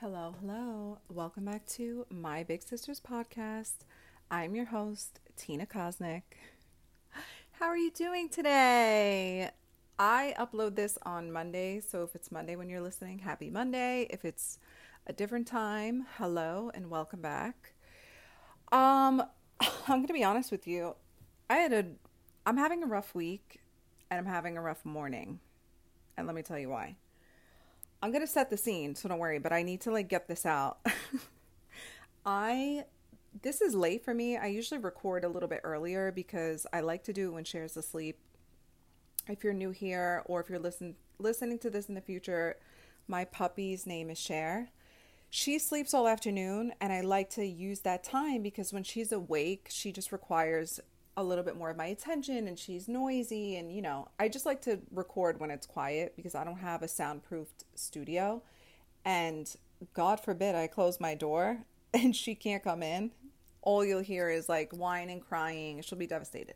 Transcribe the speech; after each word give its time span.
Hello, 0.00 0.34
hello. 0.40 0.96
Welcome 1.10 1.44
back 1.44 1.66
to 1.72 2.06
My 2.08 2.42
Big 2.42 2.62
Sisters 2.62 2.98
podcast. 2.98 3.80
I'm 4.30 4.54
your 4.54 4.64
host, 4.64 5.20
Tina 5.36 5.66
Kosnick. 5.66 6.22
How 7.50 7.66
are 7.66 7.76
you 7.76 7.90
doing 7.90 8.30
today? 8.30 9.50
I 9.98 10.34
upload 10.38 10.74
this 10.74 10.96
on 11.02 11.30
Monday, 11.30 11.80
so 11.80 12.02
if 12.02 12.14
it's 12.14 12.32
Monday 12.32 12.56
when 12.56 12.70
you're 12.70 12.80
listening, 12.80 13.18
happy 13.18 13.50
Monday. 13.50 14.06
If 14.08 14.24
it's 14.24 14.58
a 15.06 15.12
different 15.12 15.46
time, 15.46 16.06
hello 16.16 16.70
and 16.72 16.88
welcome 16.88 17.20
back. 17.20 17.74
Um, 18.72 19.22
I'm 19.60 19.98
going 19.98 20.06
to 20.06 20.14
be 20.14 20.24
honest 20.24 20.50
with 20.50 20.66
you. 20.66 20.96
I 21.50 21.56
had 21.56 21.74
a 21.74 21.84
I'm 22.46 22.56
having 22.56 22.82
a 22.82 22.86
rough 22.86 23.14
week 23.14 23.60
and 24.10 24.18
I'm 24.18 24.32
having 24.32 24.56
a 24.56 24.62
rough 24.62 24.82
morning. 24.82 25.40
And 26.16 26.26
let 26.26 26.34
me 26.34 26.40
tell 26.40 26.58
you 26.58 26.70
why. 26.70 26.96
I'm 28.02 28.10
going 28.10 28.24
to 28.24 28.26
set 28.26 28.50
the 28.50 28.56
scene, 28.56 28.94
so 28.94 29.08
don't 29.08 29.18
worry, 29.18 29.38
but 29.38 29.52
I 29.52 29.62
need 29.62 29.82
to 29.82 29.90
like 29.90 30.08
get 30.08 30.26
this 30.26 30.46
out. 30.46 30.78
I 32.26 32.84
this 33.42 33.60
is 33.60 33.74
late 33.74 34.04
for 34.04 34.12
me. 34.12 34.36
I 34.36 34.46
usually 34.46 34.80
record 34.80 35.24
a 35.24 35.28
little 35.28 35.48
bit 35.48 35.60
earlier 35.62 36.10
because 36.10 36.66
I 36.72 36.80
like 36.80 37.04
to 37.04 37.12
do 37.12 37.28
it 37.28 37.34
when 37.34 37.44
Cher's 37.44 37.76
asleep. 37.76 38.18
If 39.28 39.44
you're 39.44 39.52
new 39.52 39.70
here 39.70 40.22
or 40.26 40.40
if 40.40 40.48
you're 40.48 40.58
listen, 40.58 40.96
listening 41.18 41.58
to 41.60 41.70
this 41.70 41.88
in 41.88 41.94
the 41.94 42.00
future, 42.00 42.56
my 43.06 43.24
puppy's 43.24 43.86
name 43.86 44.10
is 44.10 44.18
Cher. 44.18 44.70
She 45.32 45.60
sleeps 45.60 45.94
all 45.94 46.08
afternoon, 46.08 46.72
and 46.80 46.92
I 46.92 47.02
like 47.02 47.30
to 47.30 47.46
use 47.46 47.80
that 47.80 48.02
time 48.02 48.42
because 48.42 48.72
when 48.72 48.82
she's 48.82 49.12
awake, 49.12 49.68
she 49.70 49.92
just 49.92 50.10
requires 50.10 50.80
a 51.20 51.22
little 51.22 51.44
bit 51.44 51.56
more 51.56 51.70
of 51.70 51.76
my 51.76 51.86
attention 51.86 52.48
and 52.48 52.58
she's 52.58 52.88
noisy. 52.88 53.56
And, 53.56 53.72
you 53.72 53.82
know, 53.82 54.08
I 54.18 54.28
just 54.28 54.46
like 54.46 54.62
to 54.62 54.80
record 54.92 55.38
when 55.40 55.50
it's 55.50 55.66
quiet 55.66 56.14
because 56.16 56.34
I 56.34 56.44
don't 56.44 56.58
have 56.58 56.82
a 56.82 56.88
soundproofed 56.88 57.64
studio. 57.74 58.42
And 59.04 59.54
God 59.94 60.20
forbid 60.20 60.54
I 60.54 60.66
close 60.66 61.00
my 61.00 61.14
door 61.14 61.58
and 61.94 62.14
she 62.14 62.34
can't 62.34 62.62
come 62.64 62.82
in 62.82 63.12
all 63.62 63.84
you'll 63.84 64.00
hear 64.00 64.30
is 64.30 64.48
like 64.48 64.72
whining, 64.72 65.20
crying. 65.20 65.82
She'll 65.82 65.98
be 65.98 66.06
devastated. 66.06 66.54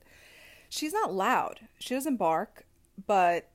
She's 0.69 0.93
not 0.93 1.13
loud. 1.13 1.61
She 1.79 1.95
doesn't 1.95 2.17
bark, 2.17 2.65
but 3.07 3.49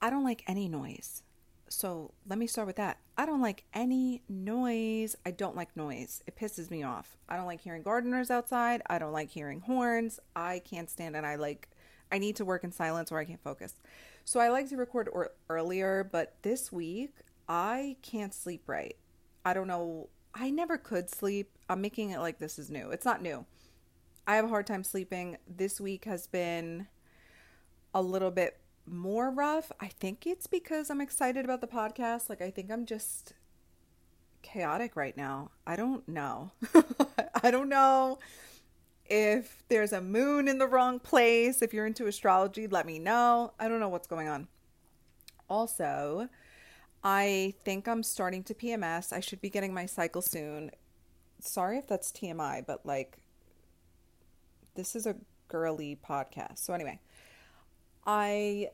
I 0.00 0.10
don't 0.10 0.24
like 0.24 0.44
any 0.46 0.68
noise. 0.68 1.22
So 1.68 2.12
let 2.26 2.38
me 2.38 2.46
start 2.46 2.66
with 2.66 2.76
that. 2.76 2.98
I 3.16 3.26
don't 3.26 3.40
like 3.40 3.64
any 3.74 4.22
noise. 4.28 5.16
I 5.26 5.30
don't 5.30 5.56
like 5.56 5.76
noise. 5.76 6.22
It 6.26 6.36
pisses 6.36 6.70
me 6.70 6.82
off. 6.82 7.16
I 7.28 7.36
don't 7.36 7.46
like 7.46 7.60
hearing 7.60 7.82
gardeners 7.82 8.30
outside. 8.30 8.82
I 8.86 8.98
don't 8.98 9.12
like 9.12 9.30
hearing 9.30 9.60
horns. 9.60 10.20
I 10.34 10.60
can't 10.60 10.90
stand 10.90 11.16
it. 11.16 11.24
I 11.24 11.36
like, 11.36 11.68
I 12.10 12.18
need 12.18 12.36
to 12.36 12.44
work 12.44 12.64
in 12.64 12.72
silence 12.72 13.12
or 13.12 13.18
I 13.18 13.24
can't 13.24 13.42
focus. 13.42 13.74
So 14.24 14.40
I 14.40 14.48
like 14.48 14.68
to 14.70 14.76
record 14.76 15.08
or- 15.12 15.32
earlier, 15.48 16.08
but 16.10 16.36
this 16.42 16.70
week 16.72 17.14
I 17.48 17.96
can't 18.02 18.34
sleep 18.34 18.62
right. 18.66 18.96
I 19.44 19.54
don't 19.54 19.68
know 19.68 20.08
I 20.34 20.50
never 20.50 20.78
could 20.78 21.10
sleep. 21.10 21.50
I'm 21.68 21.80
making 21.80 22.10
it 22.10 22.20
like 22.20 22.38
this 22.38 22.58
is 22.58 22.70
new. 22.70 22.90
It's 22.90 23.04
not 23.04 23.22
new. 23.22 23.44
I 24.26 24.36
have 24.36 24.44
a 24.44 24.48
hard 24.48 24.66
time 24.66 24.84
sleeping. 24.84 25.36
This 25.48 25.80
week 25.80 26.04
has 26.04 26.26
been 26.26 26.86
a 27.94 28.02
little 28.02 28.30
bit 28.30 28.58
more 28.92 29.30
rough. 29.30 29.72
I 29.80 29.88
think 29.88 30.26
it's 30.26 30.46
because 30.46 30.90
I'm 30.90 31.00
excited 31.00 31.44
about 31.44 31.60
the 31.60 31.66
podcast. 31.66 32.28
Like, 32.28 32.42
I 32.42 32.50
think 32.50 32.70
I'm 32.70 32.86
just 32.86 33.34
chaotic 34.42 34.96
right 34.96 35.16
now. 35.16 35.50
I 35.66 35.76
don't 35.76 36.06
know. 36.08 36.52
I 37.42 37.50
don't 37.50 37.68
know 37.68 38.18
if 39.06 39.62
there's 39.68 39.92
a 39.92 40.00
moon 40.00 40.48
in 40.48 40.58
the 40.58 40.66
wrong 40.66 40.98
place. 40.98 41.62
If 41.62 41.72
you're 41.72 41.86
into 41.86 42.06
astrology, 42.06 42.66
let 42.66 42.86
me 42.86 42.98
know. 42.98 43.52
I 43.58 43.68
don't 43.68 43.80
know 43.80 43.88
what's 43.88 44.06
going 44.06 44.28
on. 44.28 44.48
Also, 45.48 46.28
I 47.02 47.54
think 47.64 47.88
I'm 47.88 48.02
starting 48.02 48.42
to 48.44 48.54
PMS. 48.54 49.12
I 49.12 49.20
should 49.20 49.40
be 49.40 49.50
getting 49.50 49.72
my 49.72 49.86
cycle 49.86 50.22
soon. 50.22 50.70
Sorry 51.40 51.78
if 51.78 51.86
that's 51.86 52.10
TMI, 52.12 52.66
but 52.66 52.84
like, 52.84 53.18
this 54.74 54.94
is 54.94 55.06
a 55.06 55.16
girly 55.48 55.98
podcast. 56.06 56.58
So, 56.58 56.72
anyway, 56.74 57.00
I. 58.06 58.70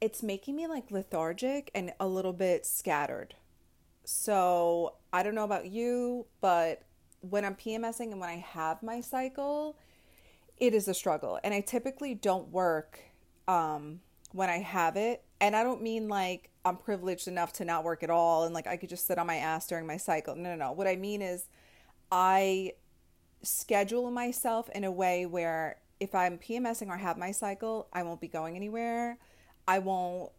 It's 0.00 0.22
making 0.22 0.56
me 0.56 0.66
like 0.66 0.90
lethargic 0.90 1.70
and 1.74 1.92
a 2.00 2.06
little 2.06 2.32
bit 2.32 2.64
scattered. 2.64 3.34
So, 4.04 4.94
I 5.12 5.22
don't 5.22 5.34
know 5.34 5.44
about 5.44 5.66
you, 5.66 6.26
but 6.40 6.82
when 7.20 7.44
I'm 7.44 7.54
PMSing 7.54 8.12
and 8.12 8.20
when 8.20 8.30
I 8.30 8.36
have 8.36 8.82
my 8.82 9.00
cycle, 9.00 9.76
it 10.58 10.74
is 10.74 10.88
a 10.88 10.94
struggle. 10.94 11.38
And 11.42 11.52
I 11.52 11.60
typically 11.60 12.14
don't 12.14 12.48
work 12.48 13.00
um, 13.48 14.00
when 14.32 14.48
I 14.48 14.58
have 14.58 14.96
it. 14.96 15.24
And 15.40 15.56
I 15.56 15.62
don't 15.62 15.82
mean 15.82 16.08
like 16.08 16.50
I'm 16.64 16.76
privileged 16.76 17.28
enough 17.28 17.52
to 17.54 17.64
not 17.64 17.84
work 17.84 18.02
at 18.02 18.10
all 18.10 18.44
and 18.44 18.54
like 18.54 18.66
I 18.66 18.76
could 18.76 18.90
just 18.90 19.06
sit 19.06 19.18
on 19.18 19.26
my 19.26 19.36
ass 19.36 19.66
during 19.66 19.86
my 19.86 19.96
cycle. 19.96 20.36
No, 20.36 20.50
no, 20.50 20.56
no. 20.56 20.72
What 20.72 20.86
I 20.86 20.96
mean 20.96 21.22
is 21.22 21.48
I 22.12 22.74
schedule 23.42 24.10
myself 24.10 24.68
in 24.70 24.84
a 24.84 24.92
way 24.92 25.24
where 25.26 25.78
if 25.98 26.14
I'm 26.14 26.38
PMSing 26.38 26.88
or 26.88 26.96
have 26.96 27.16
my 27.16 27.30
cycle, 27.30 27.88
I 27.92 28.02
won't 28.02 28.20
be 28.20 28.28
going 28.28 28.56
anywhere. 28.56 29.18
I 29.70 29.78
won't 29.78 30.32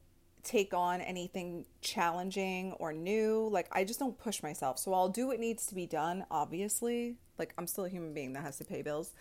take 0.43 0.73
on 0.73 0.99
anything 0.99 1.65
challenging 1.79 2.73
or 2.73 2.91
new. 2.91 3.47
Like 3.49 3.67
I 3.71 3.85
just 3.85 3.97
don't 3.97 4.19
push 4.19 4.43
myself. 4.43 4.77
So 4.77 4.93
I'll 4.93 5.07
do 5.07 5.27
what 5.27 5.39
needs 5.39 5.65
to 5.67 5.75
be 5.75 5.85
done, 5.85 6.25
obviously. 6.29 7.15
Like 7.39 7.53
I'm 7.57 7.65
still 7.65 7.85
a 7.85 7.89
human 7.89 8.13
being 8.13 8.33
that 8.33 8.43
has 8.43 8.57
to 8.57 8.65
pay 8.65 8.81
bills. 8.81 9.13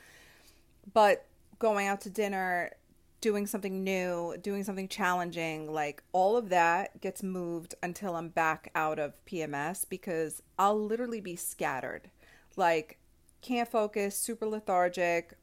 But 0.93 1.26
going 1.60 1.87
out 1.87 2.00
to 2.00 2.10
dinner, 2.10 2.72
doing 3.20 3.47
something 3.47 3.84
new, 3.84 4.34
doing 4.43 4.65
something 4.65 4.88
challenging, 4.88 5.72
like 5.72 6.03
all 6.10 6.37
of 6.37 6.49
that 6.49 7.00
gets 7.00 7.22
moved 7.22 7.76
until 7.81 8.16
I'm 8.16 8.31
back 8.31 8.72
out 8.75 8.99
of 8.99 9.15
PMS 9.26 9.88
because 9.88 10.43
I'll 10.59 10.84
literally 10.84 11.20
be 11.20 11.37
scattered. 11.37 12.10
Like, 12.56 12.99
can't 13.43 13.70
focus, 13.70 14.16
super 14.16 14.47
lethargic, 14.47 15.34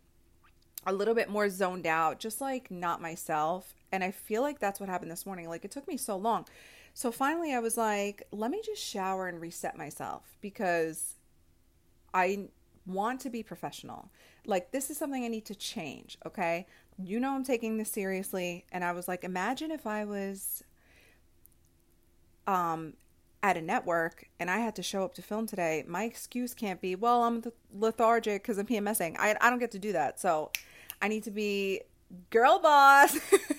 a 0.85 0.91
little 0.91 1.16
bit 1.16 1.29
more 1.29 1.50
zoned 1.50 1.88
out, 1.88 2.19
just 2.19 2.41
like 2.41 2.69
not 2.69 3.01
myself. 3.01 3.73
And 3.91 4.03
I 4.03 4.11
feel 4.11 4.41
like 4.41 4.59
that's 4.59 4.79
what 4.79 4.89
happened 4.89 5.11
this 5.11 5.25
morning. 5.25 5.47
Like, 5.47 5.65
it 5.65 5.71
took 5.71 5.87
me 5.87 5.97
so 5.97 6.17
long. 6.17 6.45
So 6.93 7.11
finally, 7.11 7.53
I 7.53 7.59
was 7.59 7.77
like, 7.77 8.23
let 8.31 8.51
me 8.51 8.61
just 8.65 8.83
shower 8.83 9.27
and 9.27 9.39
reset 9.39 9.77
myself 9.77 10.23
because 10.41 11.15
I 12.13 12.49
want 12.85 13.21
to 13.21 13.29
be 13.29 13.43
professional. 13.43 14.09
Like, 14.45 14.71
this 14.71 14.89
is 14.89 14.97
something 14.97 15.23
I 15.23 15.27
need 15.27 15.45
to 15.45 15.55
change, 15.55 16.17
okay? 16.25 16.65
you 16.97 17.19
know 17.19 17.33
I'm 17.33 17.43
taking 17.43 17.77
this 17.77 17.91
seriously. 17.91 18.65
And 18.71 18.83
I 18.83 18.91
was 18.91 19.07
like, 19.07 19.23
imagine 19.23 19.71
if 19.71 19.85
I 19.85 20.05
was 20.05 20.63
um 22.45 22.93
at 23.43 23.55
a 23.55 23.61
network 23.61 24.25
and 24.39 24.49
I 24.49 24.59
had 24.59 24.75
to 24.77 24.83
show 24.83 25.03
up 25.03 25.13
to 25.15 25.21
film 25.21 25.45
today. 25.45 25.83
My 25.87 26.03
excuse 26.03 26.53
can't 26.53 26.81
be, 26.81 26.95
well, 26.95 27.23
I'm 27.23 27.43
lethargic 27.71 28.41
because 28.41 28.57
I'm 28.57 28.65
PMSing. 28.65 29.15
I, 29.19 29.35
I 29.39 29.49
don't 29.49 29.59
get 29.59 29.71
to 29.71 29.79
do 29.79 29.93
that. 29.93 30.19
So 30.19 30.51
I 31.01 31.07
need 31.07 31.23
to 31.23 31.31
be 31.31 31.81
girl 32.31 32.59
boss, 32.59 33.15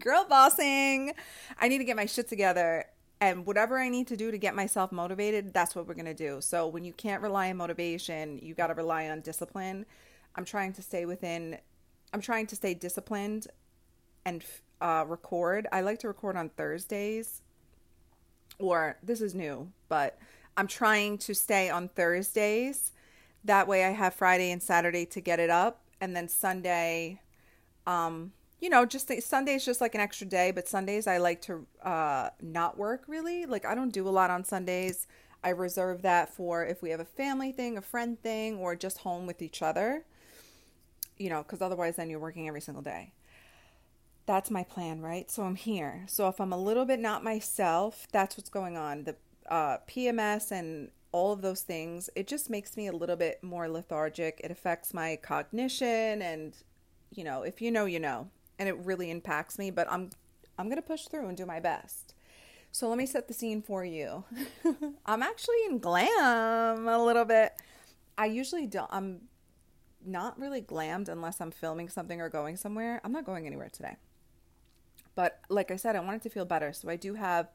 girl 0.00 0.26
bossing. 0.28 1.12
I 1.58 1.68
need 1.68 1.78
to 1.78 1.84
get 1.84 1.96
my 1.96 2.06
shit 2.06 2.28
together. 2.28 2.86
And 3.20 3.44
whatever 3.44 3.78
I 3.78 3.90
need 3.90 4.06
to 4.08 4.16
do 4.16 4.30
to 4.30 4.38
get 4.38 4.54
myself 4.54 4.92
motivated, 4.92 5.52
that's 5.52 5.74
what 5.74 5.86
we're 5.86 5.94
going 5.94 6.06
to 6.06 6.14
do. 6.14 6.40
So 6.40 6.66
when 6.66 6.84
you 6.84 6.92
can't 6.92 7.22
rely 7.22 7.50
on 7.50 7.58
motivation, 7.58 8.38
you 8.42 8.54
got 8.54 8.68
to 8.68 8.74
rely 8.74 9.08
on 9.10 9.20
discipline. 9.20 9.84
I'm 10.36 10.44
trying 10.44 10.72
to 10.74 10.82
stay 10.82 11.04
within 11.04 11.58
I'm 12.12 12.20
trying 12.20 12.46
to 12.48 12.56
stay 12.56 12.74
disciplined 12.74 13.46
and 14.24 14.44
uh, 14.80 15.04
record. 15.06 15.66
I 15.72 15.80
like 15.82 16.00
to 16.00 16.08
record 16.08 16.36
on 16.36 16.48
Thursdays, 16.50 17.42
or 18.58 18.96
this 19.02 19.20
is 19.20 19.34
new, 19.34 19.70
but 19.88 20.18
I'm 20.56 20.66
trying 20.66 21.18
to 21.18 21.34
stay 21.34 21.70
on 21.70 21.88
Thursdays. 21.88 22.92
That 23.44 23.68
way, 23.68 23.84
I 23.84 23.90
have 23.90 24.14
Friday 24.14 24.50
and 24.50 24.62
Saturday 24.62 25.06
to 25.06 25.20
get 25.20 25.38
it 25.38 25.50
up, 25.50 25.82
and 26.00 26.16
then 26.16 26.28
Sunday, 26.28 27.20
um, 27.86 28.32
you 28.60 28.68
know, 28.68 28.84
just 28.84 29.10
Sunday 29.22 29.54
is 29.54 29.64
just 29.64 29.80
like 29.80 29.94
an 29.94 30.00
extra 30.00 30.26
day. 30.26 30.50
But 30.50 30.68
Sundays, 30.68 31.06
I 31.06 31.18
like 31.18 31.40
to 31.42 31.66
uh, 31.82 32.30
not 32.40 32.78
work 32.78 33.04
really. 33.06 33.46
Like 33.46 33.64
I 33.64 33.74
don't 33.74 33.92
do 33.92 34.08
a 34.08 34.10
lot 34.10 34.30
on 34.30 34.44
Sundays. 34.44 35.06
I 35.42 35.50
reserve 35.50 36.02
that 36.02 36.34
for 36.34 36.64
if 36.64 36.82
we 36.82 36.90
have 36.90 37.00
a 37.00 37.04
family 37.04 37.50
thing, 37.50 37.78
a 37.78 37.82
friend 37.82 38.20
thing, 38.22 38.58
or 38.58 38.76
just 38.76 38.98
home 38.98 39.26
with 39.26 39.40
each 39.40 39.62
other 39.62 40.04
you 41.20 41.28
know, 41.28 41.42
because 41.42 41.60
otherwise 41.60 41.96
then 41.96 42.08
you're 42.08 42.18
working 42.18 42.48
every 42.48 42.62
single 42.62 42.82
day. 42.82 43.12
That's 44.24 44.50
my 44.50 44.64
plan, 44.64 45.02
right? 45.02 45.30
So 45.30 45.42
I'm 45.42 45.54
here. 45.54 46.04
So 46.08 46.28
if 46.28 46.40
I'm 46.40 46.52
a 46.52 46.58
little 46.58 46.86
bit 46.86 46.98
not 46.98 47.22
myself, 47.22 48.08
that's 48.10 48.36
what's 48.36 48.48
going 48.48 48.76
on. 48.76 49.04
The 49.04 49.16
uh, 49.50 49.78
PMS 49.88 50.50
and 50.50 50.90
all 51.12 51.32
of 51.32 51.42
those 51.42 51.60
things, 51.60 52.08
it 52.16 52.26
just 52.26 52.48
makes 52.48 52.76
me 52.76 52.86
a 52.86 52.92
little 52.92 53.16
bit 53.16 53.42
more 53.42 53.68
lethargic. 53.68 54.40
It 54.42 54.50
affects 54.50 54.94
my 54.94 55.16
cognition 55.16 56.22
and, 56.22 56.56
you 57.10 57.22
know, 57.22 57.42
if 57.42 57.60
you 57.60 57.70
know, 57.70 57.84
you 57.84 58.00
know. 58.00 58.30
And 58.60 58.68
it 58.68 58.76
really 58.84 59.10
impacts 59.10 59.58
me, 59.58 59.72
but 59.72 59.90
I'm 59.90 60.10
I'm 60.56 60.66
going 60.66 60.76
to 60.76 60.82
push 60.82 61.06
through 61.06 61.26
and 61.26 61.36
do 61.36 61.46
my 61.46 61.58
best. 61.58 62.14
So 62.70 62.88
let 62.88 62.98
me 62.98 63.06
set 63.06 63.26
the 63.26 63.34
scene 63.34 63.62
for 63.62 63.84
you. 63.84 64.24
I'm 65.06 65.22
actually 65.22 65.56
in 65.68 65.80
glam 65.80 66.86
a 66.86 67.04
little 67.04 67.24
bit. 67.24 67.54
I 68.16 68.26
usually 68.26 68.68
don't 68.68 68.88
I'm 68.92 69.22
not 70.04 70.38
really 70.38 70.62
glammed 70.62 71.08
unless 71.08 71.40
I'm 71.40 71.50
filming 71.50 71.88
something 71.88 72.20
or 72.20 72.28
going 72.28 72.56
somewhere. 72.56 73.00
I'm 73.02 73.12
not 73.12 73.24
going 73.24 73.46
anywhere 73.46 73.70
today. 73.70 73.96
But 75.14 75.40
like 75.48 75.70
I 75.70 75.76
said, 75.76 75.96
I 75.96 76.00
wanted 76.00 76.22
to 76.22 76.30
feel 76.30 76.44
better. 76.44 76.72
So 76.72 76.88
I 76.88 76.96
do 76.96 77.14
have 77.14 77.48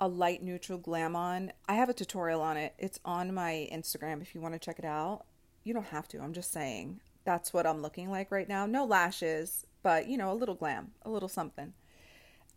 a 0.00 0.08
light 0.08 0.42
neutral 0.42 0.78
glam 0.78 1.16
on. 1.16 1.52
I 1.68 1.74
have 1.74 1.88
a 1.88 1.94
tutorial 1.94 2.40
on 2.40 2.56
it. 2.56 2.74
It's 2.78 3.00
on 3.04 3.34
my 3.34 3.68
Instagram 3.72 4.22
if 4.22 4.34
you 4.34 4.40
want 4.40 4.54
to 4.54 4.60
check 4.60 4.78
it 4.78 4.84
out. 4.84 5.24
You 5.64 5.74
don't 5.74 5.86
have 5.86 6.08
to. 6.08 6.20
I'm 6.20 6.32
just 6.32 6.52
saying. 6.52 7.00
That's 7.24 7.52
what 7.52 7.66
I'm 7.66 7.82
looking 7.82 8.10
like 8.10 8.30
right 8.30 8.48
now. 8.48 8.66
No 8.66 8.84
lashes, 8.84 9.66
but 9.86 10.08
you 10.08 10.18
know, 10.18 10.32
a 10.32 10.34
little 10.34 10.56
glam, 10.56 10.90
a 11.02 11.10
little 11.10 11.28
something. 11.28 11.72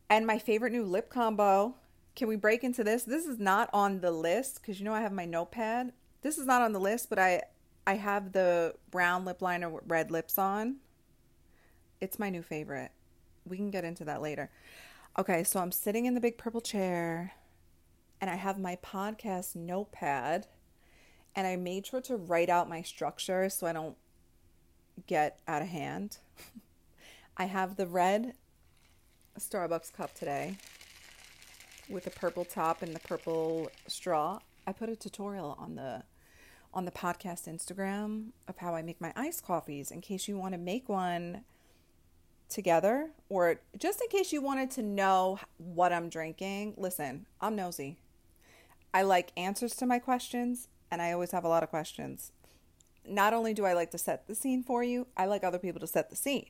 And 0.10 0.26
my 0.26 0.40
favorite 0.40 0.74
new 0.74 0.84
lip 0.84 1.12
combo. 1.12 1.76
Can 2.16 2.28
we 2.28 2.36
break 2.36 2.64
into 2.64 2.84
this? 2.84 3.04
This 3.04 3.28
is 3.28 3.38
not 3.38 3.70
on 3.72 4.02
the 4.02 4.10
list 4.10 4.60
because 4.60 4.80
you 4.80 4.86
know 4.86 4.96
I 4.96 5.02
have 5.02 5.14
my 5.14 5.26
notepad. 5.26 5.94
This 6.24 6.40
is 6.40 6.48
not 6.48 6.64
on 6.64 6.74
the 6.74 6.80
list, 6.80 7.08
but 7.08 7.20
I 7.20 7.44
I 7.86 7.98
have 7.98 8.32
the 8.32 8.74
brown 8.90 9.26
lip 9.26 9.44
liner 9.44 9.70
with 9.70 9.84
red 9.86 10.10
lips 10.10 10.40
on. 10.40 10.78
It's 12.02 12.18
my 12.18 12.32
new 12.32 12.42
favorite. 12.42 12.90
We 13.46 13.58
can 13.58 13.70
get 13.70 13.86
into 13.86 14.06
that 14.06 14.24
later. 14.24 14.50
Okay, 15.20 15.44
so 15.44 15.60
I'm 15.60 15.72
sitting 15.72 16.08
in 16.08 16.16
the 16.16 16.22
big 16.22 16.36
purple 16.36 16.62
chair 16.62 17.34
and 18.20 18.32
I 18.32 18.38
have 18.38 18.58
my 18.58 18.76
podcast 18.78 19.56
notepad 19.56 20.48
and 21.36 21.46
I 21.46 21.58
made 21.58 21.86
sure 21.86 22.02
to 22.02 22.18
write 22.18 22.50
out 22.50 22.68
my 22.68 22.82
structure 22.82 23.50
so 23.50 23.68
I 23.68 23.74
don't 23.74 23.98
get 25.06 25.42
out 25.48 25.62
of 25.62 25.68
hand. 25.68 26.18
I 27.42 27.46
have 27.46 27.78
the 27.78 27.88
red 27.88 28.34
Starbucks 29.40 29.94
cup 29.94 30.14
today 30.14 30.58
with 31.88 32.04
the 32.04 32.10
purple 32.10 32.44
top 32.44 32.82
and 32.82 32.94
the 32.94 33.00
purple 33.00 33.72
straw. 33.88 34.40
I 34.68 34.74
put 34.74 34.90
a 34.90 34.96
tutorial 34.98 35.56
on 35.58 35.76
the 35.76 36.04
on 36.74 36.84
the 36.84 36.92
podcast 36.92 37.48
Instagram 37.48 38.32
of 38.50 38.58
how 38.58 38.76
I 38.76 38.82
make 38.82 39.00
my 39.00 39.14
iced 39.16 39.46
coffees 39.46 39.90
in 39.90 40.02
case 40.02 40.28
you 40.28 40.38
want 40.38 40.54
to 40.54 40.58
make 40.58 40.90
one 40.90 41.46
together 42.50 43.12
or 43.30 43.62
just 43.78 44.02
in 44.02 44.10
case 44.10 44.34
you 44.34 44.42
wanted 44.42 44.70
to 44.72 44.84
know 44.84 45.40
what 45.58 45.94
I'm 45.94 46.10
drinking. 46.10 46.74
Listen, 46.76 47.26
I'm 47.40 47.56
nosy. 47.56 48.00
I 48.94 49.04
like 49.04 49.32
answers 49.38 49.76
to 49.78 49.86
my 49.86 49.98
questions 49.98 50.68
and 50.92 51.02
I 51.02 51.14
always 51.14 51.32
have 51.32 51.46
a 51.46 51.50
lot 51.50 51.64
of 51.64 51.70
questions. 51.70 52.34
Not 53.08 53.34
only 53.34 53.54
do 53.54 53.64
I 53.64 53.72
like 53.72 53.92
to 53.92 53.98
set 53.98 54.28
the 54.28 54.36
scene 54.36 54.62
for 54.62 54.84
you, 54.84 55.08
I 55.16 55.26
like 55.26 55.46
other 55.46 55.58
people 55.58 55.80
to 55.80 55.88
set 55.88 56.10
the 56.10 56.18
scene. 56.18 56.48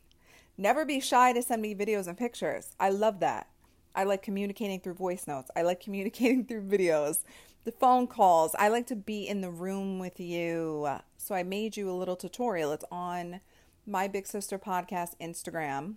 Never 0.60 0.84
be 0.84 1.00
shy 1.00 1.32
to 1.32 1.42
send 1.42 1.62
me 1.62 1.74
videos 1.74 2.06
and 2.06 2.18
pictures. 2.18 2.76
I 2.82 2.90
love 2.90 3.22
that. 3.22 3.48
I 3.96 4.04
like 4.04 4.22
communicating 4.22 4.82
through 4.82 4.96
voice 4.96 5.26
notes. 5.26 5.50
I 5.56 5.62
like 5.62 5.80
communicating 5.84 6.44
through 6.44 6.64
videos, 6.64 7.24
the 7.64 7.72
phone 7.72 8.08
calls. 8.08 8.56
I 8.60 8.68
like 8.68 8.86
to 8.88 8.96
be 8.98 9.26
in 9.26 9.40
the 9.40 9.52
room 9.52 10.00
with 10.00 10.20
you. 10.20 10.86
So 11.16 11.34
I 11.34 11.44
made 11.44 11.78
you 11.78 11.90
a 11.90 11.96
little 11.96 12.18
tutorial. 12.18 12.74
It's 12.74 12.84
on 12.92 13.40
my 13.88 14.10
Big 14.10 14.28
Sister 14.28 14.60
podcast 14.60 15.14
Instagram. 15.22 15.94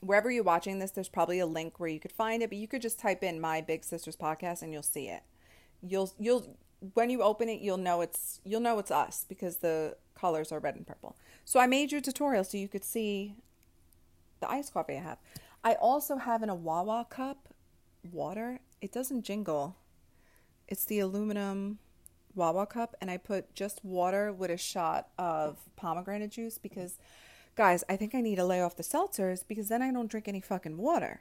Wherever 0.00 0.28
you're 0.28 0.42
watching 0.42 0.80
this, 0.80 0.90
there's 0.90 1.08
probably 1.08 1.38
a 1.38 1.46
link 1.46 1.78
where 1.78 1.88
you 1.88 2.00
could 2.00 2.10
find 2.10 2.42
it, 2.42 2.50
but 2.50 2.58
you 2.58 2.66
could 2.66 2.82
just 2.82 2.98
type 2.98 3.22
in 3.22 3.40
my 3.40 3.60
Big 3.60 3.84
Sisters 3.84 4.16
podcast 4.16 4.62
and 4.62 4.72
you'll 4.72 4.82
see 4.82 5.06
it. 5.06 5.22
You'll 5.80 6.12
you'll 6.18 6.56
when 6.94 7.10
you 7.10 7.22
open 7.22 7.48
it, 7.48 7.60
you'll 7.60 7.76
know 7.76 8.00
it's 8.00 8.40
you'll 8.44 8.60
know 8.60 8.80
it's 8.80 8.90
us 8.90 9.24
because 9.28 9.58
the 9.58 9.96
colors 10.16 10.50
are 10.50 10.58
red 10.58 10.74
and 10.74 10.84
purple. 10.84 11.16
So 11.44 11.60
I 11.60 11.68
made 11.68 11.92
you 11.92 11.98
a 11.98 12.00
tutorial 12.00 12.42
so 12.42 12.58
you 12.58 12.66
could 12.66 12.82
see 12.82 13.36
the 14.42 14.50
iced 14.50 14.74
coffee 14.74 14.96
I 14.96 15.00
have. 15.00 15.18
I 15.64 15.74
also 15.74 16.16
have 16.16 16.42
in 16.42 16.50
a 16.50 16.54
Wawa 16.54 17.06
cup 17.08 17.48
water. 18.02 18.60
It 18.82 18.92
doesn't 18.92 19.22
jingle. 19.22 19.76
It's 20.68 20.84
the 20.84 20.98
aluminum 20.98 21.78
Wawa 22.34 22.66
cup, 22.66 22.96
and 23.00 23.10
I 23.10 23.16
put 23.16 23.54
just 23.54 23.84
water 23.84 24.32
with 24.32 24.50
a 24.50 24.56
shot 24.56 25.08
of 25.18 25.58
pomegranate 25.76 26.30
juice 26.30 26.58
because, 26.58 26.98
guys, 27.56 27.84
I 27.88 27.96
think 27.96 28.14
I 28.14 28.20
need 28.20 28.36
to 28.36 28.44
lay 28.44 28.60
off 28.60 28.76
the 28.76 28.82
seltzers 28.82 29.44
because 29.46 29.68
then 29.68 29.82
I 29.82 29.92
don't 29.92 30.10
drink 30.10 30.28
any 30.28 30.40
fucking 30.40 30.76
water. 30.76 31.20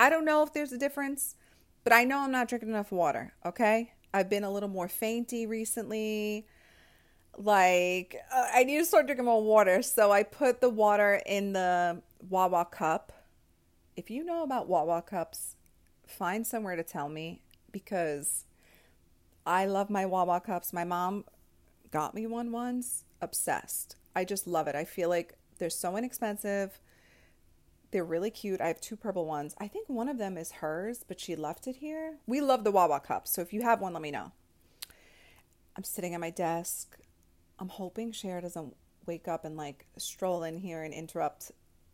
I 0.00 0.08
don't 0.08 0.24
know 0.24 0.42
if 0.42 0.52
there's 0.52 0.72
a 0.72 0.78
difference, 0.78 1.36
but 1.84 1.92
I 1.92 2.04
know 2.04 2.20
I'm 2.20 2.32
not 2.32 2.48
drinking 2.48 2.70
enough 2.70 2.92
water, 2.92 3.34
okay? 3.44 3.92
I've 4.14 4.30
been 4.30 4.44
a 4.44 4.50
little 4.50 4.68
more 4.68 4.88
fainty 4.88 5.46
recently. 5.46 6.46
Like, 7.36 8.16
uh, 8.32 8.46
I 8.54 8.64
need 8.64 8.78
to 8.78 8.84
start 8.84 9.06
drinking 9.06 9.24
more 9.24 9.42
water. 9.42 9.82
So 9.82 10.12
I 10.12 10.22
put 10.22 10.60
the 10.60 10.68
water 10.68 11.20
in 11.26 11.54
the 11.54 12.02
Wawa 12.28 12.64
cup. 12.64 13.12
If 13.96 14.10
you 14.10 14.24
know 14.24 14.42
about 14.42 14.68
Wawa 14.68 15.02
cups, 15.02 15.56
find 16.06 16.46
somewhere 16.46 16.76
to 16.76 16.82
tell 16.82 17.08
me 17.08 17.42
because 17.70 18.44
I 19.44 19.66
love 19.66 19.90
my 19.90 20.06
Wawa 20.06 20.40
cups. 20.40 20.72
My 20.72 20.84
mom 20.84 21.24
got 21.90 22.14
me 22.14 22.26
one 22.26 22.52
once. 22.52 23.04
Obsessed. 23.20 23.96
I 24.14 24.24
just 24.24 24.46
love 24.46 24.68
it. 24.68 24.74
I 24.74 24.84
feel 24.84 25.08
like 25.08 25.34
they're 25.58 25.70
so 25.70 25.96
inexpensive. 25.96 26.80
They're 27.90 28.04
really 28.04 28.30
cute. 28.30 28.60
I 28.60 28.68
have 28.68 28.80
two 28.80 28.96
purple 28.96 29.26
ones. 29.26 29.54
I 29.58 29.68
think 29.68 29.88
one 29.88 30.08
of 30.08 30.18
them 30.18 30.38
is 30.38 30.52
hers, 30.52 31.04
but 31.06 31.20
she 31.20 31.36
left 31.36 31.66
it 31.66 31.76
here. 31.76 32.16
We 32.26 32.40
love 32.40 32.64
the 32.64 32.72
Wawa 32.72 33.00
cups. 33.00 33.32
So 33.32 33.42
if 33.42 33.52
you 33.52 33.62
have 33.62 33.80
one, 33.80 33.92
let 33.92 34.02
me 34.02 34.10
know. 34.10 34.32
I'm 35.76 35.84
sitting 35.84 36.14
at 36.14 36.20
my 36.20 36.30
desk. 36.30 36.96
I'm 37.58 37.68
hoping 37.68 38.12
Cher 38.12 38.40
doesn't 38.40 38.74
wake 39.06 39.28
up 39.28 39.44
and 39.44 39.56
like 39.56 39.86
stroll 39.98 40.42
in 40.42 40.58
here 40.58 40.82
and 40.82 40.94
interrupt 40.94 41.52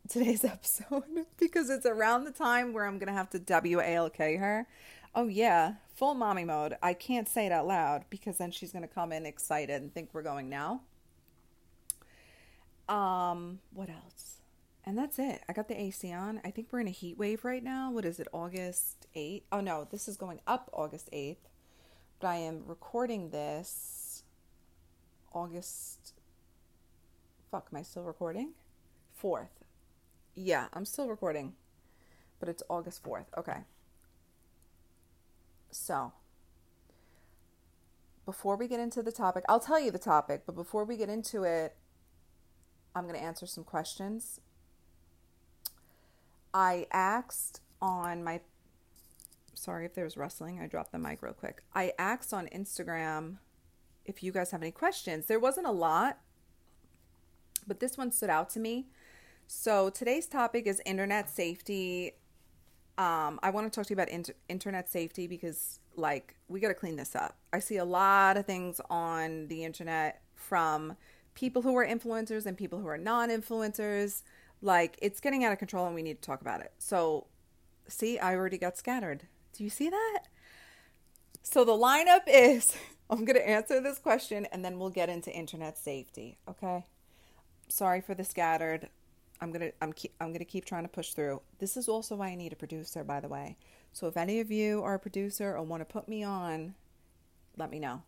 today's 0.09 0.43
episode 0.43 1.25
because 1.37 1.69
it's 1.69 1.85
around 1.85 2.25
the 2.25 2.31
time 2.31 2.73
where 2.73 2.85
I'm 2.85 2.97
going 2.97 3.07
to 3.07 3.13
have 3.13 3.29
to 3.31 3.39
WALK 3.39 4.17
her. 4.17 4.67
Oh, 5.15 5.27
yeah, 5.27 5.75
full 5.95 6.13
mommy 6.13 6.43
mode. 6.43 6.75
I 6.83 6.93
can't 6.93 7.27
say 7.27 7.45
it 7.45 7.51
out 7.51 7.65
loud 7.65 8.05
because 8.09 8.37
then 8.37 8.51
she's 8.51 8.71
going 8.71 8.83
to 8.83 8.93
come 8.93 9.11
in 9.11 9.25
excited 9.25 9.81
and 9.81 9.93
think 9.93 10.09
we're 10.11 10.21
going 10.21 10.49
now. 10.49 10.81
Um, 12.87 13.59
what 13.73 13.89
else? 13.89 14.37
And 14.85 14.97
that's 14.97 15.19
it. 15.19 15.41
I 15.47 15.53
got 15.53 15.67
the 15.67 15.79
AC 15.79 16.11
on. 16.11 16.41
I 16.43 16.51
think 16.51 16.69
we're 16.71 16.79
in 16.79 16.87
a 16.87 16.91
heat 16.91 17.17
wave 17.17 17.45
right 17.45 17.63
now. 17.63 17.91
What 17.91 18.05
is 18.05 18.19
it? 18.19 18.27
August 18.31 19.07
8th? 19.15 19.43
Oh 19.51 19.61
no, 19.61 19.87
this 19.89 20.07
is 20.07 20.17
going 20.17 20.41
up 20.47 20.69
August 20.73 21.09
8th. 21.11 21.37
But 22.19 22.27
I 22.27 22.35
am 22.37 22.63
recording 22.65 23.29
this 23.29 24.23
August 25.33 26.13
Fuck, 27.51 27.69
am 27.71 27.79
I 27.79 27.81
still 27.81 28.03
recording? 28.03 28.51
4th. 29.21 29.58
Yeah, 30.41 30.67
I'm 30.71 30.85
still 30.85 31.09
recording, 31.09 31.51
but 32.39 32.47
it's 32.47 32.63
August 32.69 33.03
4th. 33.03 33.25
Okay. 33.37 33.57
So, 35.69 36.13
before 38.25 38.55
we 38.55 38.69
get 38.69 38.79
into 38.79 39.03
the 39.03 39.11
topic, 39.11 39.43
I'll 39.49 39.59
tell 39.59 39.81
you 39.81 39.91
the 39.91 39.99
topic, 39.99 40.43
but 40.45 40.55
before 40.55 40.85
we 40.85 40.95
get 40.95 41.09
into 41.09 41.43
it, 41.43 41.75
I'm 42.95 43.03
going 43.03 43.19
to 43.19 43.21
answer 43.21 43.45
some 43.45 43.65
questions. 43.65 44.39
I 46.53 46.87
asked 46.93 47.59
on 47.81 48.23
my 48.23 48.39
sorry 49.55 49.85
if 49.85 49.93
there's 49.93 50.15
rustling, 50.15 50.61
I 50.61 50.67
dropped 50.67 50.93
the 50.93 50.99
mic 50.99 51.21
real 51.21 51.33
quick. 51.33 51.63
I 51.75 51.91
asked 51.99 52.33
on 52.33 52.47
Instagram 52.47 53.39
if 54.05 54.23
you 54.23 54.31
guys 54.31 54.51
have 54.51 54.61
any 54.61 54.71
questions. 54.71 55.25
There 55.25 55.37
wasn't 55.37 55.67
a 55.67 55.71
lot, 55.71 56.19
but 57.67 57.81
this 57.81 57.97
one 57.97 58.13
stood 58.13 58.29
out 58.29 58.49
to 58.51 58.59
me. 58.61 58.87
So 59.51 59.89
today's 59.89 60.27
topic 60.27 60.67
is 60.67 60.79
internet 60.85 61.27
safety. 61.27 62.11
Um, 62.99 63.39
I 63.41 63.49
want 63.49 63.65
to 63.65 63.75
talk 63.75 63.87
to 63.87 63.89
you 63.89 63.95
about 63.95 64.09
inter- 64.09 64.35
internet 64.47 64.91
safety 64.91 65.25
because, 65.25 65.79
like, 65.95 66.35
we 66.47 66.59
got 66.59 66.67
to 66.67 66.75
clean 66.75 66.97
this 66.97 67.15
up. 67.15 67.35
I 67.51 67.57
see 67.57 67.77
a 67.77 67.83
lot 67.83 68.37
of 68.37 68.45
things 68.45 68.79
on 68.91 69.47
the 69.47 69.63
internet 69.63 70.21
from 70.35 70.95
people 71.33 71.63
who 71.63 71.75
are 71.77 71.85
influencers 71.85 72.45
and 72.45 72.55
people 72.55 72.77
who 72.77 72.85
are 72.85 72.97
non 72.99 73.29
influencers. 73.29 74.21
Like, 74.61 74.99
it's 75.01 75.19
getting 75.19 75.43
out 75.43 75.51
of 75.51 75.57
control 75.57 75.87
and 75.87 75.95
we 75.95 76.03
need 76.03 76.21
to 76.21 76.25
talk 76.27 76.41
about 76.41 76.61
it. 76.61 76.71
So, 76.77 77.25
see, 77.87 78.19
I 78.19 78.35
already 78.35 78.59
got 78.59 78.77
scattered. 78.77 79.23
Do 79.53 79.63
you 79.63 79.71
see 79.71 79.89
that? 79.89 80.25
So, 81.41 81.65
the 81.65 81.71
lineup 81.71 82.21
is 82.27 82.77
I'm 83.09 83.25
going 83.25 83.35
to 83.35 83.49
answer 83.49 83.81
this 83.81 83.97
question 83.97 84.45
and 84.51 84.63
then 84.63 84.77
we'll 84.77 84.91
get 84.91 85.09
into 85.09 85.31
internet 85.31 85.75
safety. 85.75 86.37
Okay. 86.47 86.85
Sorry 87.67 87.99
for 87.99 88.13
the 88.13 88.23
scattered. 88.23 88.89
I'm 89.41 89.51
gonna 89.51 89.71
I'm 89.81 89.93
keep 89.93 90.13
I'm 90.19 90.33
gonna 90.33 90.45
keep 90.45 90.65
trying 90.65 90.83
to 90.83 90.89
push 90.89 91.13
through. 91.13 91.41
This 91.59 91.77
is 91.77 91.87
also 91.87 92.15
why 92.15 92.29
I 92.29 92.35
need 92.35 92.53
a 92.53 92.57
producer, 92.57 93.03
by 93.03 93.19
the 93.19 93.27
way. 93.27 93.57
So 93.93 94.07
if 94.07 94.17
any 94.17 94.39
of 94.39 94.51
you 94.51 94.83
are 94.83 94.95
a 94.95 94.99
producer 94.99 95.55
or 95.55 95.63
want 95.63 95.81
to 95.81 95.85
put 95.85 96.07
me 96.07 96.23
on, 96.23 96.75
let 97.57 97.71
me 97.71 97.79
know. 97.79 98.03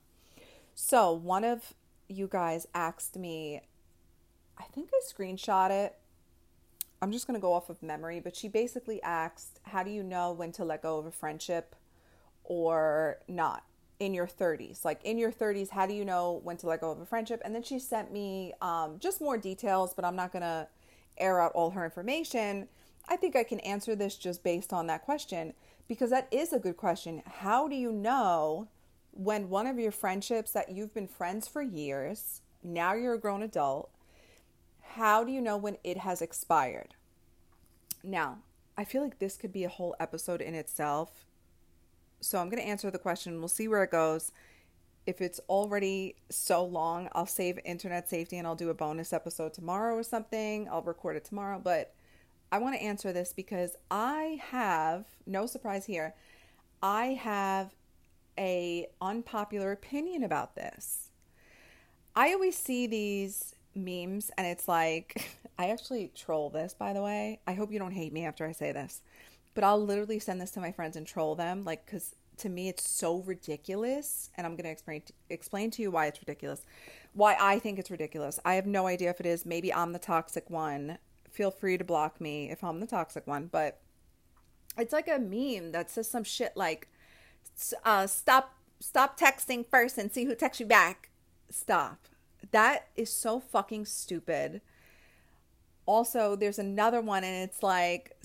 So 0.75 1.11
one 1.11 1.43
of 1.43 1.73
you 2.07 2.27
guys 2.27 2.67
asked 2.73 3.17
me, 3.17 3.61
I 4.57 4.63
think 4.63 4.89
I 4.93 5.01
screenshot 5.11 5.71
it. 5.71 5.97
I'm 7.01 7.11
just 7.11 7.25
gonna 7.25 7.39
go 7.39 7.53
off 7.53 7.69
of 7.69 7.81
memory, 7.81 8.19
but 8.19 8.35
she 8.35 8.47
basically 8.47 9.01
asked, 9.01 9.59
"How 9.63 9.83
do 9.83 9.89
you 9.89 10.03
know 10.03 10.31
when 10.31 10.51
to 10.53 10.65
let 10.65 10.81
go 10.81 10.97
of 10.97 11.05
a 11.05 11.11
friendship 11.11 11.75
or 12.43 13.19
not?" 13.27 13.63
in 13.99 14.15
your 14.15 14.25
30s 14.25 14.83
like 14.83 14.99
in 15.03 15.19
your 15.19 15.31
30s 15.31 15.69
how 15.69 15.85
do 15.85 15.93
you 15.93 16.03
know 16.03 16.41
when 16.43 16.57
to 16.57 16.65
let 16.65 16.81
go 16.81 16.89
of 16.89 16.99
a 16.99 17.05
friendship 17.05 17.39
and 17.45 17.53
then 17.53 17.61
she 17.61 17.77
sent 17.77 18.11
me 18.11 18.51
um, 18.59 18.97
just 18.97 19.21
more 19.21 19.37
details 19.37 19.93
but 19.93 20.03
i'm 20.03 20.15
not 20.15 20.33
gonna 20.33 20.67
air 21.21 21.39
out 21.39 21.53
all 21.53 21.71
her 21.71 21.85
information, 21.85 22.67
I 23.07 23.15
think 23.15 23.35
I 23.35 23.43
can 23.43 23.59
answer 23.61 23.95
this 23.95 24.15
just 24.15 24.43
based 24.43 24.73
on 24.73 24.87
that 24.87 25.03
question 25.03 25.53
because 25.87 26.09
that 26.09 26.27
is 26.31 26.53
a 26.53 26.59
good 26.59 26.77
question. 26.77 27.21
How 27.25 27.67
do 27.67 27.75
you 27.75 27.91
know 27.91 28.67
when 29.11 29.49
one 29.49 29.67
of 29.67 29.79
your 29.79 29.91
friendships 29.91 30.51
that 30.51 30.71
you've 30.71 30.93
been 30.93 31.07
friends 31.07 31.47
for 31.47 31.61
years, 31.61 32.41
now 32.63 32.93
you're 32.93 33.13
a 33.15 33.19
grown 33.19 33.43
adult, 33.43 33.91
how 34.81 35.23
do 35.23 35.31
you 35.31 35.41
know 35.41 35.57
when 35.57 35.77
it 35.83 35.97
has 35.97 36.21
expired? 36.21 36.95
Now, 38.03 38.39
I 38.77 38.85
feel 38.85 39.03
like 39.03 39.19
this 39.19 39.37
could 39.37 39.53
be 39.53 39.63
a 39.63 39.69
whole 39.69 39.95
episode 39.99 40.41
in 40.41 40.55
itself 40.55 41.25
So 42.21 42.37
I'm 42.39 42.49
going 42.49 42.61
to 42.61 42.67
answer 42.67 42.91
the 42.91 42.99
question. 42.99 43.39
We'll 43.39 43.47
see 43.47 43.67
where 43.67 43.83
it 43.83 43.91
goes. 43.91 44.31
If 45.05 45.21
it's 45.21 45.39
already 45.49 46.15
so 46.29 46.63
long, 46.63 47.09
I'll 47.13 47.25
save 47.25 47.59
internet 47.65 48.07
safety 48.07 48.37
and 48.37 48.45
I'll 48.45 48.55
do 48.55 48.69
a 48.69 48.73
bonus 48.73 49.13
episode 49.13 49.53
tomorrow 49.53 49.95
or 49.95 50.03
something. 50.03 50.69
I'll 50.69 50.83
record 50.83 51.15
it 51.15 51.25
tomorrow, 51.25 51.59
but 51.63 51.93
I 52.51 52.59
want 52.59 52.75
to 52.75 52.81
answer 52.81 53.11
this 53.11 53.33
because 53.33 53.75
I 53.89 54.41
have, 54.51 55.05
no 55.25 55.45
surprise 55.45 55.85
here, 55.85 56.13
I 56.83 57.07
have 57.07 57.73
a 58.37 58.87
unpopular 59.01 59.71
opinion 59.71 60.23
about 60.23 60.55
this. 60.55 61.09
I 62.15 62.33
always 62.33 62.57
see 62.57 62.87
these 62.87 63.55
memes 63.73 64.31
and 64.37 64.45
it's 64.45 64.67
like 64.67 65.31
I 65.57 65.69
actually 65.69 66.11
troll 66.15 66.49
this 66.49 66.73
by 66.73 66.93
the 66.93 67.01
way. 67.01 67.39
I 67.47 67.53
hope 67.53 67.71
you 67.71 67.79
don't 67.79 67.91
hate 67.91 68.13
me 68.13 68.25
after 68.25 68.45
I 68.45 68.51
say 68.51 68.71
this. 68.71 69.01
But 69.53 69.63
I'll 69.63 69.83
literally 69.83 70.19
send 70.19 70.41
this 70.41 70.51
to 70.51 70.59
my 70.59 70.71
friends 70.71 70.95
and 70.95 71.05
troll 71.07 71.35
them 71.35 71.63
like 71.63 71.85
cuz 71.85 72.15
to 72.41 72.49
me 72.49 72.69
it's 72.69 72.87
so 72.87 73.17
ridiculous 73.17 74.29
and 74.35 74.45
I'm 74.45 74.55
going 74.55 74.65
to 74.65 74.71
explain 74.71 75.03
explain 75.29 75.71
to 75.71 75.81
you 75.81 75.91
why 75.91 76.07
it's 76.07 76.19
ridiculous. 76.19 76.65
Why 77.13 77.35
I 77.39 77.59
think 77.59 77.79
it's 77.79 77.91
ridiculous. 77.91 78.39
I 78.45 78.55
have 78.55 78.65
no 78.65 78.87
idea 78.87 79.09
if 79.09 79.19
it 79.19 79.25
is. 79.25 79.45
Maybe 79.45 79.73
I'm 79.73 79.93
the 79.93 79.99
toxic 79.99 80.49
one. 80.49 80.97
Feel 81.29 81.51
free 81.51 81.77
to 81.77 81.83
block 81.83 82.19
me 82.19 82.49
if 82.49 82.63
I'm 82.63 82.79
the 82.79 82.87
toxic 82.87 83.25
one, 83.27 83.47
but 83.51 83.79
it's 84.77 84.93
like 84.93 85.07
a 85.07 85.19
meme 85.19 85.71
that 85.71 85.89
says 85.89 86.09
some 86.09 86.23
shit 86.23 86.55
like 86.55 86.87
uh, 87.85 88.07
stop 88.07 88.55
stop 88.79 89.19
texting 89.19 89.65
first 89.69 89.97
and 89.97 90.11
see 90.11 90.25
who 90.25 90.35
texts 90.35 90.59
you 90.59 90.65
back. 90.65 91.09
Stop. 91.49 92.07
That 92.51 92.87
is 92.95 93.11
so 93.11 93.39
fucking 93.39 93.85
stupid. 93.85 94.61
Also, 95.85 96.35
there's 96.35 96.59
another 96.59 97.01
one 97.01 97.23
and 97.23 97.43
it's 97.43 97.61
like 97.63 98.17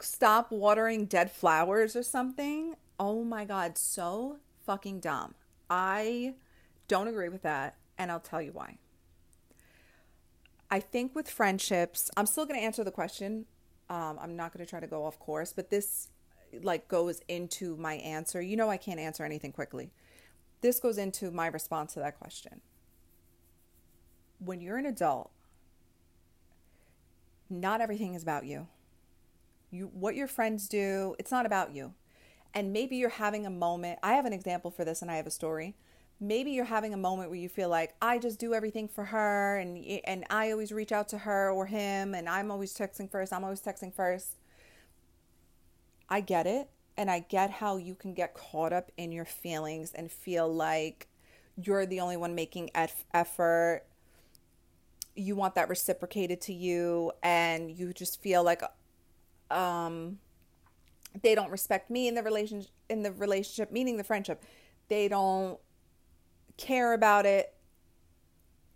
stop 0.00 0.50
watering 0.50 1.06
dead 1.06 1.30
flowers 1.30 1.96
or 1.96 2.02
something. 2.02 2.76
Oh 2.98 3.24
my 3.24 3.44
god, 3.44 3.76
so 3.76 4.38
fucking 4.64 5.00
dumb. 5.00 5.34
I 5.68 6.34
don't 6.88 7.08
agree 7.08 7.28
with 7.28 7.42
that 7.42 7.76
and 7.98 8.10
I'll 8.10 8.20
tell 8.20 8.42
you 8.42 8.52
why. 8.52 8.78
I 10.70 10.80
think 10.80 11.14
with 11.14 11.30
friendships, 11.30 12.10
I'm 12.16 12.26
still 12.26 12.46
going 12.46 12.58
to 12.58 12.64
answer 12.64 12.82
the 12.82 12.90
question. 12.90 13.46
Um, 13.88 14.18
I'm 14.20 14.36
not 14.36 14.52
going 14.52 14.64
to 14.64 14.68
try 14.68 14.80
to 14.80 14.86
go 14.86 15.04
off 15.04 15.18
course, 15.18 15.52
but 15.52 15.70
this 15.70 16.08
like 16.62 16.88
goes 16.88 17.20
into 17.28 17.76
my 17.76 17.94
answer. 17.94 18.40
You 18.40 18.56
know 18.56 18.70
I 18.70 18.76
can't 18.76 19.00
answer 19.00 19.24
anything 19.24 19.52
quickly. 19.52 19.92
This 20.60 20.80
goes 20.80 20.98
into 20.98 21.30
my 21.30 21.46
response 21.46 21.94
to 21.94 22.00
that 22.00 22.18
question. 22.18 22.60
When 24.38 24.60
you're 24.60 24.78
an 24.78 24.86
adult, 24.86 25.30
not 27.50 27.80
everything 27.80 28.14
is 28.14 28.22
about 28.22 28.46
you. 28.46 28.66
You 29.70 29.90
what 29.92 30.14
your 30.14 30.26
friends 30.26 30.68
do, 30.68 31.14
it's 31.18 31.30
not 31.30 31.46
about 31.46 31.74
you. 31.74 31.92
And 32.54 32.72
maybe 32.72 32.96
you're 32.96 33.08
having 33.10 33.46
a 33.46 33.50
moment. 33.50 33.98
I 34.02 34.14
have 34.14 34.26
an 34.26 34.32
example 34.32 34.70
for 34.70 34.84
this 34.84 35.02
and 35.02 35.10
I 35.10 35.16
have 35.16 35.26
a 35.26 35.30
story. 35.30 35.74
Maybe 36.20 36.52
you're 36.52 36.64
having 36.64 36.94
a 36.94 36.96
moment 36.96 37.30
where 37.30 37.38
you 37.38 37.48
feel 37.48 37.68
like 37.68 37.94
I 38.00 38.18
just 38.18 38.38
do 38.38 38.54
everything 38.54 38.86
for 38.86 39.06
her 39.06 39.58
and 39.58 39.84
and 40.04 40.24
I 40.30 40.52
always 40.52 40.70
reach 40.70 40.92
out 40.92 41.08
to 41.08 41.18
her 41.18 41.50
or 41.50 41.66
him 41.66 42.14
and 42.14 42.28
I'm 42.28 42.50
always 42.52 42.72
texting 42.72 43.10
first. 43.10 43.32
I'm 43.32 43.42
always 43.42 43.60
texting 43.60 43.92
first 43.92 44.36
I 46.08 46.20
get 46.20 46.46
it. 46.46 46.68
And 46.96 47.10
I 47.10 47.20
get 47.20 47.50
how 47.50 47.76
you 47.76 47.96
can 47.96 48.14
get 48.14 48.34
caught 48.34 48.72
up 48.72 48.92
in 48.96 49.10
your 49.10 49.24
feelings 49.24 49.92
and 49.92 50.12
feel 50.12 50.52
like 50.52 51.08
you're 51.60 51.86
the 51.86 51.98
only 51.98 52.16
one 52.16 52.36
making 52.36 52.70
effort. 53.12 53.82
You 55.16 55.34
want 55.34 55.56
that 55.56 55.68
reciprocated 55.68 56.40
to 56.42 56.52
you, 56.52 57.10
and 57.20 57.68
you 57.68 57.92
just 57.92 58.22
feel 58.22 58.44
like 58.44 58.62
um, 59.50 60.20
they 61.22 61.34
don't 61.34 61.50
respect 61.50 61.90
me 61.90 62.08
in 62.08 62.14
the 62.14 62.22
relationship. 62.22 62.70
In 62.88 63.02
the 63.02 63.12
relationship, 63.12 63.72
meaning 63.72 63.96
the 63.96 64.04
friendship, 64.04 64.42
they 64.88 65.08
don't 65.08 65.58
care 66.56 66.92
about 66.92 67.26
it. 67.26 67.54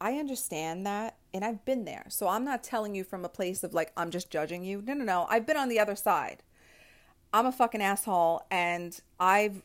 I 0.00 0.14
understand 0.14 0.86
that, 0.86 1.16
and 1.34 1.44
I've 1.44 1.64
been 1.64 1.84
there. 1.84 2.06
So 2.08 2.28
I'm 2.28 2.44
not 2.44 2.62
telling 2.62 2.94
you 2.94 3.04
from 3.04 3.24
a 3.24 3.28
place 3.28 3.64
of 3.64 3.74
like 3.74 3.92
I'm 3.96 4.10
just 4.10 4.30
judging 4.30 4.64
you. 4.64 4.82
No, 4.84 4.94
no, 4.94 5.04
no. 5.04 5.26
I've 5.28 5.46
been 5.46 5.56
on 5.56 5.68
the 5.68 5.80
other 5.80 5.96
side. 5.96 6.42
I'm 7.32 7.46
a 7.46 7.52
fucking 7.52 7.82
asshole 7.82 8.46
and 8.50 8.98
I've 9.20 9.62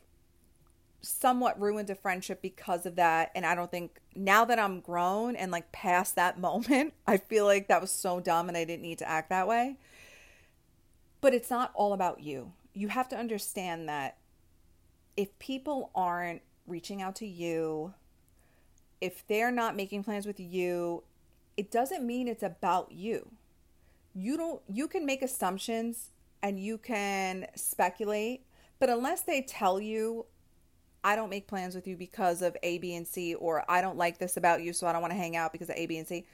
somewhat 1.00 1.60
ruined 1.60 1.90
a 1.90 1.94
friendship 1.94 2.42
because 2.42 2.86
of 2.86 2.96
that. 2.96 3.30
And 3.34 3.46
I 3.46 3.54
don't 3.54 3.70
think 3.70 4.00
now 4.14 4.44
that 4.44 4.58
I'm 4.58 4.80
grown 4.80 5.36
and 5.36 5.50
like 5.50 5.72
past 5.72 6.16
that 6.16 6.38
moment, 6.40 6.94
I 7.06 7.16
feel 7.18 7.44
like 7.44 7.68
that 7.68 7.80
was 7.80 7.90
so 7.90 8.20
dumb 8.20 8.48
and 8.48 8.56
I 8.56 8.64
didn't 8.64 8.82
need 8.82 8.98
to 8.98 9.08
act 9.08 9.30
that 9.30 9.48
way. 9.48 9.76
But 11.20 11.32
it's 11.32 11.50
not 11.50 11.70
all 11.74 11.92
about 11.92 12.20
you. 12.20 12.52
You 12.74 12.88
have 12.88 13.08
to 13.08 13.16
understand 13.16 13.88
that 13.88 14.18
if 15.16 15.38
people 15.38 15.90
aren't 15.94 16.42
reaching 16.66 17.00
out 17.00 17.16
to 17.16 17.26
you, 17.26 17.94
if 19.00 19.26
they're 19.26 19.52
not 19.52 19.76
making 19.76 20.04
plans 20.04 20.26
with 20.26 20.40
you, 20.40 21.04
it 21.56 21.70
doesn't 21.70 22.04
mean 22.04 22.28
it's 22.28 22.42
about 22.42 22.92
you. 22.92 23.30
You 24.14 24.36
don't 24.36 24.62
you 24.68 24.88
can 24.88 25.06
make 25.06 25.22
assumptions 25.22 26.10
and 26.42 26.58
you 26.58 26.78
can 26.78 27.46
speculate. 27.54 28.46
But 28.78 28.90
unless 28.90 29.22
they 29.22 29.42
tell 29.42 29.80
you, 29.80 30.26
I 31.02 31.16
don't 31.16 31.30
make 31.30 31.46
plans 31.46 31.74
with 31.74 31.86
you 31.86 31.96
because 31.96 32.42
of 32.42 32.56
A, 32.62 32.78
B, 32.78 32.94
and 32.94 33.06
C, 33.06 33.34
or 33.34 33.64
I 33.68 33.80
don't 33.80 33.96
like 33.96 34.18
this 34.18 34.36
about 34.36 34.62
you, 34.62 34.72
so 34.72 34.86
I 34.86 34.92
don't 34.92 35.00
want 35.00 35.12
to 35.12 35.18
hang 35.18 35.36
out 35.36 35.52
because 35.52 35.70
of 35.70 35.76
A, 35.76 35.86
B, 35.86 35.98
and 35.98 36.06
C, 36.06 36.26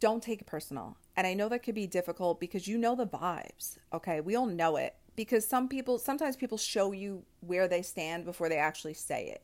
don't 0.00 0.22
take 0.22 0.40
it 0.40 0.46
personal. 0.46 0.96
And 1.16 1.26
I 1.26 1.34
know 1.34 1.48
that 1.48 1.62
could 1.62 1.74
be 1.74 1.86
difficult 1.86 2.40
because 2.40 2.66
you 2.66 2.78
know 2.78 2.94
the 2.94 3.06
vibes. 3.06 3.78
Okay. 3.92 4.20
We 4.20 4.36
all 4.36 4.46
know 4.46 4.76
it 4.76 4.94
because 5.16 5.46
some 5.46 5.68
people, 5.68 5.98
sometimes 5.98 6.36
people 6.36 6.58
show 6.58 6.92
you 6.92 7.24
where 7.40 7.68
they 7.68 7.82
stand 7.82 8.24
before 8.24 8.48
they 8.48 8.58
actually 8.58 8.94
say 8.94 9.26
it. 9.26 9.42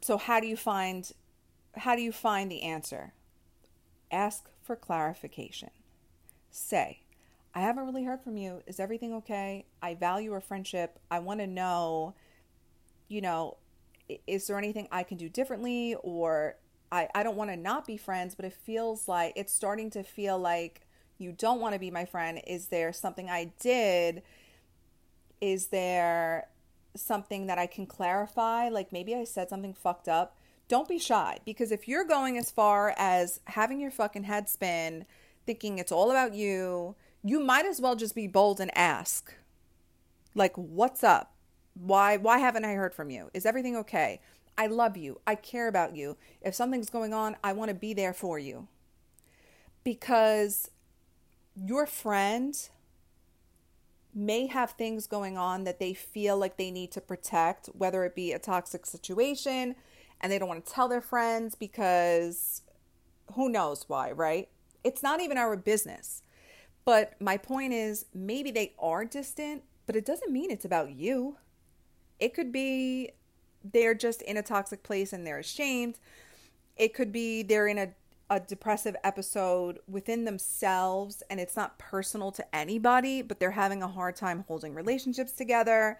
So, 0.00 0.18
how 0.18 0.40
do 0.40 0.46
you 0.46 0.56
find. 0.56 1.10
How 1.76 1.96
do 1.96 2.02
you 2.02 2.12
find 2.12 2.50
the 2.50 2.62
answer? 2.62 3.14
Ask 4.10 4.50
for 4.60 4.76
clarification. 4.76 5.70
Say, 6.50 7.00
I 7.54 7.60
haven't 7.60 7.86
really 7.86 8.04
heard 8.04 8.20
from 8.20 8.36
you. 8.36 8.62
Is 8.66 8.78
everything 8.78 9.14
okay? 9.14 9.64
I 9.80 9.94
value 9.94 10.32
our 10.32 10.40
friendship. 10.40 10.98
I 11.10 11.20
want 11.20 11.40
to 11.40 11.46
know, 11.46 12.14
you 13.08 13.20
know, 13.20 13.56
is 14.26 14.46
there 14.46 14.58
anything 14.58 14.88
I 14.90 15.02
can 15.02 15.16
do 15.16 15.28
differently? 15.28 15.96
Or 16.02 16.56
I, 16.90 17.08
I 17.14 17.22
don't 17.22 17.36
want 17.36 17.50
to 17.50 17.56
not 17.56 17.86
be 17.86 17.96
friends, 17.96 18.34
but 18.34 18.44
it 18.44 18.52
feels 18.52 19.08
like 19.08 19.32
it's 19.34 19.52
starting 19.52 19.88
to 19.90 20.02
feel 20.02 20.38
like 20.38 20.81
you 21.22 21.32
don't 21.32 21.60
want 21.60 21.74
to 21.74 21.78
be 21.78 21.90
my 21.90 22.04
friend. 22.04 22.40
Is 22.46 22.66
there 22.66 22.92
something 22.92 23.30
I 23.30 23.52
did? 23.60 24.22
Is 25.40 25.68
there 25.68 26.48
something 26.96 27.46
that 27.46 27.58
I 27.58 27.66
can 27.66 27.86
clarify? 27.86 28.68
Like 28.68 28.92
maybe 28.92 29.14
I 29.14 29.24
said 29.24 29.48
something 29.48 29.74
fucked 29.74 30.08
up. 30.08 30.36
Don't 30.68 30.88
be 30.88 30.98
shy 30.98 31.38
because 31.44 31.72
if 31.72 31.88
you're 31.88 32.04
going 32.04 32.38
as 32.38 32.50
far 32.50 32.94
as 32.96 33.40
having 33.46 33.80
your 33.80 33.90
fucking 33.90 34.24
head 34.24 34.48
spin, 34.48 35.04
thinking 35.46 35.78
it's 35.78 35.92
all 35.92 36.10
about 36.10 36.34
you, 36.34 36.94
you 37.22 37.40
might 37.40 37.66
as 37.66 37.80
well 37.80 37.94
just 37.94 38.14
be 38.14 38.26
bold 38.26 38.60
and 38.60 38.76
ask 38.76 39.34
like 40.34 40.56
what's 40.56 41.04
up 41.04 41.34
why 41.74 42.16
why 42.16 42.38
haven't 42.38 42.64
i 42.64 42.72
heard 42.74 42.94
from 42.94 43.10
you 43.10 43.30
is 43.32 43.46
everything 43.46 43.76
okay 43.76 44.20
i 44.58 44.66
love 44.66 44.96
you 44.96 45.20
i 45.26 45.34
care 45.34 45.68
about 45.68 45.96
you 45.96 46.16
if 46.42 46.54
something's 46.54 46.90
going 46.90 47.12
on 47.12 47.36
i 47.42 47.52
want 47.52 47.68
to 47.68 47.74
be 47.74 47.94
there 47.94 48.12
for 48.12 48.38
you 48.38 48.66
because 49.84 50.70
your 51.54 51.86
friend 51.86 52.68
may 54.14 54.46
have 54.46 54.72
things 54.72 55.06
going 55.06 55.38
on 55.38 55.64
that 55.64 55.78
they 55.78 55.94
feel 55.94 56.36
like 56.36 56.56
they 56.56 56.70
need 56.70 56.92
to 56.92 57.00
protect 57.00 57.66
whether 57.68 58.04
it 58.04 58.14
be 58.14 58.32
a 58.32 58.38
toxic 58.38 58.84
situation 58.84 59.74
and 60.20 60.30
they 60.30 60.38
don't 60.38 60.48
want 60.48 60.64
to 60.64 60.72
tell 60.72 60.88
their 60.88 61.00
friends 61.00 61.54
because 61.54 62.62
who 63.34 63.48
knows 63.48 63.84
why 63.88 64.10
right 64.10 64.48
it's 64.84 65.02
not 65.02 65.20
even 65.20 65.38
our 65.38 65.56
business 65.56 66.22
but 66.84 67.14
my 67.20 67.36
point 67.36 67.72
is 67.72 68.06
maybe 68.14 68.50
they 68.50 68.74
are 68.78 69.04
distant, 69.04 69.62
but 69.86 69.96
it 69.96 70.04
doesn't 70.04 70.32
mean 70.32 70.50
it's 70.50 70.64
about 70.64 70.92
you. 70.92 71.36
It 72.18 72.34
could 72.34 72.52
be 72.52 73.10
they're 73.64 73.94
just 73.94 74.22
in 74.22 74.36
a 74.36 74.42
toxic 74.42 74.82
place 74.82 75.12
and 75.12 75.26
they're 75.26 75.38
ashamed. 75.38 75.98
It 76.76 76.94
could 76.94 77.12
be 77.12 77.42
they're 77.42 77.68
in 77.68 77.78
a, 77.78 77.88
a 78.32 78.40
depressive 78.40 78.96
episode 79.04 79.78
within 79.86 80.24
themselves 80.24 81.22
and 81.28 81.38
it's 81.38 81.56
not 81.56 81.78
personal 81.78 82.32
to 82.32 82.54
anybody, 82.54 83.22
but 83.22 83.38
they're 83.38 83.52
having 83.52 83.82
a 83.82 83.88
hard 83.88 84.16
time 84.16 84.44
holding 84.48 84.74
relationships 84.74 85.32
together. 85.32 85.98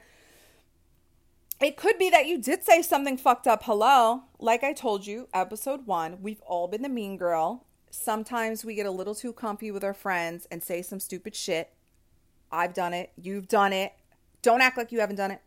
It 1.60 1.76
could 1.76 1.98
be 1.98 2.10
that 2.10 2.26
you 2.26 2.38
did 2.38 2.64
say 2.64 2.82
something 2.82 3.16
fucked 3.16 3.46
up. 3.46 3.62
Hello. 3.64 4.22
Like 4.38 4.64
I 4.64 4.72
told 4.72 5.06
you, 5.06 5.28
episode 5.32 5.86
one, 5.86 6.22
we've 6.22 6.40
all 6.42 6.66
been 6.68 6.82
the 6.82 6.88
mean 6.88 7.16
girl 7.16 7.66
sometimes 7.92 8.64
we 8.64 8.74
get 8.74 8.86
a 8.86 8.90
little 8.90 9.14
too 9.14 9.32
comfy 9.32 9.70
with 9.70 9.84
our 9.84 9.94
friends 9.94 10.48
and 10.50 10.62
say 10.62 10.82
some 10.82 10.98
stupid 10.98 11.36
shit. 11.36 11.72
I've 12.50 12.74
done 12.74 12.94
it. 12.94 13.12
You've 13.16 13.48
done 13.48 13.72
it. 13.72 13.92
Don't 14.40 14.60
act 14.60 14.76
like 14.76 14.90
you 14.90 15.00
haven't 15.00 15.16
done 15.16 15.30
it. 15.30 15.40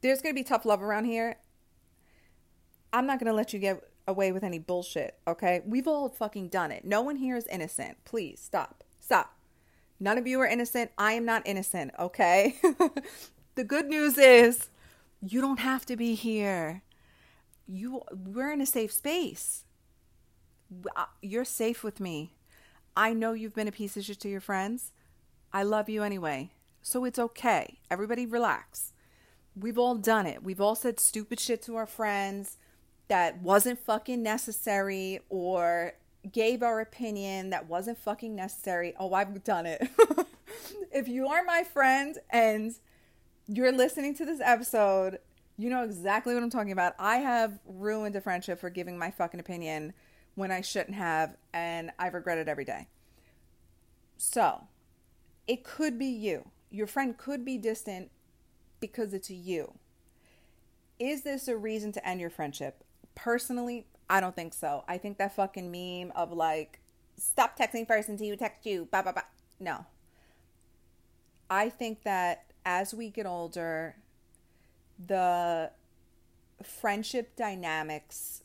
There's 0.00 0.22
going 0.22 0.34
to 0.34 0.40
be 0.40 0.44
tough 0.44 0.64
love 0.64 0.82
around 0.82 1.04
here. 1.04 1.36
I'm 2.92 3.06
not 3.06 3.18
going 3.18 3.30
to 3.30 3.36
let 3.36 3.52
you 3.52 3.58
get 3.58 3.82
away 4.08 4.32
with 4.32 4.42
any 4.42 4.58
bullshit, 4.58 5.18
okay? 5.28 5.60
We've 5.64 5.86
all 5.86 6.08
fucking 6.08 6.48
done 6.48 6.72
it. 6.72 6.84
No 6.84 7.02
one 7.02 7.16
here 7.16 7.36
is 7.36 7.46
innocent. 7.46 7.98
Please 8.04 8.40
stop. 8.40 8.82
Stop. 8.98 9.36
None 10.00 10.16
of 10.18 10.26
you 10.26 10.40
are 10.40 10.46
innocent. 10.46 10.90
I 10.96 11.12
am 11.12 11.24
not 11.24 11.46
innocent, 11.46 11.92
okay? 12.00 12.56
the 13.54 13.64
good 13.64 13.86
news 13.86 14.16
is 14.16 14.70
you 15.20 15.40
don't 15.40 15.60
have 15.60 15.84
to 15.86 15.96
be 15.96 16.14
here. 16.14 16.82
You 17.66 18.02
we're 18.10 18.50
in 18.50 18.62
a 18.62 18.66
safe 18.66 18.92
space. 18.92 19.64
Uh, 20.96 21.04
you're 21.20 21.44
safe 21.44 21.84
with 21.84 22.00
me. 22.00 22.34
I 22.96 23.12
know 23.12 23.32
you've 23.32 23.54
been 23.54 23.68
a 23.68 23.72
piece 23.72 23.96
of 23.96 24.04
shit 24.04 24.20
to 24.20 24.28
your 24.28 24.40
friends. 24.40 24.92
I 25.52 25.62
love 25.62 25.88
you 25.88 26.02
anyway. 26.02 26.50
So 26.80 27.04
it's 27.04 27.18
okay. 27.18 27.78
Everybody 27.90 28.24
relax. 28.24 28.92
We've 29.54 29.78
all 29.78 29.96
done 29.96 30.26
it. 30.26 30.42
We've 30.42 30.60
all 30.60 30.74
said 30.74 30.98
stupid 30.98 31.40
shit 31.40 31.60
to 31.62 31.76
our 31.76 31.86
friends 31.86 32.56
that 33.08 33.40
wasn't 33.42 33.78
fucking 33.78 34.22
necessary 34.22 35.20
or 35.28 35.94
gave 36.30 36.62
our 36.62 36.80
opinion 36.80 37.50
that 37.50 37.68
wasn't 37.68 37.98
fucking 37.98 38.34
necessary. 38.34 38.94
Oh, 38.98 39.12
I've 39.14 39.42
done 39.44 39.66
it. 39.66 39.88
if 40.92 41.08
you 41.08 41.26
are 41.28 41.42
my 41.44 41.64
friend 41.64 42.18
and 42.30 42.74
you're 43.46 43.72
listening 43.72 44.14
to 44.16 44.24
this 44.24 44.40
episode, 44.42 45.18
you 45.56 45.70
know 45.70 45.82
exactly 45.82 46.34
what 46.34 46.42
I'm 46.42 46.50
talking 46.50 46.72
about. 46.72 46.94
I 46.98 47.16
have 47.16 47.58
ruined 47.66 48.14
a 48.14 48.20
friendship 48.20 48.60
for 48.60 48.70
giving 48.70 48.98
my 48.98 49.10
fucking 49.10 49.40
opinion 49.40 49.92
when 50.34 50.52
I 50.52 50.60
shouldn't 50.60 50.94
have, 50.94 51.36
and 51.52 51.90
I 51.98 52.06
regret 52.06 52.38
it 52.38 52.46
every 52.46 52.64
day. 52.64 52.86
So, 54.16 54.68
it 55.48 55.64
could 55.64 55.98
be 55.98 56.06
you. 56.06 56.50
Your 56.70 56.86
friend 56.86 57.18
could 57.18 57.44
be 57.44 57.58
distant 57.58 58.10
because 58.78 59.12
it's 59.12 59.30
you. 59.30 59.74
Is 61.00 61.22
this 61.22 61.48
a 61.48 61.56
reason 61.56 61.90
to 61.92 62.08
end 62.08 62.20
your 62.20 62.30
friendship? 62.30 62.84
Personally, 63.18 63.84
I 64.08 64.20
don't 64.20 64.36
think 64.36 64.54
so. 64.54 64.84
I 64.86 64.96
think 64.96 65.18
that 65.18 65.34
fucking 65.34 65.72
meme 65.72 66.12
of 66.14 66.32
like, 66.32 66.78
stop 67.16 67.58
texting 67.58 67.84
first 67.84 68.08
until 68.08 68.28
you 68.28 68.36
text 68.36 68.64
you, 68.64 68.86
blah, 68.92 69.02
blah, 69.02 69.10
blah. 69.10 69.22
No. 69.58 69.86
I 71.50 71.68
think 71.68 72.04
that 72.04 72.52
as 72.64 72.94
we 72.94 73.10
get 73.10 73.26
older, 73.26 73.96
the 75.04 75.72
friendship 76.62 77.34
dynamics 77.34 78.44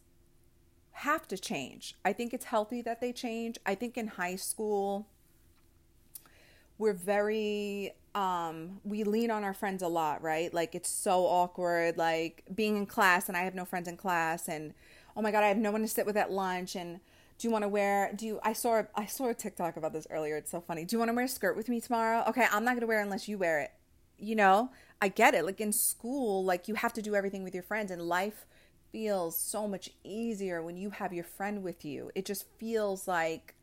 have 0.94 1.27
to 1.27 1.38
change. 1.38 1.94
I 2.03 2.12
think 2.13 2.34
it's 2.34 2.46
healthy 2.46 2.82
that 2.82 3.00
they 3.00 3.13
change. 3.13 3.60
I 3.68 3.75
think 3.75 3.96
in 3.96 4.08
high 4.08 4.38
school, 4.38 5.08
we're 6.80 6.94
very 6.94 7.94
um 8.15 8.79
we 8.84 9.03
lean 9.03 9.32
on 9.32 9.43
our 9.43 9.53
friends 9.53 9.82
a 9.82 9.88
lot 9.88 10.22
right? 10.22 10.53
Like 10.53 10.75
it's 10.75 10.89
so 10.89 11.25
awkward 11.25 11.98
like 11.98 12.43
being 12.53 12.77
in 12.77 12.86
class 12.86 13.27
and 13.27 13.38
i 13.38 13.41
have 13.41 13.55
no 13.55 13.65
friends 13.65 13.88
in 13.88 13.98
class 13.98 14.48
and 14.48 14.74
oh 15.17 15.22
my 15.22 15.32
god 15.32 15.43
i 15.43 15.48
have 15.48 15.58
no 15.58 15.72
one 15.72 15.82
to 15.82 15.88
sit 15.88 16.05
with 16.05 16.17
at 16.17 16.32
lunch 16.32 16.75
and 16.75 17.00
do 17.38 17.48
you 17.48 17.51
want 17.51 17.63
to 17.63 17.67
wear 17.67 18.12
do 18.15 18.25
you 18.25 18.39
i 18.43 18.53
saw 18.53 18.84
i 18.96 19.05
saw 19.05 19.29
a 19.29 19.34
tiktok 19.34 19.77
about 19.77 19.93
this 19.93 20.08
earlier 20.10 20.38
it's 20.38 20.51
so 20.51 20.62
funny. 20.62 20.86
Do 20.86 20.96
you 20.96 21.00
want 21.00 21.10
to 21.10 21.15
wear 21.15 21.25
a 21.25 21.27
skirt 21.27 21.55
with 21.55 21.70
me 21.70 21.82
tomorrow? 21.82 22.24
Okay 22.27 22.46
i'm 22.51 22.63
not 22.63 22.72
going 22.72 22.82
to 22.82 22.88
wear 22.88 23.00
it 23.00 23.03
unless 23.03 23.27
you 23.27 23.38
wear 23.38 23.60
it 23.62 23.72
you 24.17 24.36
know? 24.36 24.70
I 25.01 25.10
get 25.10 25.34
it 25.34 25.43
like 25.43 25.60
in 25.60 25.74
school 25.74 26.46
like 26.46 26.67
you 26.67 26.75
have 26.75 26.93
to 26.93 27.01
do 27.01 27.13
everything 27.15 27.43
with 27.43 27.53
your 27.53 27.63
friends 27.63 27.91
and 27.91 28.01
life 28.01 28.46
feels 28.93 29.36
so 29.36 29.67
much 29.67 29.89
easier 30.03 30.62
when 30.62 30.77
you 30.77 30.91
have 30.91 31.12
your 31.12 31.24
friend 31.25 31.63
with 31.63 31.84
you. 31.84 32.12
It 32.15 32.25
just 32.25 32.46
feels 32.58 33.08
like 33.08 33.55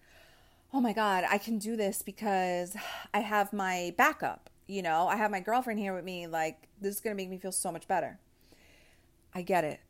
oh 0.72 0.80
my 0.80 0.92
God, 0.92 1.24
I 1.28 1.38
can 1.38 1.58
do 1.58 1.76
this 1.76 2.02
because 2.02 2.76
I 3.12 3.20
have 3.20 3.52
my 3.52 3.94
backup. 3.96 4.50
You 4.66 4.82
know, 4.82 5.08
I 5.08 5.16
have 5.16 5.30
my 5.30 5.40
girlfriend 5.40 5.80
here 5.80 5.94
with 5.94 6.04
me. 6.04 6.26
Like, 6.26 6.68
this 6.80 6.94
is 6.94 7.00
going 7.00 7.16
to 7.16 7.20
make 7.20 7.28
me 7.28 7.38
feel 7.38 7.52
so 7.52 7.72
much 7.72 7.88
better. 7.88 8.18
I 9.34 9.42
get 9.42 9.64
it. 9.64 9.80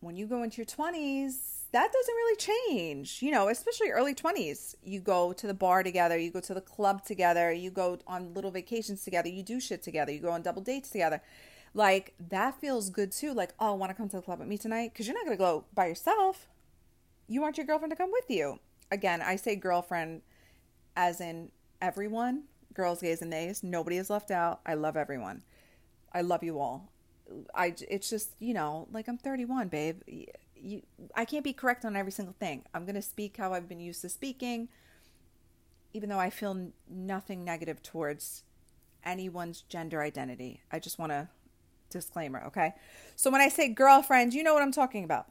When 0.00 0.16
you 0.16 0.26
go 0.26 0.42
into 0.42 0.56
your 0.56 0.66
20s, 0.66 1.64
that 1.72 1.92
doesn't 1.92 2.14
really 2.14 2.36
change, 2.36 3.20
you 3.20 3.30
know, 3.30 3.48
especially 3.48 3.90
early 3.90 4.14
20s. 4.14 4.74
You 4.82 5.00
go 5.00 5.34
to 5.34 5.46
the 5.46 5.52
bar 5.52 5.82
together, 5.82 6.16
you 6.16 6.30
go 6.30 6.40
to 6.40 6.54
the 6.54 6.62
club 6.62 7.04
together, 7.04 7.52
you 7.52 7.70
go 7.70 7.98
on 8.06 8.32
little 8.32 8.50
vacations 8.50 9.04
together, 9.04 9.28
you 9.28 9.42
do 9.42 9.60
shit 9.60 9.82
together, 9.82 10.10
you 10.10 10.20
go 10.20 10.30
on 10.30 10.40
double 10.40 10.62
dates 10.62 10.88
together. 10.88 11.20
Like, 11.74 12.14
that 12.30 12.58
feels 12.58 12.88
good 12.88 13.12
too. 13.12 13.34
Like, 13.34 13.52
oh, 13.60 13.74
want 13.74 13.90
to 13.90 13.94
come 13.94 14.08
to 14.08 14.16
the 14.16 14.22
club 14.22 14.38
with 14.38 14.48
me 14.48 14.56
tonight? 14.56 14.92
Because 14.92 15.06
you're 15.06 15.14
not 15.14 15.26
going 15.26 15.36
to 15.36 15.42
go 15.42 15.66
by 15.74 15.86
yourself. 15.86 16.48
You 17.28 17.42
want 17.42 17.58
your 17.58 17.66
girlfriend 17.66 17.92
to 17.92 17.96
come 17.96 18.10
with 18.10 18.30
you 18.30 18.58
again, 18.90 19.22
I 19.22 19.36
say 19.36 19.56
girlfriend 19.56 20.22
as 20.96 21.20
in 21.20 21.50
everyone, 21.80 22.44
girls, 22.74 23.00
gays, 23.00 23.20
and 23.20 23.30
nays. 23.30 23.62
Nobody 23.62 23.96
is 23.96 24.10
left 24.10 24.30
out. 24.30 24.60
I 24.66 24.74
love 24.74 24.96
everyone. 24.96 25.42
I 26.12 26.22
love 26.22 26.42
you 26.42 26.58
all. 26.58 26.90
I 27.54 27.74
it's 27.88 28.10
just 28.10 28.30
you 28.40 28.54
know 28.54 28.88
like 28.92 29.08
I'm 29.08 29.18
31, 29.18 29.68
babe. 29.68 30.00
You, 30.62 30.82
I 31.14 31.24
can't 31.24 31.44
be 31.44 31.52
correct 31.52 31.84
on 31.84 31.96
every 31.96 32.12
single 32.12 32.34
thing. 32.38 32.64
I'm 32.74 32.84
gonna 32.84 33.02
speak 33.02 33.36
how 33.36 33.52
I've 33.54 33.68
been 33.68 33.80
used 33.80 34.02
to 34.02 34.08
speaking, 34.08 34.68
even 35.92 36.08
though 36.08 36.18
I 36.18 36.30
feel 36.30 36.72
nothing 36.88 37.44
negative 37.44 37.82
towards 37.82 38.42
anyone's 39.04 39.62
gender 39.62 40.02
identity. 40.02 40.60
I 40.70 40.80
just 40.80 40.98
want 40.98 41.12
to 41.12 41.28
disclaimer, 41.88 42.42
okay? 42.48 42.74
So 43.16 43.30
when 43.30 43.40
I 43.40 43.48
say 43.48 43.68
girlfriend, 43.68 44.34
you 44.34 44.42
know 44.42 44.52
what 44.52 44.62
I'm 44.62 44.72
talking 44.72 45.04
about. 45.04 45.26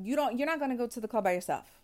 You 0.00 0.16
don't. 0.16 0.38
You're 0.38 0.46
not 0.46 0.60
gonna 0.60 0.76
go 0.76 0.86
to 0.86 1.00
the 1.00 1.08
club 1.08 1.24
by 1.24 1.32
yourself 1.32 1.79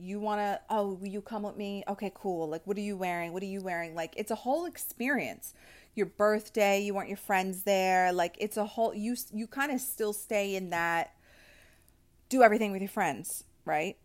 you 0.00 0.20
want 0.20 0.40
to 0.40 0.60
oh 0.70 0.94
will 0.94 1.08
you 1.08 1.20
come 1.20 1.42
with 1.42 1.56
me? 1.56 1.84
Okay 1.88 2.12
cool. 2.14 2.48
Like 2.48 2.66
what 2.66 2.76
are 2.76 2.80
you 2.82 2.96
wearing? 2.96 3.32
What 3.32 3.42
are 3.42 3.46
you 3.46 3.60
wearing? 3.60 3.94
Like 3.94 4.14
it's 4.16 4.30
a 4.30 4.36
whole 4.36 4.66
experience. 4.66 5.54
Your 5.94 6.06
birthday 6.06 6.80
you 6.80 6.94
want 6.94 7.08
your 7.08 7.16
friends 7.16 7.62
there. 7.62 8.12
Like 8.12 8.36
it's 8.38 8.56
a 8.56 8.64
whole 8.64 8.94
you 8.94 9.16
you 9.32 9.46
kind 9.46 9.72
of 9.72 9.80
still 9.80 10.12
stay 10.12 10.54
in 10.56 10.70
that 10.70 11.14
do 12.28 12.42
everything 12.42 12.72
with 12.72 12.80
your 12.80 12.88
friends 12.88 13.44
right? 13.64 13.96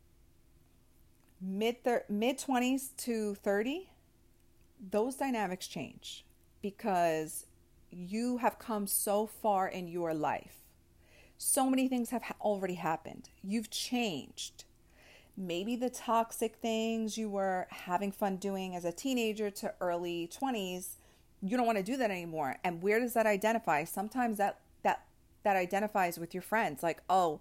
Mid 1.42 1.84
thir- 1.84 2.06
mid 2.10 2.38
20s 2.38 2.96
to 2.98 3.36
30 3.36 3.90
those 4.92 5.16
dynamics 5.16 5.68
change 5.68 6.26
because 6.62 7.46
you 7.90 8.38
have 8.38 8.60
come 8.60 8.86
so 8.86 9.26
far 9.26 9.68
in 9.68 9.88
your 9.88 10.14
life. 10.14 10.58
So 11.38 11.70
many 11.70 11.88
things 11.88 12.10
have 12.10 12.24
ha- 12.24 12.36
already 12.42 12.76
happened. 12.76 13.30
You've 13.42 13.70
changed 13.70 14.66
maybe 15.38 15.76
the 15.76 15.90
toxic 15.90 16.56
things 16.56 17.18
you 17.18 17.30
were 17.30 17.68
having 17.70 18.12
fun 18.12 18.38
doing 18.38 18.76
as 18.76 18.86
a 18.86 18.92
teenager 18.92 19.50
to 19.52 19.74
early 19.82 20.30
20s 20.30 20.96
you 21.46 21.58
don't 21.58 21.66
want 21.66 21.78
to 21.78 21.84
do 21.84 21.98
that 21.98 22.10
anymore. 22.10 22.58
And 22.64 22.82
where 22.82 23.00
does 23.00 23.14
that 23.14 23.28
identify? 23.28 23.84
Sometimes 23.84 24.38
that 24.38 24.60
that 24.84 25.06
that 25.44 25.56
identifies 25.56 26.18
with 26.18 26.34
your 26.34 26.44
friends 26.44 26.82
like 26.82 27.02
oh 27.10 27.40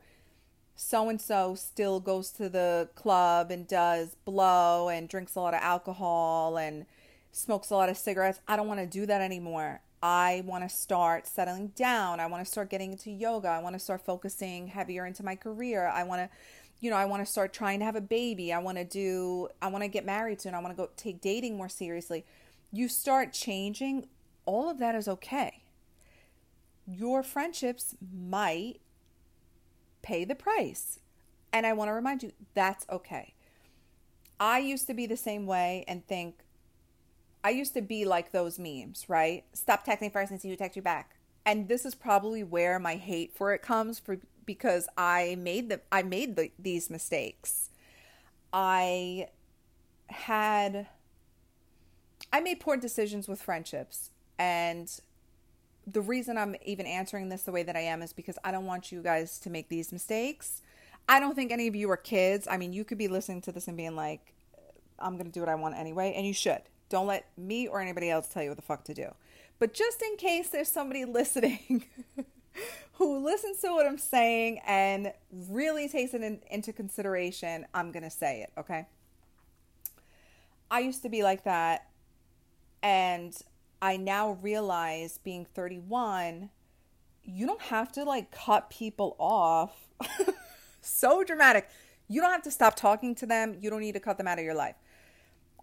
so 0.76 1.08
and 1.08 1.20
so 1.20 1.54
still 1.54 2.00
goes 2.00 2.30
to 2.32 2.48
the 2.48 2.88
club 2.94 3.50
and 3.50 3.66
does 3.66 4.16
blow 4.24 4.88
and 4.88 5.08
drinks 5.08 5.36
a 5.36 5.40
lot 5.40 5.54
of 5.54 5.60
alcohol 5.60 6.58
and 6.58 6.84
smokes 7.32 7.70
a 7.70 7.74
lot 7.74 7.88
of 7.88 7.96
cigarettes. 7.96 8.40
I 8.48 8.56
don't 8.56 8.66
want 8.66 8.80
to 8.80 8.86
do 8.86 9.06
that 9.06 9.20
anymore. 9.20 9.80
I 10.02 10.42
want 10.44 10.68
to 10.68 10.68
start 10.68 11.26
settling 11.26 11.68
down. 11.68 12.20
I 12.20 12.26
want 12.26 12.44
to 12.44 12.50
start 12.50 12.68
getting 12.68 12.92
into 12.92 13.10
yoga. 13.10 13.48
I 13.48 13.60
want 13.60 13.74
to 13.74 13.78
start 13.78 14.04
focusing 14.04 14.66
heavier 14.66 15.06
into 15.06 15.24
my 15.24 15.34
career. 15.34 15.86
I 15.86 16.02
want 16.02 16.20
to 16.20 16.28
you 16.80 16.90
know, 16.90 16.96
I 16.96 17.04
want 17.06 17.24
to 17.24 17.30
start 17.30 17.52
trying 17.52 17.78
to 17.78 17.84
have 17.84 17.96
a 17.96 18.00
baby. 18.00 18.52
I 18.52 18.58
want 18.58 18.78
to 18.78 18.84
do, 18.84 19.48
I 19.62 19.68
want 19.68 19.82
to 19.84 19.88
get 19.88 20.04
married 20.04 20.40
soon. 20.40 20.54
I 20.54 20.58
want 20.60 20.76
to 20.76 20.82
go 20.82 20.90
take 20.96 21.20
dating 21.20 21.56
more 21.56 21.68
seriously. 21.68 22.24
You 22.72 22.88
start 22.88 23.32
changing, 23.32 24.06
all 24.46 24.68
of 24.68 24.78
that 24.78 24.94
is 24.94 25.08
okay. 25.08 25.62
Your 26.86 27.22
friendships 27.22 27.94
might 28.12 28.80
pay 30.02 30.24
the 30.24 30.34
price. 30.34 31.00
And 31.52 31.66
I 31.66 31.72
want 31.72 31.88
to 31.88 31.92
remind 31.92 32.22
you 32.22 32.32
that's 32.52 32.84
okay. 32.90 33.34
I 34.40 34.58
used 34.58 34.86
to 34.88 34.94
be 34.94 35.06
the 35.06 35.16
same 35.16 35.46
way 35.46 35.84
and 35.86 36.06
think, 36.06 36.40
I 37.44 37.50
used 37.50 37.74
to 37.74 37.82
be 37.82 38.04
like 38.04 38.32
those 38.32 38.58
memes, 38.58 39.04
right? 39.08 39.44
Stop 39.52 39.86
texting 39.86 40.12
first 40.12 40.32
and 40.32 40.40
see 40.40 40.48
who 40.48 40.56
texts 40.56 40.76
you 40.76 40.82
back. 40.82 41.16
And 41.46 41.68
this 41.68 41.84
is 41.84 41.94
probably 41.94 42.42
where 42.42 42.78
my 42.78 42.96
hate 42.96 43.36
for 43.36 43.52
it 43.52 43.62
comes 43.62 43.98
for 43.98 44.18
because 44.46 44.88
I 44.96 45.36
made 45.38 45.68
the 45.68 45.80
I 45.90 46.02
made 46.02 46.36
the, 46.36 46.50
these 46.58 46.90
mistakes. 46.90 47.70
I 48.52 49.28
had 50.08 50.86
I 52.32 52.40
made 52.40 52.60
poor 52.60 52.76
decisions 52.76 53.28
with 53.28 53.42
friendships 53.42 54.10
and 54.38 54.90
the 55.86 56.00
reason 56.00 56.38
I'm 56.38 56.56
even 56.64 56.86
answering 56.86 57.28
this 57.28 57.42
the 57.42 57.52
way 57.52 57.62
that 57.62 57.76
I 57.76 57.80
am 57.80 58.02
is 58.02 58.12
because 58.12 58.38
I 58.42 58.50
don't 58.50 58.66
want 58.66 58.90
you 58.90 59.02
guys 59.02 59.38
to 59.40 59.50
make 59.50 59.68
these 59.68 59.92
mistakes. 59.92 60.62
I 61.08 61.20
don't 61.20 61.34
think 61.34 61.52
any 61.52 61.66
of 61.66 61.76
you 61.76 61.90
are 61.90 61.96
kids. 61.96 62.48
I 62.50 62.56
mean, 62.56 62.72
you 62.72 62.84
could 62.84 62.98
be 62.98 63.08
listening 63.08 63.42
to 63.42 63.52
this 63.52 63.68
and 63.68 63.76
being 63.76 63.94
like, 63.94 64.32
I'm 64.98 65.14
going 65.14 65.26
to 65.26 65.32
do 65.32 65.40
what 65.40 65.48
I 65.48 65.54
want 65.54 65.76
anyway, 65.76 66.14
and 66.16 66.26
you 66.26 66.32
should. 66.32 66.62
Don't 66.88 67.06
let 67.06 67.26
me 67.36 67.66
or 67.66 67.80
anybody 67.80 68.10
else 68.10 68.28
tell 68.28 68.42
you 68.42 68.50
what 68.50 68.56
the 68.56 68.62
fuck 68.62 68.84
to 68.84 68.94
do. 68.94 69.14
But 69.58 69.74
just 69.74 70.00
in 70.02 70.16
case 70.16 70.48
there's 70.48 70.68
somebody 70.68 71.04
listening 71.04 71.84
who 72.94 73.24
listens 73.24 73.60
to 73.60 73.68
what 73.68 73.86
I'm 73.86 73.98
saying 73.98 74.60
and 74.66 75.12
really 75.48 75.88
takes 75.88 76.14
it 76.14 76.22
in, 76.22 76.40
into 76.50 76.72
consideration, 76.72 77.66
I'm 77.74 77.92
going 77.92 78.02
to 78.02 78.10
say 78.10 78.42
it, 78.42 78.52
okay? 78.58 78.86
I 80.70 80.80
used 80.80 81.02
to 81.02 81.08
be 81.08 81.22
like 81.22 81.44
that. 81.44 81.88
And 82.82 83.34
I 83.80 83.96
now 83.96 84.38
realize 84.42 85.18
being 85.18 85.46
31, 85.54 86.50
you 87.24 87.46
don't 87.46 87.62
have 87.62 87.90
to 87.92 88.04
like 88.04 88.30
cut 88.30 88.70
people 88.70 89.16
off. 89.18 89.88
so 90.80 91.24
dramatic. 91.24 91.68
You 92.08 92.20
don't 92.20 92.30
have 92.30 92.42
to 92.42 92.50
stop 92.50 92.76
talking 92.76 93.14
to 93.16 93.26
them. 93.26 93.56
You 93.60 93.70
don't 93.70 93.80
need 93.80 93.92
to 93.92 94.00
cut 94.00 94.18
them 94.18 94.26
out 94.26 94.38
of 94.38 94.44
your 94.44 94.54
life. 94.54 94.76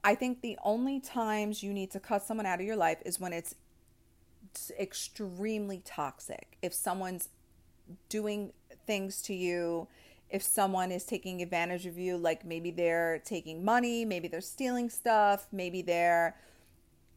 I 0.04 0.16
think 0.16 0.42
the 0.42 0.58
only 0.64 1.00
times 1.00 1.62
you 1.62 1.74
need 1.74 1.92
to 1.92 2.00
cut 2.00 2.24
someone 2.24 2.48
out 2.48 2.60
of 2.60 2.66
your 2.66 2.76
life 2.76 2.98
is 3.06 3.20
when 3.20 3.34
it's 3.34 3.56
extremely 4.80 5.82
toxic. 5.86 6.58
If 6.62 6.74
someone's 6.74 7.30
doing 8.10 8.54
things 8.86 9.22
to 9.24 9.34
you, 9.34 9.88
if 10.30 10.42
someone 10.42 10.92
is 10.92 11.04
taking 11.04 11.42
advantage 11.42 11.86
of 11.86 11.98
you, 11.98 12.18
like 12.18 12.46
maybe 12.46 12.72
they're 12.72 13.20
taking 13.26 13.64
money, 13.64 14.06
maybe 14.06 14.28
they're 14.28 14.42
stealing 14.42 14.90
stuff, 14.90 15.48
maybe 15.52 15.82
they're 15.82 16.36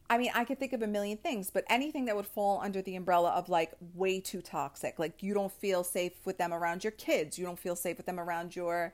I 0.07 0.19
mean, 0.19 0.29
I 0.35 0.45
could 0.45 0.59
think 0.59 0.73
of 0.73 0.83
a 0.83 0.87
million 0.87 1.17
things, 1.17 1.49
but 1.49 1.63
anything 1.67 2.05
that 2.05 2.15
would 2.15 2.27
fall 2.27 2.61
under 2.61 2.79
the 2.79 2.95
umbrella 2.95 3.31
of 3.31 3.49
like 3.49 3.73
way 3.95 4.19
too 4.19 4.39
toxic. 4.39 4.99
Like 4.99 5.23
you 5.23 5.33
don't 5.33 5.51
feel 5.51 5.83
safe 5.83 6.13
with 6.25 6.37
them 6.37 6.53
around 6.53 6.83
your 6.83 6.91
kids, 6.91 7.39
you 7.39 7.45
don't 7.45 7.57
feel 7.57 7.75
safe 7.75 7.97
with 7.97 8.05
them 8.05 8.19
around 8.19 8.55
your 8.55 8.93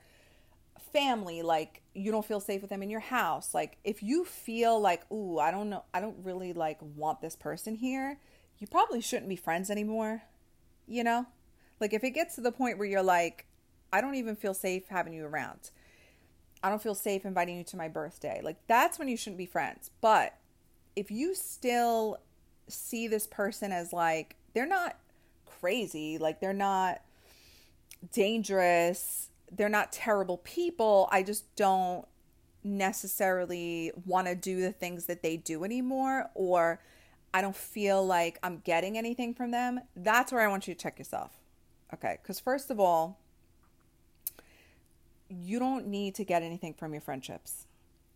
family, 0.94 1.42
like 1.42 1.82
you 1.94 2.12
don't 2.12 2.26
feel 2.26 2.40
safe 2.40 2.62
with 2.62 2.70
them 2.70 2.84
in 2.84 2.90
your 2.90 3.00
house. 3.00 3.54
Like 3.54 3.78
if 3.84 4.04
you 4.04 4.26
feel 4.26 4.80
like, 4.80 5.10
"Ooh, 5.12 5.40
I 5.40 5.52
don't 5.52 5.70
know, 5.70 5.84
I 5.94 6.02
don't 6.02 6.24
really 6.24 6.54
like 6.54 6.80
want 6.82 7.22
this 7.22 7.36
person 7.36 7.76
here," 7.76 8.20
you 8.60 8.68
probably 8.68 9.02
shouldn't 9.02 9.30
be 9.30 9.36
friends 9.36 9.70
anymore. 9.70 10.24
You 10.88 11.04
know? 11.04 11.26
Like 11.80 11.94
if 11.94 12.04
it 12.04 12.12
gets 12.12 12.36
to 12.36 12.42
the 12.42 12.52
point 12.52 12.78
where 12.78 12.88
you're 12.88 13.04
like, 13.04 13.46
"I 13.92 14.02
don't 14.02 14.16
even 14.16 14.36
feel 14.36 14.54
safe 14.54 14.88
having 14.90 15.14
you 15.14 15.26
around." 15.26 15.72
I 16.64 16.70
don't 16.70 16.82
feel 16.82 16.96
safe 16.96 17.26
inviting 17.26 17.58
you 17.58 17.64
to 17.66 17.78
my 17.78 17.88
birthday. 17.88 18.40
Like 18.44 18.58
that's 18.68 19.00
when 19.00 19.08
you 19.08 19.18
shouldn't 19.18 19.40
be 19.40 19.48
friends. 19.48 19.90
But 20.00 20.38
if 20.96 21.10
you 21.10 21.34
still 21.34 22.18
see 22.68 23.08
this 23.08 23.26
person 23.28 23.72
as 23.72 23.92
like 23.92 24.36
they're 24.54 24.68
not 24.68 24.98
crazy, 25.46 26.18
like 26.18 26.40
they're 26.40 26.54
not 26.54 27.02
dangerous, 28.14 29.31
they're 29.52 29.70
not 29.70 29.92
terrible 29.92 30.38
people, 30.38 31.10
I 31.12 31.24
just 31.24 31.54
don't 31.56 32.06
necessarily 32.64 33.92
want 34.06 34.28
to 34.28 34.36
do 34.36 34.62
the 34.62 34.72
things 34.72 35.06
that 35.06 35.24
they 35.24 35.38
do 35.38 35.64
anymore 35.64 36.30
or 36.36 36.80
I 37.34 37.42
don't 37.42 37.56
feel 37.56 38.06
like 38.06 38.38
I'm 38.44 38.60
getting 38.60 38.98
anything 38.98 39.34
from 39.34 39.52
them, 39.52 39.82
that's 39.96 40.32
where 40.32 40.42
I 40.42 40.48
want 40.48 40.68
you 40.68 40.74
to 40.74 40.80
check 40.80 41.00
yourself. 41.00 41.32
Okay, 41.94 42.20
cuz 42.24 42.40
first 42.40 42.70
of 42.70 42.80
all, 42.80 43.18
you 45.30 45.60
don't 45.60 45.88
need 45.88 46.16
to 46.16 46.26
get 46.26 46.44
anything 46.44 46.74
from 46.74 46.94
your 46.94 47.02
friendships. 47.02 47.66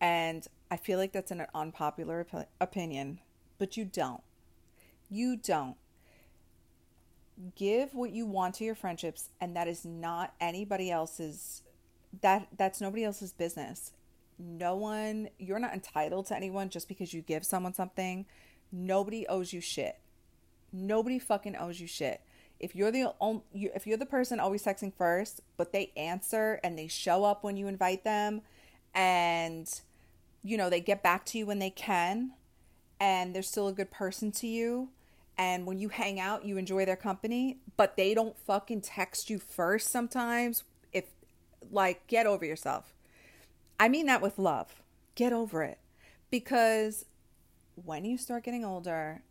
And 0.00 0.46
I 0.70 0.76
feel 0.76 0.98
like 0.98 1.12
that's 1.12 1.30
an 1.30 1.46
unpopular 1.54 2.26
op- 2.32 2.48
opinion, 2.60 3.20
but 3.58 3.76
you 3.76 3.84
don't. 3.84 4.22
You 5.08 5.36
don't. 5.36 5.76
Give 7.54 7.94
what 7.94 8.10
you 8.10 8.26
want 8.26 8.54
to 8.56 8.64
your 8.64 8.74
friendships 8.74 9.30
and 9.40 9.54
that 9.56 9.68
is 9.68 9.84
not 9.84 10.34
anybody 10.40 10.90
else's 10.90 11.62
that 12.22 12.48
that's 12.56 12.80
nobody 12.80 13.04
else's 13.04 13.32
business. 13.32 13.92
No 14.38 14.76
one, 14.76 15.28
you're 15.38 15.58
not 15.58 15.74
entitled 15.74 16.26
to 16.26 16.36
anyone 16.36 16.68
just 16.68 16.88
because 16.88 17.12
you 17.12 17.22
give 17.22 17.44
someone 17.44 17.74
something. 17.74 18.26
Nobody 18.70 19.26
owes 19.26 19.52
you 19.52 19.60
shit. 19.60 19.98
Nobody 20.72 21.18
fucking 21.18 21.56
owes 21.56 21.80
you 21.80 21.86
shit. 21.86 22.20
If 22.58 22.74
you're 22.74 22.90
the 22.90 23.12
only, 23.20 23.42
if 23.52 23.86
you're 23.86 23.98
the 23.98 24.06
person 24.06 24.40
always 24.40 24.64
texting 24.64 24.92
first, 24.94 25.40
but 25.56 25.72
they 25.72 25.92
answer 25.96 26.58
and 26.64 26.78
they 26.78 26.88
show 26.88 27.24
up 27.24 27.44
when 27.44 27.56
you 27.56 27.68
invite 27.68 28.04
them 28.04 28.42
and 28.94 29.68
you 30.42 30.56
know, 30.56 30.70
they 30.70 30.80
get 30.80 31.02
back 31.02 31.24
to 31.26 31.38
you 31.38 31.46
when 31.46 31.58
they 31.58 31.70
can 31.70 32.32
and 33.00 33.34
they're 33.34 33.42
still 33.42 33.68
a 33.68 33.72
good 33.72 33.90
person 33.90 34.30
to 34.30 34.46
you. 34.46 34.90
And 35.38 35.66
when 35.66 35.78
you 35.78 35.90
hang 35.90 36.18
out, 36.18 36.44
you 36.44 36.56
enjoy 36.56 36.86
their 36.86 36.96
company, 36.96 37.58
but 37.76 37.96
they 37.96 38.14
don't 38.14 38.38
fucking 38.38 38.80
text 38.80 39.28
you 39.28 39.38
first 39.38 39.88
sometimes. 39.90 40.64
If, 40.92 41.04
like, 41.70 42.06
get 42.06 42.26
over 42.26 42.44
yourself. 42.44 42.94
I 43.78 43.88
mean 43.88 44.06
that 44.06 44.22
with 44.22 44.38
love. 44.38 44.82
Get 45.14 45.32
over 45.32 45.62
it. 45.62 45.78
Because 46.30 47.04
when 47.74 48.04
you 48.04 48.16
start 48.16 48.44
getting 48.44 48.64
older, 48.64 49.22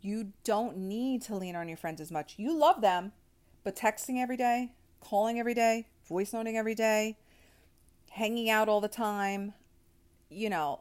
you 0.00 0.32
don't 0.42 0.76
need 0.76 1.22
to 1.22 1.36
lean 1.36 1.54
on 1.54 1.68
your 1.68 1.76
friends 1.76 2.00
as 2.00 2.10
much. 2.10 2.34
You 2.36 2.56
love 2.56 2.80
them, 2.80 3.12
but 3.62 3.76
texting 3.76 4.20
every 4.20 4.36
day, 4.36 4.72
calling 5.00 5.38
every 5.38 5.54
day, 5.54 5.86
voice 6.08 6.32
noting 6.32 6.56
every 6.56 6.74
day, 6.74 7.16
hanging 8.10 8.50
out 8.50 8.68
all 8.68 8.80
the 8.80 8.88
time, 8.88 9.54
you 10.28 10.50
know, 10.50 10.80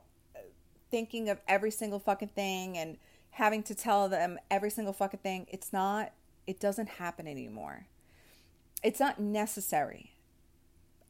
thinking 0.90 1.30
of 1.30 1.40
every 1.48 1.72
single 1.72 2.00
fucking 2.00 2.30
thing 2.30 2.78
and 2.78 2.98
having 3.34 3.64
to 3.64 3.74
tell 3.74 4.10
them 4.10 4.38
every 4.52 4.70
single 4.70 4.94
fucking 4.94 5.20
thing. 5.22 5.48
It's 5.50 5.74
not, 5.74 6.14
it 6.46 6.60
doesn't 6.60 6.88
happen 6.88 7.28
anymore. 7.28 7.88
It's 8.84 9.00
not 9.00 9.20
necessary. 9.20 10.12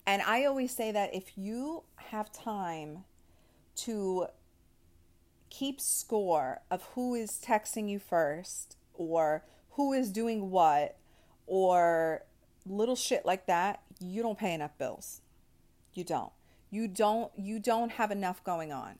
And 0.05 0.21
I 0.21 0.45
always 0.45 0.73
say 0.75 0.91
that 0.91 1.13
if 1.13 1.37
you 1.37 1.83
have 1.95 2.31
time 2.31 3.03
to 3.77 4.27
keep 5.49 5.81
score 5.81 6.61
of 6.71 6.83
who 6.95 7.13
is 7.13 7.41
texting 7.43 7.89
you 7.89 7.99
first 7.99 8.77
or 8.93 9.43
who 9.71 9.91
is 9.91 10.09
doing 10.09 10.49
what 10.49 10.97
or 11.45 12.23
little 12.65 12.95
shit 12.95 13.25
like 13.25 13.47
that, 13.47 13.81
you 13.99 14.21
don't 14.21 14.39
pay 14.39 14.53
enough 14.53 14.77
bills. 14.77 15.21
You 15.93 16.03
don't. 16.03 16.31
You 16.69 16.87
don't 16.87 17.31
you 17.37 17.59
don't 17.59 17.91
have 17.91 18.11
enough 18.11 18.43
going 18.43 18.71
on. 18.71 18.97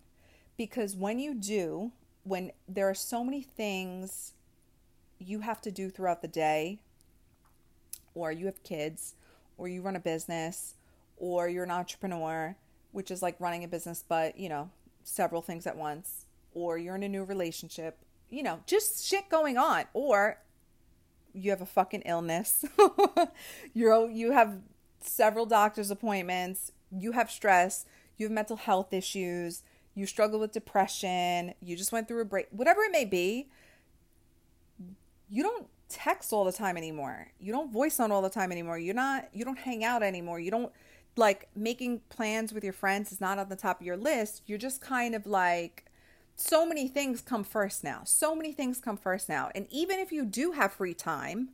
Because 0.57 0.95
when 0.95 1.19
you 1.19 1.33
do, 1.33 1.91
when 2.23 2.51
there 2.67 2.89
are 2.89 2.93
so 2.95 3.23
many 3.23 3.41
things 3.41 4.33
you 5.19 5.39
have 5.39 5.61
to 5.61 5.71
do 5.71 5.89
throughout 5.89 6.21
the 6.21 6.27
day, 6.27 6.79
or 8.15 8.31
you 8.31 8.45
have 8.45 8.63
kids, 8.63 9.15
or 9.57 9.67
you 9.67 9.81
run 9.81 9.95
a 9.95 9.99
business, 9.99 10.75
or 11.17 11.47
you're 11.47 11.63
an 11.63 11.71
entrepreneur, 11.71 12.55
which 12.91 13.11
is 13.11 13.21
like 13.21 13.35
running 13.39 13.63
a 13.63 13.67
business, 13.67 14.03
but 14.07 14.37
you 14.37 14.49
know, 14.49 14.69
several 15.03 15.41
things 15.41 15.67
at 15.67 15.77
once, 15.77 16.25
or 16.53 16.77
you're 16.77 16.95
in 16.95 17.03
a 17.03 17.09
new 17.09 17.23
relationship, 17.23 17.97
you 18.29 18.43
know, 18.43 18.59
just 18.65 19.05
shit 19.05 19.29
going 19.29 19.57
on, 19.57 19.85
or 19.93 20.37
you 21.33 21.49
have 21.49 21.61
a 21.61 21.65
fucking 21.65 22.01
illness, 22.01 22.63
you're 23.73 24.09
you 24.09 24.31
have 24.31 24.59
several 25.01 25.45
doctor's 25.45 25.91
appointments, 25.91 26.71
you 26.91 27.11
have 27.13 27.29
stress, 27.29 27.85
you 28.17 28.25
have 28.25 28.31
mental 28.31 28.57
health 28.57 28.93
issues, 28.93 29.63
you 29.95 30.05
struggle 30.05 30.39
with 30.39 30.51
depression, 30.51 31.53
you 31.61 31.75
just 31.75 31.91
went 31.91 32.07
through 32.07 32.21
a 32.21 32.25
break, 32.25 32.47
whatever 32.51 32.81
it 32.81 32.91
may 32.91 33.05
be, 33.05 33.47
you 35.29 35.43
don't 35.43 35.67
text 35.89 36.33
all 36.33 36.43
the 36.43 36.51
time 36.51 36.77
anymore. 36.77 37.27
You 37.39 37.51
don't 37.51 37.71
voice 37.71 37.99
on 37.99 38.11
all 38.11 38.21
the 38.21 38.29
time 38.29 38.51
anymore. 38.51 38.77
You're 38.77 38.95
not 38.95 39.29
you 39.33 39.45
don't 39.45 39.57
hang 39.57 39.83
out 39.83 40.03
anymore. 40.03 40.39
You 40.39 40.51
don't 40.51 40.71
like 41.15 41.47
making 41.55 42.01
plans 42.09 42.53
with 42.53 42.63
your 42.63 42.73
friends 42.73 43.11
is 43.11 43.21
not 43.21 43.37
on 43.37 43.49
the 43.49 43.55
top 43.55 43.79
of 43.79 43.85
your 43.85 43.97
list. 43.97 44.41
You're 44.47 44.57
just 44.57 44.81
kind 44.81 45.13
of 45.13 45.27
like 45.27 45.85
so 46.35 46.65
many 46.65 46.87
things 46.87 47.21
come 47.21 47.43
first 47.43 47.83
now. 47.83 48.01
So 48.05 48.35
many 48.35 48.51
things 48.51 48.79
come 48.79 48.97
first 48.97 49.29
now. 49.29 49.51
And 49.53 49.67
even 49.69 49.99
if 49.99 50.11
you 50.11 50.25
do 50.25 50.53
have 50.53 50.73
free 50.73 50.95
time, 50.95 51.49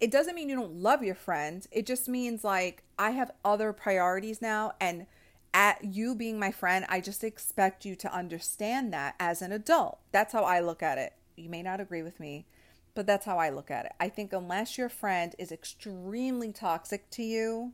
it 0.00 0.10
doesn't 0.10 0.34
mean 0.34 0.48
you 0.48 0.56
don't 0.56 0.76
love 0.76 1.02
your 1.02 1.14
friend. 1.14 1.66
It 1.70 1.86
just 1.86 2.08
means 2.08 2.44
like 2.44 2.82
I 2.98 3.12
have 3.12 3.30
other 3.44 3.72
priorities 3.72 4.42
now 4.42 4.72
and 4.80 5.06
at 5.52 5.84
you 5.84 6.14
being 6.14 6.38
my 6.38 6.50
friend, 6.50 6.84
I 6.88 7.00
just 7.00 7.24
expect 7.24 7.84
you 7.84 7.96
to 7.96 8.14
understand 8.14 8.92
that 8.92 9.14
as 9.18 9.42
an 9.42 9.52
adult. 9.52 9.98
That's 10.12 10.32
how 10.32 10.44
I 10.44 10.60
look 10.60 10.82
at 10.82 10.98
it. 10.98 11.14
You 11.36 11.48
may 11.48 11.62
not 11.62 11.80
agree 11.80 12.02
with 12.02 12.20
me, 12.20 12.46
but 12.94 13.06
that's 13.06 13.26
how 13.26 13.38
I 13.38 13.50
look 13.50 13.70
at 13.70 13.86
it. 13.86 13.92
I 13.98 14.08
think 14.08 14.32
unless 14.32 14.78
your 14.78 14.88
friend 14.88 15.34
is 15.38 15.50
extremely 15.50 16.52
toxic 16.52 17.10
to 17.10 17.22
you, 17.22 17.72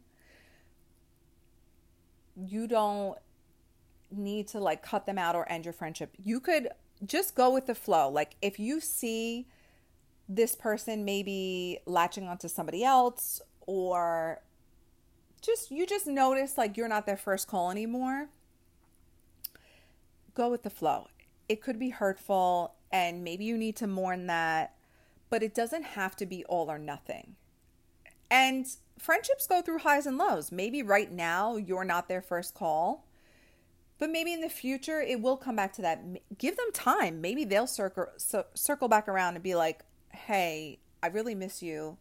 you 2.36 2.66
don't 2.66 3.18
need 4.10 4.48
to 4.48 4.60
like 4.60 4.82
cut 4.82 5.06
them 5.06 5.18
out 5.18 5.34
or 5.34 5.50
end 5.50 5.64
your 5.64 5.72
friendship. 5.72 6.14
You 6.22 6.40
could 6.40 6.68
just 7.04 7.34
go 7.34 7.50
with 7.50 7.66
the 7.66 7.74
flow. 7.74 8.08
Like 8.08 8.36
if 8.40 8.58
you 8.58 8.80
see 8.80 9.46
this 10.28 10.54
person 10.54 11.04
maybe 11.04 11.78
latching 11.86 12.28
onto 12.28 12.48
somebody 12.48 12.84
else 12.84 13.40
or 13.66 14.40
just 15.40 15.70
you 15.70 15.87
just 15.87 16.07
notice 16.07 16.59
like 16.59 16.77
you're 16.77 16.88
not 16.88 17.07
their 17.07 17.16
first 17.16 17.49
call 17.49 17.70
anymore. 17.70 18.29
Go 20.35 20.51
with 20.51 20.62
the 20.62 20.70
flow. 20.70 21.09
It 21.49 21.62
could 21.62 21.79
be 21.79 21.90
hurtful 21.90 22.75
and 22.90 23.25
maybe 23.25 23.44
you 23.44 23.57
need 23.57 23.77
to 23.77 23.87
mourn 23.87 24.27
that 24.27 24.75
but 25.29 25.42
it 25.42 25.55
doesn't 25.55 25.83
have 25.83 26.14
to 26.16 26.27
be 26.27 26.44
all 26.44 26.70
or 26.70 26.79
nothing. 26.79 27.37
And 28.31 28.66
friendships 28.99 29.46
go 29.46 29.62
through 29.62 29.79
highs 29.79 30.07
and 30.07 30.18
lows. 30.18 30.53
Maybe 30.53 30.83
right 30.83 31.11
now 31.11 31.57
you're 31.57 31.85
not 31.85 32.09
their 32.09 32.22
first 32.22 32.55
call 32.55 33.05
but 33.99 34.11
maybe 34.11 34.33
in 34.33 34.42
the 34.42 34.49
future 34.49 35.01
it 35.01 35.20
will 35.20 35.37
come 35.37 35.57
back 35.57 35.72
to 35.75 35.83
that. 35.83 36.03
Give 36.38 36.57
them 36.57 36.70
time. 36.72 37.20
Maybe 37.20 37.44
they'll 37.44 37.66
circle 37.66 38.07
circle 38.55 38.88
back 38.88 39.09
around 39.09 39.35
and 39.35 39.42
be 39.42 39.55
like 39.55 39.83
hey, 40.16 40.79
I 41.03 41.09
really 41.09 41.35
miss 41.35 41.62
you. 41.62 41.99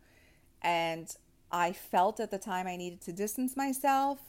And 0.62 1.14
I 1.52 1.72
felt 1.72 2.20
at 2.20 2.32
the 2.32 2.38
time 2.38 2.68
I 2.68 2.76
needed 2.76 3.02
to 3.02 3.14
distance 3.14 3.56
myself, 3.56 4.20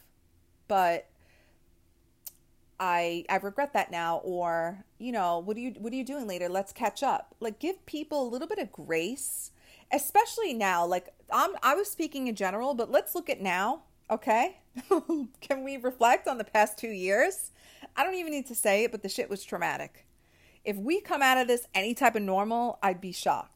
but 0.68 1.08
I 2.78 3.24
I 3.28 3.36
regret 3.36 3.72
that 3.72 3.90
now 3.90 4.18
or 4.18 4.84
you 4.98 5.12
know 5.12 5.38
what 5.38 5.56
are 5.56 5.60
you 5.60 5.70
what 5.78 5.92
are 5.92 5.96
you 5.96 6.04
doing 6.04 6.26
later? 6.26 6.48
Let's 6.48 6.72
catch 6.72 7.02
up. 7.02 7.34
Like 7.40 7.58
give 7.58 7.84
people 7.86 8.26
a 8.26 8.28
little 8.28 8.48
bit 8.48 8.58
of 8.58 8.72
grace 8.72 9.50
especially 9.92 10.52
now. 10.52 10.84
Like 10.84 11.08
I'm 11.32 11.50
I 11.62 11.74
was 11.74 11.90
speaking 11.90 12.26
in 12.28 12.34
general 12.34 12.74
but 12.74 12.90
let's 12.90 13.14
look 13.14 13.30
at 13.30 13.40
now 13.40 13.82
okay? 14.10 14.58
Can 15.40 15.64
we 15.64 15.78
reflect 15.78 16.28
on 16.28 16.38
the 16.38 16.44
past 16.44 16.78
2 16.78 16.88
years? 16.88 17.50
I 17.96 18.04
don't 18.04 18.14
even 18.14 18.32
need 18.32 18.46
to 18.46 18.54
say 18.54 18.84
it 18.84 18.92
but 18.92 19.02
the 19.02 19.08
shit 19.08 19.30
was 19.30 19.42
traumatic. 19.42 20.06
If 20.64 20.76
we 20.76 21.00
come 21.00 21.22
out 21.22 21.38
of 21.38 21.46
this 21.46 21.66
any 21.74 21.94
type 21.94 22.16
of 22.16 22.22
normal, 22.22 22.78
I'd 22.82 23.00
be 23.00 23.12
shocked. 23.12 23.55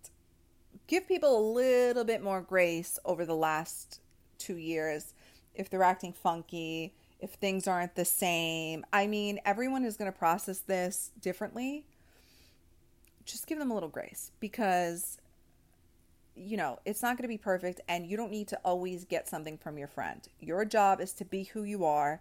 Give 0.90 1.06
people 1.06 1.38
a 1.38 1.44
little 1.52 2.02
bit 2.02 2.20
more 2.20 2.40
grace 2.40 2.98
over 3.04 3.24
the 3.24 3.36
last 3.36 4.00
two 4.38 4.56
years 4.56 5.14
if 5.54 5.70
they're 5.70 5.84
acting 5.84 6.12
funky, 6.12 6.94
if 7.20 7.30
things 7.34 7.68
aren't 7.68 7.94
the 7.94 8.04
same. 8.04 8.84
I 8.92 9.06
mean, 9.06 9.38
everyone 9.44 9.84
is 9.84 9.96
going 9.96 10.10
to 10.10 10.18
process 10.18 10.58
this 10.58 11.12
differently. 11.20 11.84
Just 13.24 13.46
give 13.46 13.60
them 13.60 13.70
a 13.70 13.74
little 13.74 13.88
grace 13.88 14.32
because, 14.40 15.18
you 16.34 16.56
know, 16.56 16.80
it's 16.84 17.02
not 17.02 17.16
going 17.16 17.22
to 17.22 17.28
be 17.28 17.38
perfect 17.38 17.80
and 17.86 18.04
you 18.04 18.16
don't 18.16 18.32
need 18.32 18.48
to 18.48 18.58
always 18.64 19.04
get 19.04 19.28
something 19.28 19.58
from 19.58 19.78
your 19.78 19.86
friend. 19.86 20.26
Your 20.40 20.64
job 20.64 21.00
is 21.00 21.12
to 21.12 21.24
be 21.24 21.44
who 21.44 21.62
you 21.62 21.84
are, 21.84 22.20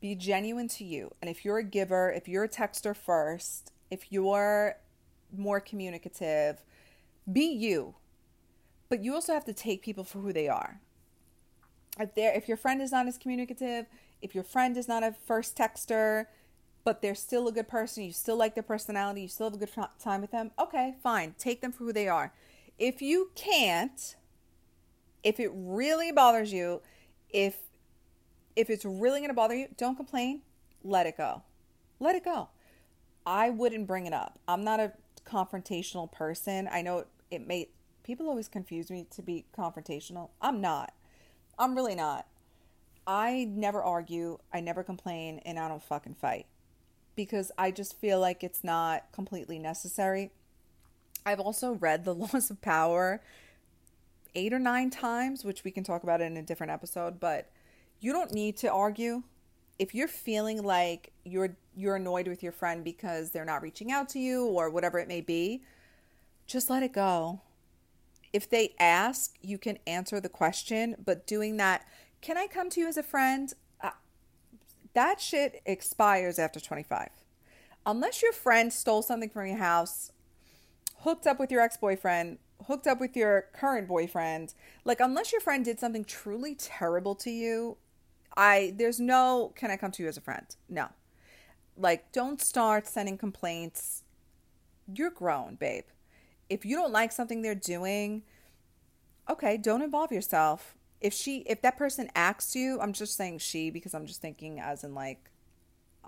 be 0.00 0.14
genuine 0.14 0.68
to 0.68 0.84
you. 0.84 1.14
And 1.20 1.28
if 1.28 1.44
you're 1.44 1.58
a 1.58 1.62
giver, 1.62 2.10
if 2.12 2.28
you're 2.28 2.44
a 2.44 2.48
texter 2.48 2.96
first, 2.96 3.72
if 3.90 4.10
you're 4.10 4.78
more 5.36 5.60
communicative, 5.60 6.64
be 7.30 7.52
you. 7.52 7.94
But 8.88 9.02
you 9.02 9.14
also 9.14 9.32
have 9.32 9.44
to 9.46 9.52
take 9.52 9.82
people 9.82 10.04
for 10.04 10.20
who 10.20 10.32
they 10.32 10.48
are. 10.48 10.80
If 11.98 12.14
they 12.14 12.26
if 12.26 12.48
your 12.48 12.56
friend 12.56 12.80
is 12.80 12.92
not 12.92 13.06
as 13.06 13.18
communicative, 13.18 13.86
if 14.22 14.34
your 14.34 14.44
friend 14.44 14.76
is 14.76 14.86
not 14.88 15.02
a 15.02 15.14
first 15.26 15.56
texter, 15.56 16.26
but 16.84 17.02
they're 17.02 17.14
still 17.14 17.48
a 17.48 17.52
good 17.52 17.68
person, 17.68 18.04
you 18.04 18.12
still 18.12 18.36
like 18.36 18.54
their 18.54 18.62
personality, 18.62 19.22
you 19.22 19.28
still 19.28 19.46
have 19.50 19.54
a 19.54 19.58
good 19.58 19.72
time 19.98 20.20
with 20.20 20.30
them, 20.30 20.52
okay, 20.58 20.94
fine. 21.02 21.34
Take 21.38 21.60
them 21.60 21.72
for 21.72 21.84
who 21.84 21.92
they 21.92 22.08
are. 22.08 22.32
If 22.78 23.02
you 23.02 23.30
can't, 23.34 24.14
if 25.24 25.40
it 25.40 25.50
really 25.52 26.12
bothers 26.12 26.52
you, 26.52 26.82
if 27.30 27.56
if 28.54 28.70
it's 28.70 28.84
really 28.84 29.20
going 29.20 29.30
to 29.30 29.34
bother 29.34 29.54
you, 29.54 29.68
don't 29.76 29.96
complain. 29.96 30.42
Let 30.82 31.06
it 31.06 31.16
go. 31.16 31.42
Let 31.98 32.14
it 32.14 32.24
go. 32.24 32.48
I 33.26 33.50
wouldn't 33.50 33.86
bring 33.86 34.06
it 34.06 34.12
up. 34.12 34.38
I'm 34.46 34.64
not 34.64 34.80
a 34.80 34.92
confrontational 35.28 36.10
person. 36.10 36.68
I 36.70 36.82
know 36.82 36.98
it, 36.98 37.08
it 37.30 37.46
may 37.46 37.68
people 38.06 38.28
always 38.28 38.46
confuse 38.46 38.88
me 38.88 39.04
to 39.10 39.20
be 39.20 39.44
confrontational. 39.56 40.30
I'm 40.40 40.60
not. 40.60 40.94
I'm 41.58 41.74
really 41.74 41.96
not. 41.96 42.26
I 43.04 43.48
never 43.50 43.82
argue, 43.82 44.38
I 44.52 44.60
never 44.60 44.84
complain, 44.84 45.40
and 45.44 45.58
I 45.58 45.68
don't 45.68 45.82
fucking 45.82 46.14
fight 46.14 46.46
because 47.16 47.50
I 47.58 47.72
just 47.72 47.98
feel 47.98 48.20
like 48.20 48.44
it's 48.44 48.62
not 48.62 49.10
completely 49.12 49.58
necessary. 49.58 50.30
I've 51.24 51.40
also 51.40 51.72
read 51.72 52.04
The 52.04 52.14
Laws 52.32 52.50
of 52.50 52.60
Power 52.62 53.20
eight 54.36 54.52
or 54.52 54.58
nine 54.58 54.90
times, 54.90 55.44
which 55.44 55.64
we 55.64 55.70
can 55.70 55.82
talk 55.82 56.02
about 56.04 56.20
in 56.20 56.36
a 56.36 56.42
different 56.42 56.70
episode, 56.70 57.18
but 57.18 57.50
you 58.00 58.12
don't 58.12 58.32
need 58.32 58.56
to 58.58 58.70
argue. 58.70 59.22
If 59.78 59.94
you're 59.94 60.08
feeling 60.08 60.62
like 60.62 61.12
you're 61.24 61.56
you're 61.74 61.96
annoyed 61.96 62.28
with 62.28 62.42
your 62.42 62.52
friend 62.52 62.84
because 62.84 63.30
they're 63.30 63.44
not 63.44 63.62
reaching 63.62 63.90
out 63.90 64.08
to 64.10 64.18
you 64.18 64.46
or 64.46 64.70
whatever 64.70 64.98
it 64.98 65.08
may 65.08 65.20
be, 65.20 65.62
just 66.46 66.70
let 66.70 66.82
it 66.82 66.92
go. 66.92 67.40
If 68.36 68.50
they 68.50 68.74
ask, 68.78 69.34
you 69.40 69.56
can 69.56 69.78
answer 69.86 70.20
the 70.20 70.28
question, 70.28 70.96
but 71.02 71.26
doing 71.26 71.56
that, 71.56 71.86
can 72.20 72.36
I 72.36 72.46
come 72.46 72.68
to 72.68 72.80
you 72.80 72.86
as 72.86 72.98
a 72.98 73.02
friend? 73.02 73.50
Uh, 73.80 73.92
that 74.92 75.22
shit 75.22 75.62
expires 75.64 76.38
after 76.38 76.60
25. 76.60 77.08
Unless 77.86 78.20
your 78.20 78.34
friend 78.34 78.70
stole 78.70 79.00
something 79.00 79.30
from 79.30 79.46
your 79.46 79.56
house, 79.56 80.12
hooked 80.96 81.26
up 81.26 81.40
with 81.40 81.50
your 81.50 81.62
ex 81.62 81.78
boyfriend, 81.78 82.36
hooked 82.66 82.86
up 82.86 83.00
with 83.00 83.16
your 83.16 83.46
current 83.54 83.88
boyfriend, 83.88 84.52
like, 84.84 85.00
unless 85.00 85.32
your 85.32 85.40
friend 85.40 85.64
did 85.64 85.80
something 85.80 86.04
truly 86.04 86.54
terrible 86.54 87.14
to 87.14 87.30
you, 87.30 87.78
I, 88.36 88.74
there's 88.76 89.00
no, 89.00 89.54
can 89.56 89.70
I 89.70 89.78
come 89.78 89.92
to 89.92 90.02
you 90.02 90.10
as 90.10 90.18
a 90.18 90.20
friend? 90.20 90.44
No. 90.68 90.88
Like, 91.74 92.12
don't 92.12 92.42
start 92.42 92.86
sending 92.86 93.16
complaints. 93.16 94.02
You're 94.92 95.08
grown, 95.08 95.54
babe. 95.54 95.84
If 96.48 96.64
you 96.64 96.76
don't 96.76 96.92
like 96.92 97.12
something 97.12 97.42
they're 97.42 97.54
doing, 97.54 98.22
okay, 99.28 99.56
don't 99.56 99.82
involve 99.82 100.12
yourself. 100.12 100.76
If 101.00 101.12
she, 101.12 101.38
if 101.40 101.60
that 101.62 101.76
person 101.76 102.10
asks 102.14 102.54
you, 102.54 102.80
I'm 102.80 102.92
just 102.92 103.16
saying 103.16 103.38
she 103.38 103.70
because 103.70 103.94
I'm 103.94 104.06
just 104.06 104.20
thinking 104.20 104.60
as 104.60 104.84
in 104.84 104.94
like, 104.94 105.30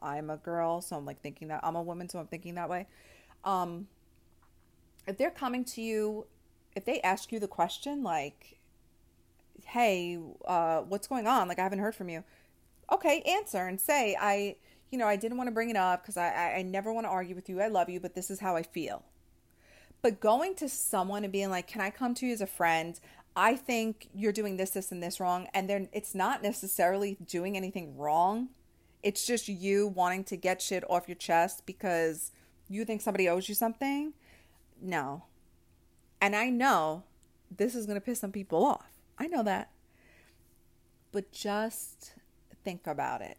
I'm 0.01 0.31
a 0.31 0.37
girl, 0.37 0.81
so 0.81 0.97
I'm 0.97 1.05
like 1.05 1.21
thinking 1.21 1.49
that 1.49 1.61
I'm 1.63 1.77
a 1.77 1.83
woman, 1.83 2.09
so 2.09 2.19
I'm 2.19 2.27
thinking 2.27 2.55
that 2.55 2.69
way. 2.69 2.87
Um, 3.45 3.89
if 5.07 5.19
they're 5.19 5.31
coming 5.31 5.65
to 5.65 5.83
you, 5.83 6.27
if 6.77 6.85
they 6.85 7.01
ask 7.01 7.33
you 7.33 7.41
the 7.41 7.49
question 7.49 8.03
like, 8.03 8.59
"Hey, 9.65 10.19
uh, 10.45 10.83
what's 10.83 11.09
going 11.09 11.27
on? 11.27 11.49
Like, 11.49 11.59
I 11.59 11.63
haven't 11.63 11.81
heard 11.81 11.95
from 11.95 12.09
you." 12.09 12.23
Okay, 12.93 13.23
answer 13.23 13.67
and 13.67 13.81
say, 13.81 14.17
"I." 14.19 14.57
you 14.91 14.99
know, 14.99 15.07
I 15.07 15.17
didn't 15.17 15.37
want 15.37 15.49
to 15.49 15.53
bring 15.53 15.71
it 15.71 15.77
up 15.77 16.03
because 16.03 16.17
I, 16.17 16.29
I, 16.29 16.55
I 16.59 16.63
never 16.63 16.93
want 16.93 17.05
to 17.05 17.11
argue 17.11 17.35
with 17.35 17.49
you. 17.49 17.61
I 17.61 17.69
love 17.69 17.91
you, 17.91 18.01
but 18.01 18.15
this 18.15 18.31
is 18.31 18.41
how 18.41 18.57
I 18.57 18.63
feel. 18.63 19.05
But 20.03 20.21
going 20.21 20.55
to 20.57 20.69
someone 20.69 21.25
and 21.25 21.33
being 21.33 21.51
like, 21.51 21.67
can 21.67 21.81
I 21.81 21.91
come 21.91 22.15
to 22.15 22.27
you 22.27 22.33
as 22.33 22.41
a 22.41 22.47
friend? 22.47 22.99
I 23.35 23.57
think 23.57 24.09
you're 24.15 24.33
doing 24.33 24.57
this, 24.57 24.71
this, 24.71 24.93
and 24.93 25.03
this 25.03 25.21
wrong. 25.21 25.49
And 25.55 25.69
then 25.69 25.89
it's 25.93 26.15
not 26.15 26.43
necessarily 26.43 27.17
doing 27.25 27.57
anything 27.57 27.97
wrong. 27.97 28.49
It's 29.03 29.27
just 29.27 29.49
you 29.49 29.87
wanting 29.89 30.25
to 30.25 30.37
get 30.37 30.63
shit 30.63 30.85
off 30.89 31.09
your 31.09 31.17
chest 31.17 31.65
because 31.67 32.33
you 32.69 32.85
think 32.85 33.01
somebody 33.01 33.29
owes 33.29 33.49
you 33.49 33.55
something. 33.55 34.13
No. 34.81 35.25
And 36.21 36.35
I 36.35 36.51
know 36.51 37.05
this 37.55 37.75
is 37.75 37.87
going 37.87 37.97
to 37.97 38.05
piss 38.05 38.21
some 38.21 38.33
people 38.33 38.65
off. 38.65 38.91
I 39.19 39.27
know 39.27 39.43
that. 39.43 39.71
But 41.13 41.33
just 41.33 42.13
think 42.65 42.87
about 42.87 43.21
it. 43.21 43.39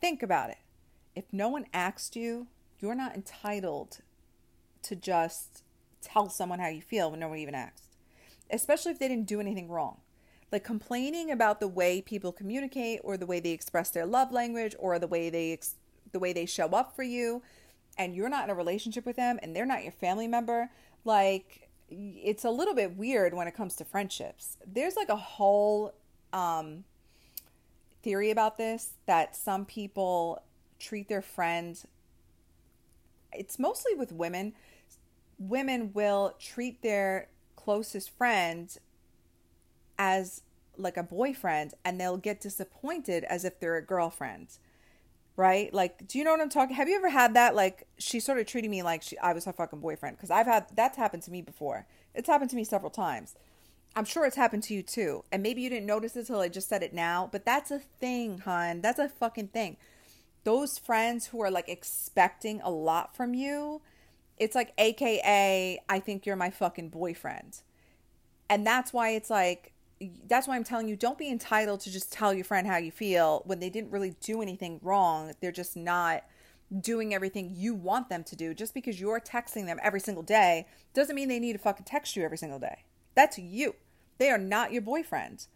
Think 0.00 0.22
about 0.22 0.50
it 0.50 0.58
if 1.16 1.32
no 1.32 1.48
one 1.48 1.66
asked 1.72 2.14
you, 2.14 2.46
you're 2.78 2.94
not 2.94 3.16
entitled 3.16 3.98
to 4.82 4.94
just 4.94 5.64
tell 6.06 6.28
someone 6.28 6.58
how 6.58 6.68
you 6.68 6.80
feel 6.80 7.10
when 7.10 7.20
no 7.20 7.28
one 7.28 7.38
even 7.38 7.54
asked, 7.54 7.96
especially 8.50 8.92
if 8.92 8.98
they 8.98 9.08
didn't 9.08 9.26
do 9.26 9.40
anything 9.40 9.68
wrong. 9.68 9.98
Like 10.52 10.64
complaining 10.64 11.30
about 11.30 11.58
the 11.58 11.68
way 11.68 12.00
people 12.00 12.32
communicate 12.32 13.00
or 13.02 13.16
the 13.16 13.26
way 13.26 13.40
they 13.40 13.50
express 13.50 13.90
their 13.90 14.06
love 14.06 14.32
language 14.32 14.76
or 14.78 14.98
the 14.98 15.08
way 15.08 15.28
they 15.28 15.52
ex- 15.52 15.74
the 16.12 16.20
way 16.20 16.32
they 16.32 16.46
show 16.46 16.68
up 16.68 16.94
for 16.94 17.02
you 17.02 17.42
and 17.98 18.14
you're 18.14 18.28
not 18.28 18.44
in 18.44 18.50
a 18.50 18.54
relationship 18.54 19.04
with 19.04 19.16
them 19.16 19.40
and 19.42 19.56
they're 19.56 19.66
not 19.66 19.82
your 19.82 19.92
family 19.92 20.28
member, 20.28 20.70
like 21.04 21.68
it's 21.88 22.44
a 22.44 22.50
little 22.50 22.74
bit 22.74 22.96
weird 22.96 23.34
when 23.34 23.48
it 23.48 23.54
comes 23.54 23.74
to 23.76 23.84
friendships. 23.84 24.56
There's 24.66 24.96
like 24.96 25.08
a 25.08 25.16
whole 25.16 25.94
um 26.32 26.84
theory 28.02 28.30
about 28.30 28.56
this 28.56 28.90
that 29.06 29.34
some 29.34 29.64
people 29.64 30.42
treat 30.78 31.08
their 31.08 31.22
friends 31.22 31.86
it's 33.32 33.58
mostly 33.58 33.94
with 33.94 34.12
women 34.12 34.54
women 35.38 35.92
will 35.92 36.34
treat 36.38 36.82
their 36.82 37.28
closest 37.56 38.16
friend 38.16 38.76
as 39.98 40.42
like 40.76 40.96
a 40.96 41.02
boyfriend 41.02 41.74
and 41.84 42.00
they'll 42.00 42.16
get 42.16 42.40
disappointed 42.40 43.24
as 43.24 43.44
if 43.44 43.58
they're 43.60 43.76
a 43.76 43.82
girlfriend 43.82 44.58
right? 45.36 45.72
Like 45.72 46.08
do 46.08 46.18
you 46.18 46.24
know 46.24 46.32
what 46.32 46.40
i'm 46.40 46.48
talking 46.48 46.74
have 46.74 46.88
you 46.88 46.96
ever 46.96 47.10
had 47.10 47.34
that? 47.34 47.54
Like 47.54 47.86
she 47.98 48.20
sort 48.20 48.38
of 48.38 48.46
treated 48.46 48.70
me 48.70 48.82
like 48.82 49.02
she 49.02 49.16
i 49.18 49.32
was 49.32 49.44
her 49.44 49.52
fucking 49.52 49.80
boyfriend 49.80 50.16
because 50.16 50.30
i've 50.30 50.46
had 50.46 50.66
that's 50.74 50.96
happened 50.96 51.22
to 51.24 51.30
me 51.30 51.42
before. 51.42 51.86
It's 52.14 52.28
happened 52.28 52.50
to 52.50 52.56
me 52.56 52.64
several 52.64 52.90
times. 52.90 53.36
I'm 53.94 54.04
sure 54.04 54.26
it's 54.26 54.36
happened 54.36 54.62
to 54.64 54.74
you 54.74 54.82
too. 54.82 55.24
And 55.32 55.42
maybe 55.42 55.62
you 55.62 55.70
didn't 55.70 55.86
notice 55.86 56.16
it 56.16 56.20
until 56.20 56.40
i 56.40 56.48
just 56.48 56.68
said 56.68 56.82
it 56.82 56.94
now 56.94 57.28
but 57.30 57.44
that's 57.44 57.70
a 57.70 57.78
thing 57.78 58.38
hon. 58.38 58.80
That's 58.80 58.98
a 58.98 59.08
fucking 59.08 59.48
thing. 59.48 59.76
Those 60.44 60.78
friends 60.78 61.26
who 61.26 61.42
are 61.42 61.50
like 61.50 61.68
expecting 61.68 62.60
a 62.62 62.70
lot 62.70 63.16
from 63.16 63.34
you, 63.34 63.82
it's 64.38 64.54
like 64.54 64.72
AKA, 64.78 65.80
I 65.88 65.98
think 66.00 66.26
you're 66.26 66.36
my 66.36 66.50
fucking 66.50 66.90
boyfriend. 66.90 67.60
And 68.48 68.66
that's 68.66 68.92
why 68.92 69.10
it's 69.10 69.30
like, 69.30 69.72
that's 70.28 70.46
why 70.46 70.56
I'm 70.56 70.64
telling 70.64 70.88
you, 70.88 70.96
don't 70.96 71.18
be 71.18 71.30
entitled 71.30 71.80
to 71.80 71.90
just 71.90 72.12
tell 72.12 72.34
your 72.34 72.44
friend 72.44 72.66
how 72.66 72.76
you 72.76 72.90
feel 72.90 73.42
when 73.46 73.60
they 73.60 73.70
didn't 73.70 73.90
really 73.90 74.14
do 74.20 74.42
anything 74.42 74.78
wrong. 74.82 75.32
They're 75.40 75.52
just 75.52 75.76
not 75.76 76.24
doing 76.80 77.14
everything 77.14 77.52
you 77.54 77.74
want 77.74 78.08
them 78.08 78.24
to 78.24 78.36
do. 78.36 78.52
Just 78.52 78.74
because 78.74 79.00
you're 79.00 79.20
texting 79.20 79.66
them 79.66 79.78
every 79.82 80.00
single 80.00 80.22
day 80.22 80.66
doesn't 80.94 81.14
mean 81.14 81.28
they 81.28 81.38
need 81.38 81.54
to 81.54 81.58
fucking 81.58 81.86
text 81.86 82.16
you 82.16 82.24
every 82.24 82.38
single 82.38 82.58
day. 82.58 82.84
That's 83.14 83.38
you. 83.38 83.74
They 84.18 84.30
are 84.30 84.38
not 84.38 84.72
your 84.72 84.82
boyfriend. 84.82 85.46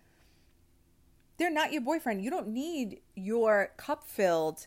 They're 1.36 1.50
not 1.50 1.72
your 1.72 1.82
boyfriend. 1.82 2.22
You 2.22 2.30
don't 2.30 2.48
need 2.48 3.00
your 3.14 3.72
cup 3.76 4.04
filled 4.04 4.66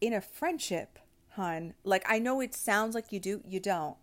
in 0.00 0.12
a 0.12 0.20
friendship, 0.20 0.98
hun, 1.36 1.74
like 1.84 2.04
I 2.08 2.18
know 2.18 2.40
it 2.40 2.54
sounds 2.54 2.94
like 2.94 3.12
you 3.12 3.20
do, 3.20 3.42
you 3.46 3.60
don't. 3.60 3.96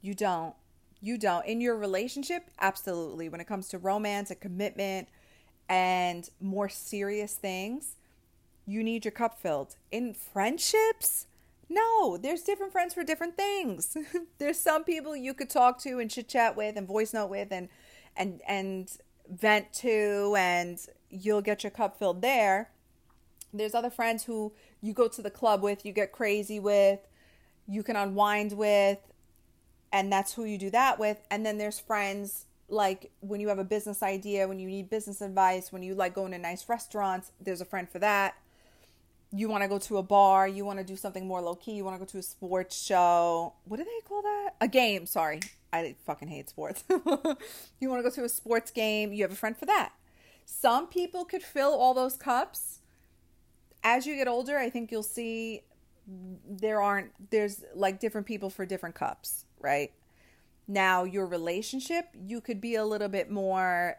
You 0.00 0.14
don't. 0.14 0.54
You 1.00 1.18
don't. 1.18 1.46
In 1.46 1.60
your 1.60 1.76
relationship, 1.76 2.50
absolutely. 2.60 3.28
When 3.28 3.40
it 3.40 3.46
comes 3.46 3.68
to 3.68 3.78
romance 3.78 4.30
and 4.30 4.40
commitment 4.40 5.08
and 5.68 6.28
more 6.40 6.68
serious 6.68 7.34
things, 7.34 7.96
you 8.66 8.82
need 8.82 9.04
your 9.04 9.12
cup 9.12 9.40
filled. 9.40 9.76
In 9.90 10.14
friendships, 10.14 11.26
no, 11.68 12.16
there's 12.16 12.42
different 12.42 12.72
friends 12.72 12.94
for 12.94 13.02
different 13.02 13.36
things. 13.36 13.96
there's 14.38 14.58
some 14.58 14.84
people 14.84 15.16
you 15.16 15.34
could 15.34 15.50
talk 15.50 15.78
to 15.80 15.98
and 15.98 16.10
chit 16.10 16.28
chat 16.28 16.56
with 16.56 16.76
and 16.76 16.86
voice 16.86 17.12
note 17.12 17.30
with 17.30 17.48
and 17.50 17.68
and 18.16 18.40
and 18.46 18.98
vent 19.28 19.72
to 19.72 20.34
and 20.38 20.78
you'll 21.10 21.42
get 21.42 21.62
your 21.62 21.70
cup 21.70 21.98
filled 21.98 22.22
there. 22.22 22.70
There's 23.52 23.74
other 23.74 23.90
friends 23.90 24.24
who 24.24 24.52
you 24.84 24.92
go 24.92 25.08
to 25.08 25.22
the 25.22 25.30
club 25.30 25.62
with, 25.62 25.86
you 25.86 25.92
get 25.92 26.12
crazy 26.12 26.60
with, 26.60 27.00
you 27.66 27.82
can 27.82 27.96
unwind 27.96 28.52
with, 28.52 28.98
and 29.90 30.12
that's 30.12 30.34
who 30.34 30.44
you 30.44 30.58
do 30.58 30.68
that 30.70 30.98
with. 30.98 31.18
And 31.30 31.44
then 31.44 31.56
there's 31.56 31.80
friends 31.80 32.44
like 32.68 33.10
when 33.20 33.40
you 33.40 33.48
have 33.48 33.58
a 33.58 33.64
business 33.64 34.02
idea, 34.02 34.46
when 34.46 34.58
you 34.58 34.68
need 34.68 34.90
business 34.90 35.22
advice, 35.22 35.72
when 35.72 35.82
you 35.82 35.94
like 35.94 36.14
going 36.14 36.32
to 36.32 36.38
nice 36.38 36.68
restaurants, 36.68 37.32
there's 37.40 37.62
a 37.62 37.64
friend 37.64 37.88
for 37.88 37.98
that. 38.00 38.34
You 39.32 39.48
want 39.48 39.62
to 39.62 39.68
go 39.68 39.78
to 39.78 39.96
a 39.96 40.02
bar, 40.02 40.46
you 40.46 40.66
want 40.66 40.80
to 40.80 40.84
do 40.84 40.96
something 40.96 41.26
more 41.26 41.40
low 41.40 41.54
key, 41.54 41.72
you 41.72 41.84
want 41.84 41.98
to 41.98 42.04
go 42.04 42.10
to 42.10 42.18
a 42.18 42.22
sports 42.22 42.84
show. 42.84 43.54
What 43.64 43.78
do 43.78 43.84
they 43.84 44.06
call 44.06 44.20
that? 44.20 44.50
A 44.60 44.68
game, 44.68 45.06
sorry. 45.06 45.40
I 45.72 45.96
fucking 46.04 46.28
hate 46.28 46.50
sports. 46.50 46.84
you 46.90 47.88
want 47.88 48.04
to 48.04 48.08
go 48.08 48.10
to 48.10 48.24
a 48.24 48.28
sports 48.28 48.70
game, 48.70 49.14
you 49.14 49.24
have 49.24 49.32
a 49.32 49.36
friend 49.36 49.56
for 49.56 49.64
that. 49.64 49.92
Some 50.44 50.88
people 50.88 51.24
could 51.24 51.42
fill 51.42 51.72
all 51.72 51.94
those 51.94 52.16
cups. 52.16 52.80
As 53.84 54.06
you 54.06 54.16
get 54.16 54.26
older, 54.26 54.58
I 54.58 54.70
think 54.70 54.90
you'll 54.90 55.02
see 55.02 55.62
there 56.48 56.82
aren't 56.82 57.12
there's 57.30 57.62
like 57.74 58.00
different 58.00 58.26
people 58.26 58.50
for 58.50 58.66
different 58.66 58.94
cups, 58.94 59.44
right? 59.60 59.92
Now, 60.66 61.04
your 61.04 61.26
relationship, 61.26 62.06
you 62.14 62.40
could 62.40 62.60
be 62.60 62.74
a 62.74 62.84
little 62.84 63.08
bit 63.08 63.30
more 63.30 63.98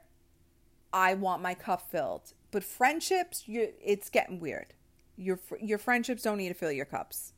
I 0.92 1.14
want 1.14 1.42
my 1.42 1.54
cup 1.54 1.92
filled. 1.92 2.34
But 2.52 2.64
friendships, 2.64 3.44
you 3.48 3.74
it's 3.84 4.10
getting 4.10 4.40
weird. 4.40 4.74
Your 5.18 5.40
your 5.62 5.78
friendships 5.78 6.24
don't 6.24 6.38
need 6.38 6.50
to 6.50 6.56
fill 6.56 6.72
your 6.72 6.86
cups. 6.86 7.34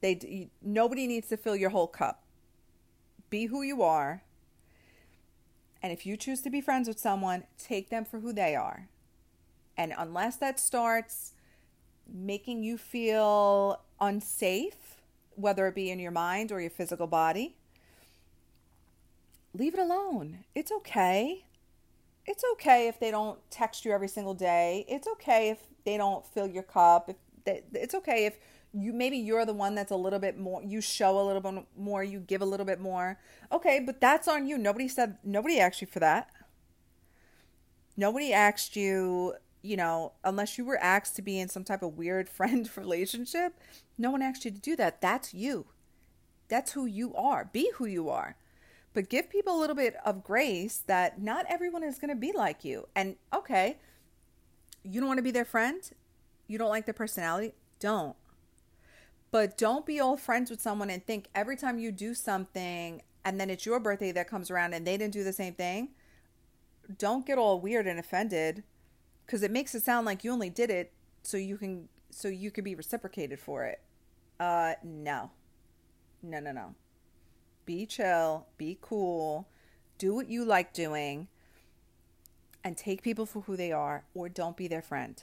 They 0.00 0.48
nobody 0.62 1.06
needs 1.06 1.28
to 1.28 1.36
fill 1.36 1.56
your 1.56 1.70
whole 1.70 1.88
cup. 1.88 2.24
Be 3.28 3.46
who 3.46 3.62
you 3.62 3.82
are. 3.82 4.22
And 5.82 5.92
if 5.92 6.06
you 6.06 6.16
choose 6.16 6.40
to 6.42 6.50
be 6.50 6.60
friends 6.60 6.88
with 6.88 6.98
someone, 6.98 7.44
take 7.58 7.90
them 7.90 8.04
for 8.04 8.20
who 8.20 8.32
they 8.32 8.54
are. 8.54 8.88
And 9.76 9.94
unless 9.96 10.36
that 10.36 10.60
starts 10.60 11.32
making 12.12 12.62
you 12.62 12.78
feel 12.78 13.82
unsafe, 14.00 14.96
whether 15.34 15.66
it 15.66 15.74
be 15.74 15.90
in 15.90 15.98
your 15.98 16.10
mind 16.10 16.52
or 16.52 16.60
your 16.60 16.70
physical 16.70 17.06
body, 17.06 17.56
leave 19.54 19.74
it 19.74 19.80
alone. 19.80 20.44
It's 20.54 20.72
okay. 20.72 21.44
It's 22.26 22.44
okay 22.52 22.88
if 22.88 23.00
they 23.00 23.10
don't 23.10 23.38
text 23.50 23.84
you 23.84 23.92
every 23.92 24.08
single 24.08 24.34
day. 24.34 24.84
It's 24.88 25.08
okay 25.08 25.50
if 25.50 25.58
they 25.84 25.96
don't 25.96 26.26
fill 26.26 26.46
your 26.46 26.62
cup. 26.62 27.08
If 27.08 27.16
they, 27.44 27.62
it's 27.72 27.94
okay 27.94 28.26
if 28.26 28.38
you 28.72 28.92
maybe 28.92 29.16
you're 29.16 29.44
the 29.44 29.52
one 29.52 29.74
that's 29.74 29.90
a 29.90 29.96
little 29.96 30.20
bit 30.20 30.38
more 30.38 30.62
you 30.62 30.80
show 30.80 31.20
a 31.20 31.24
little 31.24 31.40
bit 31.40 31.64
more, 31.76 32.04
you 32.04 32.20
give 32.20 32.40
a 32.40 32.44
little 32.44 32.66
bit 32.66 32.80
more. 32.80 33.18
Okay, 33.50 33.80
but 33.80 34.00
that's 34.00 34.28
on 34.28 34.46
you. 34.46 34.58
Nobody 34.58 34.86
said 34.88 35.18
nobody 35.24 35.58
asked 35.58 35.80
you 35.80 35.86
for 35.86 36.00
that. 36.00 36.30
Nobody 37.96 38.32
asked 38.32 38.76
you, 38.76 39.34
you 39.62 39.76
know, 39.76 40.12
unless 40.24 40.58
you 40.58 40.64
were 40.64 40.78
asked 40.78 41.16
to 41.16 41.22
be 41.22 41.38
in 41.38 41.48
some 41.48 41.64
type 41.64 41.82
of 41.82 41.96
weird 41.96 42.28
friend 42.36 42.68
relationship, 42.76 43.58
no 43.98 44.10
one 44.10 44.22
asked 44.22 44.44
you 44.44 44.50
to 44.50 44.60
do 44.60 44.76
that. 44.76 45.00
That's 45.00 45.34
you. 45.34 45.66
That's 46.48 46.72
who 46.72 46.86
you 46.86 47.14
are. 47.14 47.48
Be 47.52 47.70
who 47.76 47.86
you 47.86 48.08
are 48.08 48.36
but 48.92 49.08
give 49.08 49.30
people 49.30 49.56
a 49.56 49.60
little 49.60 49.76
bit 49.76 49.94
of 50.04 50.24
grace 50.24 50.82
that 50.86 51.20
not 51.20 51.46
everyone 51.48 51.82
is 51.82 51.98
going 51.98 52.10
to 52.10 52.16
be 52.16 52.32
like 52.32 52.64
you. 52.64 52.88
And 52.96 53.16
okay, 53.32 53.78
you 54.82 55.00
don't 55.00 55.08
want 55.08 55.18
to 55.18 55.22
be 55.22 55.30
their 55.30 55.44
friend, 55.44 55.80
you 56.46 56.58
don't 56.58 56.68
like 56.68 56.86
their 56.86 56.94
personality, 56.94 57.54
don't. 57.78 58.16
But 59.30 59.56
don't 59.56 59.86
be 59.86 60.00
old 60.00 60.20
friends 60.20 60.50
with 60.50 60.60
someone 60.60 60.90
and 60.90 61.04
think 61.06 61.28
every 61.34 61.56
time 61.56 61.78
you 61.78 61.92
do 61.92 62.14
something 62.14 63.02
and 63.24 63.38
then 63.38 63.48
it's 63.48 63.64
your 63.64 63.78
birthday 63.78 64.10
that 64.12 64.28
comes 64.28 64.50
around 64.50 64.74
and 64.74 64.84
they 64.84 64.96
didn't 64.96 65.12
do 65.12 65.22
the 65.22 65.32
same 65.32 65.54
thing, 65.54 65.90
don't 66.98 67.24
get 67.24 67.38
all 67.38 67.60
weird 67.60 67.86
and 67.86 68.00
offended 68.00 68.64
because 69.30 69.44
it 69.44 69.52
makes 69.52 69.76
it 69.76 69.84
sound 69.84 70.04
like 70.04 70.24
you 70.24 70.32
only 70.32 70.50
did 70.50 70.70
it 70.70 70.92
so 71.22 71.36
you 71.36 71.56
can 71.56 71.88
so 72.10 72.26
you 72.26 72.50
could 72.50 72.64
be 72.64 72.74
reciprocated 72.74 73.38
for 73.38 73.64
it. 73.64 73.80
Uh 74.40 74.74
no. 74.82 75.30
No, 76.20 76.40
no, 76.40 76.50
no 76.50 76.74
be 77.70 77.86
chill, 77.86 78.48
be 78.58 78.76
cool, 78.80 79.48
do 79.96 80.12
what 80.12 80.28
you 80.28 80.44
like 80.44 80.72
doing, 80.72 81.28
and 82.64 82.76
take 82.76 83.00
people 83.00 83.24
for 83.24 83.42
who 83.42 83.56
they 83.56 83.70
are, 83.70 84.02
or 84.12 84.28
don't 84.28 84.56
be 84.56 84.66
their 84.66 84.82
friend. 84.82 85.22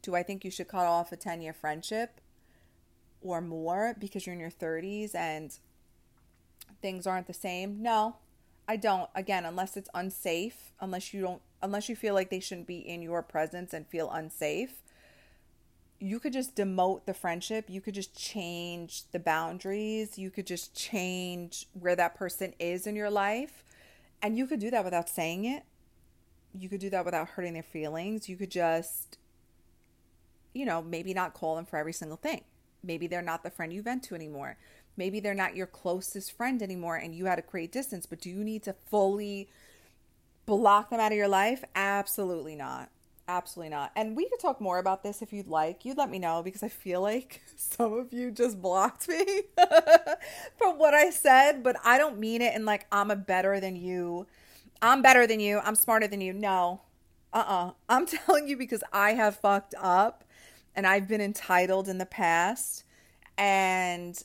Do 0.00 0.14
I 0.14 0.22
think 0.22 0.44
you 0.44 0.50
should 0.52 0.68
cut 0.68 0.86
off 0.86 1.10
a 1.10 1.16
10 1.16 1.42
year 1.42 1.52
friendship 1.52 2.20
or 3.20 3.40
more 3.40 3.96
because 3.98 4.24
you're 4.24 4.34
in 4.34 4.38
your 4.38 4.48
30s 4.48 5.12
and 5.12 5.58
things 6.80 7.04
aren't 7.04 7.26
the 7.26 7.34
same? 7.34 7.82
No, 7.82 8.14
I 8.68 8.76
don't. 8.76 9.08
Again, 9.14 9.44
unless 9.44 9.76
it's 9.76 9.88
unsafe, 9.94 10.72
unless 10.80 11.14
you 11.14 11.20
don't, 11.22 11.42
unless 11.62 11.88
you 11.88 11.96
feel 11.96 12.14
like 12.14 12.30
they 12.30 12.40
shouldn't 12.40 12.66
be 12.66 12.78
in 12.78 13.02
your 13.02 13.22
presence 13.22 13.72
and 13.72 13.86
feel 13.86 14.10
unsafe, 14.10 14.82
you 15.98 16.20
could 16.20 16.32
just 16.32 16.56
demote 16.56 17.06
the 17.06 17.14
friendship. 17.14 17.66
You 17.68 17.80
could 17.80 17.94
just 17.94 18.14
change 18.14 19.04
the 19.12 19.18
boundaries. 19.18 20.18
You 20.18 20.30
could 20.30 20.46
just 20.46 20.74
change 20.74 21.66
where 21.72 21.96
that 21.96 22.14
person 22.14 22.54
is 22.58 22.86
in 22.86 22.96
your 22.96 23.10
life. 23.10 23.64
And 24.20 24.36
you 24.36 24.46
could 24.46 24.60
do 24.60 24.70
that 24.70 24.84
without 24.84 25.08
saying 25.08 25.44
it. 25.44 25.62
You 26.58 26.68
could 26.68 26.80
do 26.80 26.90
that 26.90 27.04
without 27.04 27.28
hurting 27.28 27.54
their 27.54 27.62
feelings. 27.62 28.28
You 28.28 28.36
could 28.36 28.50
just, 28.50 29.18
you 30.54 30.64
know, 30.64 30.82
maybe 30.82 31.14
not 31.14 31.34
call 31.34 31.56
them 31.56 31.66
for 31.66 31.78
every 31.78 31.92
single 31.92 32.16
thing. 32.16 32.42
Maybe 32.82 33.06
they're 33.06 33.22
not 33.22 33.42
the 33.42 33.50
friend 33.50 33.72
you 33.72 33.82
vent 33.82 34.02
to 34.04 34.14
anymore. 34.14 34.56
Maybe 34.96 35.20
they're 35.20 35.34
not 35.34 35.56
your 35.56 35.66
closest 35.66 36.32
friend 36.32 36.62
anymore 36.62 36.96
and 36.96 37.14
you 37.14 37.26
had 37.26 37.36
to 37.36 37.42
create 37.42 37.72
distance. 37.72 38.06
But 38.06 38.20
do 38.20 38.30
you 38.30 38.42
need 38.42 38.62
to 38.64 38.74
fully 38.90 39.48
block 40.46 40.90
them 40.90 41.00
out 41.00 41.12
of 41.12 41.18
your 41.18 41.28
life? 41.28 41.64
Absolutely 41.74 42.54
not. 42.54 42.90
Absolutely 43.28 43.70
not. 43.70 43.90
And 43.96 44.16
we 44.16 44.28
could 44.28 44.38
talk 44.38 44.60
more 44.60 44.78
about 44.78 45.02
this 45.02 45.20
if 45.20 45.32
you'd 45.32 45.48
like. 45.48 45.84
You'd 45.84 45.98
let 45.98 46.10
me 46.10 46.20
know 46.20 46.42
because 46.42 46.62
I 46.62 46.68
feel 46.68 47.00
like 47.00 47.42
some 47.56 47.92
of 47.92 48.12
you 48.12 48.30
just 48.30 48.62
blocked 48.62 49.08
me 49.08 49.42
from 50.56 50.78
what 50.78 50.94
I 50.94 51.10
said, 51.10 51.62
but 51.62 51.76
I 51.84 51.98
don't 51.98 52.18
mean 52.18 52.40
it 52.40 52.54
in 52.54 52.64
like 52.64 52.86
I'm 52.92 53.10
a 53.10 53.16
better 53.16 53.58
than 53.58 53.76
you. 53.76 54.26
I'm 54.80 55.02
better 55.02 55.26
than 55.26 55.40
you. 55.40 55.58
I'm 55.58 55.74
smarter 55.74 56.06
than 56.06 56.20
you. 56.20 56.32
No. 56.32 56.82
Uh-uh. 57.32 57.72
I'm 57.88 58.06
telling 58.26 58.46
you 58.46 58.56
because 58.56 58.84
I 58.92 59.14
have 59.14 59.36
fucked 59.36 59.74
up 59.80 60.22
and 60.76 60.86
I've 60.86 61.08
been 61.08 61.20
entitled 61.20 61.88
in 61.88 61.98
the 61.98 62.06
past 62.06 62.84
and 63.36 64.22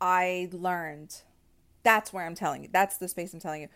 I 0.00 0.48
learned. 0.52 1.22
That's 1.82 2.12
where 2.12 2.26
I'm 2.26 2.34
telling 2.34 2.62
you. 2.62 2.68
That's 2.72 2.96
the 2.96 3.08
space 3.08 3.32
I'm 3.32 3.40
telling 3.40 3.62
you. 3.62 3.68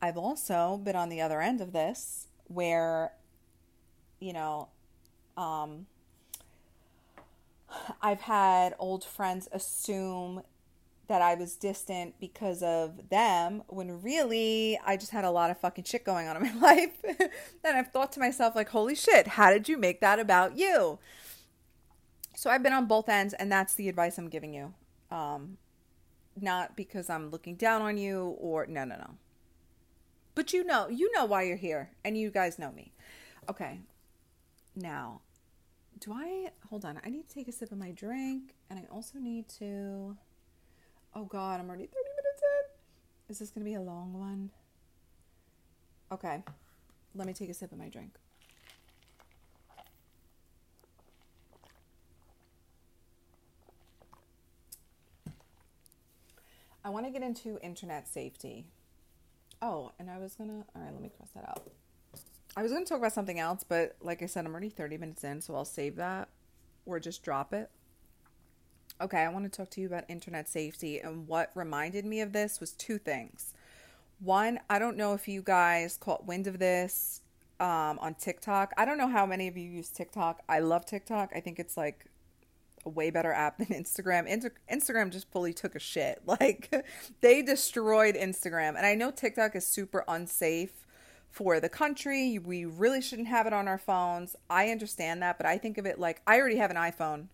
I've 0.00 0.16
also 0.16 0.80
been 0.82 0.96
on 0.96 1.08
the 1.08 1.20
other 1.20 1.40
end 1.40 1.60
of 1.60 1.72
this 1.72 2.28
where 2.46 3.12
you 4.20 4.32
know, 4.32 4.68
um, 5.36 5.86
I've 8.02 8.22
had 8.22 8.74
old 8.78 9.04
friends 9.04 9.48
assume 9.52 10.42
that 11.06 11.22
I 11.22 11.34
was 11.34 11.56
distant 11.56 12.14
because 12.20 12.62
of 12.62 13.08
them 13.08 13.62
when 13.68 14.02
really 14.02 14.78
I 14.84 14.96
just 14.96 15.10
had 15.10 15.24
a 15.24 15.30
lot 15.30 15.50
of 15.50 15.58
fucking 15.58 15.84
shit 15.84 16.04
going 16.04 16.28
on 16.28 16.36
in 16.36 16.42
my 16.42 16.60
life. 16.60 17.02
and 17.64 17.76
I've 17.76 17.88
thought 17.92 18.12
to 18.12 18.20
myself, 18.20 18.54
like, 18.54 18.68
holy 18.68 18.94
shit, 18.94 19.26
how 19.26 19.50
did 19.50 19.68
you 19.68 19.78
make 19.78 20.00
that 20.00 20.18
about 20.18 20.58
you? 20.58 20.98
So 22.36 22.50
I've 22.50 22.62
been 22.62 22.74
on 22.74 22.86
both 22.86 23.08
ends, 23.08 23.34
and 23.34 23.50
that's 23.50 23.74
the 23.74 23.88
advice 23.88 24.18
I'm 24.18 24.28
giving 24.28 24.54
you. 24.54 24.74
Um, 25.10 25.58
not 26.40 26.76
because 26.76 27.10
I'm 27.10 27.30
looking 27.30 27.56
down 27.56 27.82
on 27.82 27.96
you 27.96 28.36
or 28.38 28.66
no, 28.66 28.84
no, 28.84 28.96
no. 28.96 29.10
But 30.34 30.52
you 30.52 30.64
know, 30.64 30.88
you 30.88 31.10
know 31.12 31.24
why 31.24 31.42
you're 31.42 31.56
here, 31.56 31.90
and 32.04 32.16
you 32.16 32.30
guys 32.30 32.58
know 32.58 32.70
me. 32.70 32.92
Okay, 33.50 33.80
now, 34.76 35.22
do 35.98 36.12
I 36.12 36.50
hold 36.68 36.84
on? 36.84 37.00
I 37.04 37.10
need 37.10 37.28
to 37.28 37.34
take 37.34 37.48
a 37.48 37.52
sip 37.52 37.72
of 37.72 37.78
my 37.78 37.90
drink, 37.90 38.54
and 38.70 38.78
I 38.78 38.84
also 38.92 39.18
need 39.18 39.48
to. 39.58 40.16
Oh 41.14 41.24
God, 41.24 41.58
I'm 41.58 41.68
already 41.68 41.86
30 41.86 41.96
minutes 41.96 42.42
in. 42.42 43.32
Is 43.32 43.38
this 43.40 43.50
gonna 43.50 43.64
be 43.64 43.74
a 43.74 43.80
long 43.80 44.12
one? 44.12 44.50
Okay, 46.12 46.42
let 47.14 47.26
me 47.26 47.32
take 47.32 47.50
a 47.50 47.54
sip 47.54 47.72
of 47.72 47.78
my 47.78 47.88
drink. 47.88 48.12
I 56.84 56.90
want 56.90 57.06
to 57.06 57.12
get 57.12 57.22
into 57.22 57.58
internet 57.62 58.08
safety. 58.08 58.66
Oh, 59.60 59.92
and 59.98 60.10
I 60.10 60.18
was 60.18 60.34
gonna. 60.34 60.64
All 60.74 60.82
right, 60.82 60.92
let 60.92 61.02
me 61.02 61.10
cross 61.16 61.30
that 61.34 61.48
out. 61.48 61.62
I 62.56 62.62
was 62.62 62.72
going 62.72 62.84
to 62.84 62.88
talk 62.88 62.98
about 62.98 63.12
something 63.12 63.38
else, 63.38 63.62
but 63.62 63.94
like 64.00 64.20
I 64.20 64.26
said, 64.26 64.44
I'm 64.44 64.50
already 64.50 64.68
30 64.68 64.98
minutes 64.98 65.22
in, 65.22 65.40
so 65.40 65.54
I'll 65.54 65.64
save 65.64 65.94
that 65.94 66.28
or 66.86 66.98
just 66.98 67.22
drop 67.22 67.52
it. 67.52 67.70
Okay, 69.00 69.18
I 69.18 69.28
want 69.28 69.44
to 69.44 69.56
talk 69.56 69.70
to 69.70 69.80
you 69.80 69.86
about 69.86 70.04
internet 70.08 70.48
safety. 70.48 70.98
And 70.98 71.28
what 71.28 71.52
reminded 71.54 72.04
me 72.04 72.20
of 72.20 72.32
this 72.32 72.58
was 72.58 72.72
two 72.72 72.98
things. 72.98 73.54
One, 74.18 74.58
I 74.68 74.80
don't 74.80 74.96
know 74.96 75.14
if 75.14 75.28
you 75.28 75.40
guys 75.40 75.96
caught 75.96 76.26
wind 76.26 76.48
of 76.48 76.58
this 76.58 77.20
um, 77.60 78.00
on 78.00 78.14
TikTok. 78.14 78.72
I 78.76 78.84
don't 78.84 78.98
know 78.98 79.06
how 79.06 79.24
many 79.24 79.46
of 79.46 79.56
you 79.56 79.70
use 79.70 79.90
TikTok. 79.90 80.42
I 80.48 80.58
love 80.58 80.84
TikTok. 80.84 81.30
I 81.36 81.40
think 81.40 81.60
it's 81.60 81.76
like 81.76 82.06
a 82.88 82.90
way 82.90 83.10
better 83.10 83.32
app 83.32 83.58
than 83.58 83.68
Instagram. 83.68 84.26
Inter- 84.26 84.54
Instagram 84.72 85.10
just 85.10 85.30
fully 85.30 85.52
took 85.52 85.74
a 85.74 85.78
shit. 85.78 86.22
Like 86.40 86.70
they 87.20 87.42
destroyed 87.42 88.14
Instagram. 88.14 88.76
And 88.76 88.86
I 88.86 88.94
know 88.94 89.10
TikTok 89.10 89.56
is 89.56 89.66
super 89.66 90.04
unsafe 90.06 90.86
for 91.30 91.58
the 91.58 91.68
country. 91.68 92.38
We 92.38 92.64
really 92.64 93.00
shouldn't 93.00 93.28
have 93.28 93.46
it 93.46 93.52
on 93.52 93.66
our 93.66 93.78
phones. 93.78 94.36
I 94.48 94.70
understand 94.70 95.22
that, 95.22 95.36
but 95.36 95.46
I 95.46 95.58
think 95.58 95.78
of 95.78 95.86
it 95.86 95.98
like 95.98 96.22
I 96.26 96.38
already 96.38 96.56
have 96.56 96.70
an 96.70 96.76
iPhone. 96.76 97.28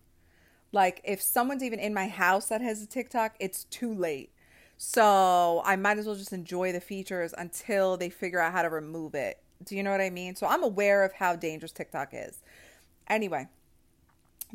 Like 0.71 1.01
if 1.03 1.21
someone's 1.21 1.63
even 1.63 1.79
in 1.79 1.93
my 1.93 2.07
house 2.07 2.47
that 2.47 2.61
has 2.61 2.81
a 2.81 2.87
TikTok, 2.87 3.35
it's 3.39 3.65
too 3.65 3.93
late. 3.93 4.31
So 4.77 5.61
I 5.65 5.75
might 5.75 5.97
as 5.97 6.05
well 6.05 6.15
just 6.15 6.33
enjoy 6.33 6.71
the 6.71 6.81
features 6.81 7.33
until 7.37 7.97
they 7.97 8.09
figure 8.09 8.39
out 8.39 8.51
how 8.51 8.61
to 8.61 8.69
remove 8.69 9.15
it. 9.15 9.39
Do 9.63 9.75
you 9.75 9.83
know 9.83 9.91
what 9.91 10.01
I 10.01 10.09
mean? 10.09 10.35
So 10.35 10.47
I'm 10.47 10.63
aware 10.63 11.03
of 11.03 11.13
how 11.13 11.35
dangerous 11.35 11.71
TikTok 11.71 12.09
is. 12.11 12.41
Anyway, 13.07 13.47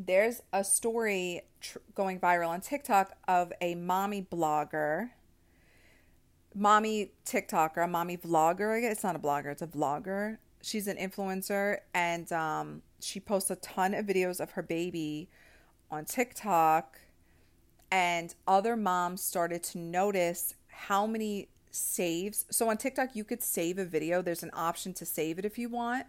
there's 0.07 0.43
a 0.53 0.65
story 0.65 1.43
tr- 1.61 1.79
going 1.95 2.19
viral 2.19 2.49
on 2.49 2.61
TikTok 2.61 3.13
of 3.29 3.53
a 3.61 3.75
mommy 3.75 4.27
blogger, 4.31 5.11
mommy 6.55 7.13
TikToker, 7.27 7.85
a 7.85 7.89
mommy 7.89 8.17
vlogger. 8.17 8.83
It's 8.83 9.03
not 9.03 9.15
a 9.15 9.19
blogger, 9.19 9.47
it's 9.47 9.63
a 9.63 9.67
vlogger. 9.67 10.39
She's 10.63 10.87
an 10.87 10.97
influencer 10.97 11.79
and 11.95 12.31
um, 12.33 12.83
she 13.01 13.21
posts 13.21 13.51
a 13.51 13.57
ton 13.57 13.95
of 13.95 14.07
videos 14.07 14.41
of 14.41 14.53
her 14.53 14.63
baby 14.63 15.29
on 15.91 16.05
TikTok 16.05 16.99
and 17.91 18.35
other 18.47 18.77
moms 18.77 19.23
started 19.23 19.63
to 19.65 19.79
notice 19.79 20.55
how 20.69 21.07
many 21.07 21.49
saves. 21.71 22.47
So 22.51 22.69
on 22.69 22.77
TikTok, 22.77 23.17
you 23.17 23.25
could 23.25 23.43
save 23.43 23.79
a 23.79 23.85
video. 23.85 24.23
There's 24.23 24.43
an 24.43 24.51
option 24.55 24.93
to 24.95 25.07
save 25.07 25.39
it 25.39 25.45
if 25.45 25.59
you 25.59 25.69
want. 25.69 26.07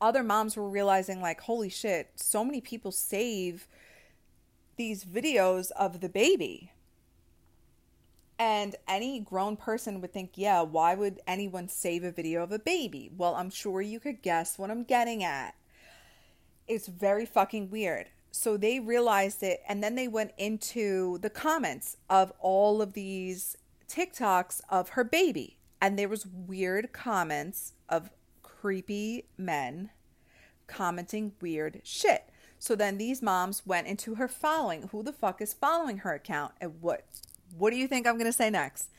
Other 0.00 0.22
moms 0.22 0.56
were 0.56 0.68
realizing, 0.68 1.20
like, 1.20 1.40
holy 1.40 1.68
shit, 1.68 2.10
so 2.16 2.44
many 2.44 2.60
people 2.60 2.92
save 2.92 3.66
these 4.76 5.04
videos 5.04 5.70
of 5.72 6.00
the 6.00 6.08
baby. 6.08 6.72
And 8.38 8.76
any 8.86 9.18
grown 9.18 9.56
person 9.56 10.00
would 10.00 10.12
think, 10.12 10.32
yeah, 10.34 10.62
why 10.62 10.94
would 10.94 11.20
anyone 11.26 11.68
save 11.68 12.04
a 12.04 12.12
video 12.12 12.44
of 12.44 12.52
a 12.52 12.58
baby? 12.60 13.10
Well, 13.16 13.34
I'm 13.34 13.50
sure 13.50 13.80
you 13.80 13.98
could 13.98 14.22
guess 14.22 14.58
what 14.58 14.70
I'm 14.70 14.84
getting 14.84 15.24
at. 15.24 15.56
It's 16.68 16.86
very 16.86 17.26
fucking 17.26 17.70
weird 17.70 18.10
so 18.30 18.56
they 18.56 18.78
realized 18.78 19.42
it 19.42 19.62
and 19.68 19.82
then 19.82 19.94
they 19.94 20.08
went 20.08 20.32
into 20.38 21.18
the 21.18 21.30
comments 21.30 21.96
of 22.08 22.32
all 22.40 22.80
of 22.82 22.92
these 22.92 23.56
TikToks 23.88 24.60
of 24.68 24.90
her 24.90 25.04
baby 25.04 25.56
and 25.80 25.98
there 25.98 26.08
was 26.08 26.26
weird 26.26 26.92
comments 26.92 27.72
of 27.88 28.10
creepy 28.60 29.24
men 29.36 29.90
commenting 30.66 31.32
weird 31.40 31.80
shit. 31.84 32.30
So 32.58 32.74
then 32.74 32.98
these 32.98 33.22
moms 33.22 33.64
went 33.64 33.86
into 33.86 34.16
her 34.16 34.28
following. 34.28 34.88
Who 34.88 35.02
the 35.02 35.12
fuck 35.12 35.40
is 35.40 35.54
following 35.54 35.98
her 35.98 36.12
account 36.12 36.52
and 36.60 36.80
what 36.80 37.04
what 37.56 37.70
do 37.70 37.76
you 37.76 37.88
think 37.88 38.06
I'm 38.06 38.18
to 38.18 38.32
say 38.32 38.50
next? 38.50 38.90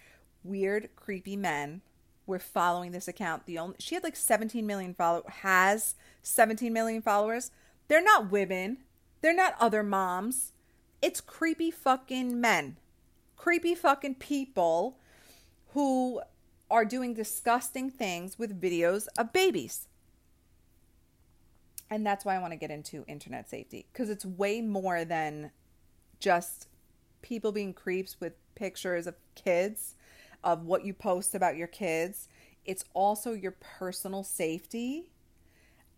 Weird 0.43 0.89
creepy 0.95 1.35
men 1.35 1.81
were 2.25 2.39
following 2.39 2.91
this 2.91 3.07
account. 3.07 3.45
The 3.45 3.57
only 3.59 3.75
she 3.79 3.95
had 3.95 4.03
like 4.03 4.15
17 4.15 4.65
million 4.65 4.93
follow 4.93 5.23
has 5.27 5.95
17 6.23 6.71
million 6.71 7.01
followers. 7.01 7.51
They're 7.87 8.03
not 8.03 8.31
women 8.31 8.77
they're 9.21 9.33
not 9.33 9.55
other 9.59 9.83
moms. 9.83 10.53
It's 11.01 11.21
creepy 11.21 11.71
fucking 11.71 12.39
men. 12.39 12.77
Creepy 13.35 13.75
fucking 13.75 14.15
people 14.15 14.97
who 15.73 16.21
are 16.69 16.85
doing 16.85 17.13
disgusting 17.13 17.89
things 17.89 18.37
with 18.37 18.59
videos 18.59 19.07
of 19.17 19.33
babies. 19.33 19.87
And 21.89 22.05
that's 22.05 22.23
why 22.23 22.35
I 22.35 22.39
want 22.39 22.53
to 22.53 22.57
get 22.57 22.69
into 22.69 23.03
internet 23.07 23.49
safety 23.49 23.87
because 23.91 24.09
it's 24.09 24.25
way 24.25 24.61
more 24.61 25.03
than 25.05 25.51
just 26.19 26.67
people 27.21 27.51
being 27.51 27.73
creeps 27.73 28.17
with 28.19 28.33
pictures 28.55 29.07
of 29.07 29.15
kids, 29.35 29.95
of 30.43 30.65
what 30.65 30.85
you 30.85 30.93
post 30.93 31.33
about 31.33 31.57
your 31.57 31.67
kids. 31.67 32.27
It's 32.65 32.85
also 32.93 33.33
your 33.33 33.55
personal 33.59 34.23
safety. 34.23 35.11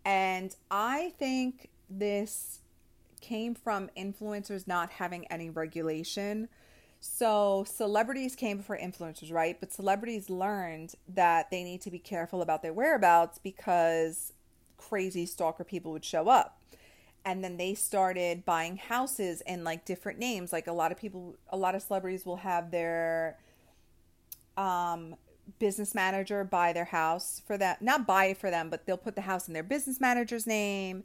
And 0.04 0.54
I 0.70 1.12
think 1.18 1.68
this 1.90 2.60
came 3.20 3.54
from 3.54 3.90
influencers 3.96 4.66
not 4.66 4.90
having 4.90 5.26
any 5.26 5.50
regulation. 5.50 6.48
So 7.04 7.64
celebrities 7.66 8.36
came 8.36 8.58
before 8.58 8.78
influencers, 8.78 9.32
right? 9.32 9.58
But 9.58 9.72
celebrities 9.72 10.30
learned 10.30 10.94
that 11.08 11.50
they 11.50 11.64
need 11.64 11.80
to 11.80 11.90
be 11.90 11.98
careful 11.98 12.42
about 12.42 12.62
their 12.62 12.72
whereabouts 12.72 13.38
because 13.38 14.32
crazy 14.78 15.26
stalker 15.26 15.64
people 15.64 15.90
would 15.90 16.04
show 16.04 16.28
up. 16.28 16.60
And 17.24 17.42
then 17.42 17.56
they 17.56 17.74
started 17.74 18.44
buying 18.44 18.76
houses 18.76 19.40
in 19.48 19.64
like 19.64 19.84
different 19.84 20.20
names. 20.20 20.52
Like 20.52 20.68
a 20.68 20.72
lot 20.72 20.92
of 20.92 20.98
people, 20.98 21.34
a 21.48 21.56
lot 21.56 21.74
of 21.74 21.82
celebrities 21.82 22.24
will 22.24 22.36
have 22.36 22.70
their 22.70 23.36
um, 24.56 25.16
business 25.58 25.96
manager 25.96 26.44
buy 26.44 26.72
their 26.72 26.84
house 26.84 27.42
for 27.44 27.58
them, 27.58 27.76
not 27.80 28.06
buy 28.06 28.26
it 28.26 28.38
for 28.38 28.48
them, 28.48 28.70
but 28.70 28.86
they'll 28.86 28.96
put 28.96 29.16
the 29.16 29.22
house 29.22 29.48
in 29.48 29.54
their 29.54 29.64
business 29.64 30.00
manager's 30.00 30.46
name 30.46 31.02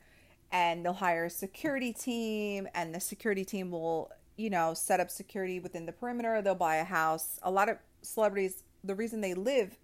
and 0.52 0.86
they'll 0.86 0.94
hire 0.94 1.26
a 1.26 1.30
security 1.32 1.92
team 1.92 2.68
and 2.76 2.94
the 2.94 3.00
security 3.00 3.44
team 3.44 3.72
will 3.72 4.12
you 4.38 4.50
know 4.50 4.74
set 4.74 5.00
up 5.00 5.12
security 5.12 5.60
within 5.60 5.86
the 5.86 5.92
perimeter. 5.92 6.42
They'll 6.42 6.56
buy 6.56 6.78
a 6.78 6.84
house. 6.84 7.40
A 7.44 7.52
lot 7.52 7.70
of 7.70 7.78
celebrities 8.02 8.64
the 8.84 8.96
reason 8.96 9.22
they 9.22 9.34
live 9.34 9.76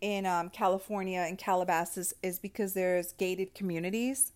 in 0.00 0.24
um, 0.24 0.48
california 0.48 1.20
and 1.28 1.36
calabasas 1.36 2.14
is 2.22 2.38
because 2.38 2.72
there's 2.72 3.12
gated 3.12 3.54
communities 3.54 4.32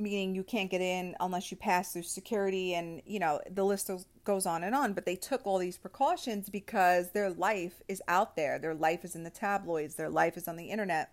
meaning 0.00 0.34
you 0.34 0.42
can't 0.42 0.70
get 0.70 0.80
in 0.80 1.14
unless 1.20 1.50
you 1.50 1.56
pass 1.56 1.92
through 1.92 2.02
security 2.02 2.74
and 2.74 3.02
you 3.06 3.18
know 3.18 3.40
the 3.50 3.64
list 3.64 3.90
goes 4.24 4.46
on 4.46 4.64
and 4.64 4.74
on. 4.74 4.92
But 4.92 5.04
they 5.04 5.16
took 5.16 5.46
all 5.46 5.58
these 5.58 5.76
precautions 5.76 6.48
because 6.48 7.10
their 7.10 7.30
life 7.30 7.82
is 7.88 8.02
out 8.08 8.36
there. 8.36 8.58
Their 8.58 8.74
life 8.74 9.04
is 9.04 9.14
in 9.14 9.24
the 9.24 9.30
tabloids. 9.30 9.94
Their 9.94 10.08
life 10.08 10.36
is 10.36 10.48
on 10.48 10.56
the 10.56 10.70
internet. 10.70 11.12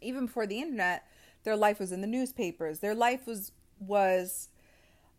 Even 0.00 0.26
before 0.26 0.46
the 0.46 0.60
internet 0.60 1.04
their 1.44 1.56
life 1.56 1.78
was 1.78 1.92
in 1.92 2.00
the 2.00 2.08
newspapers. 2.08 2.80
Their 2.80 2.94
life 2.94 3.26
was 3.26 3.52
was 3.78 4.48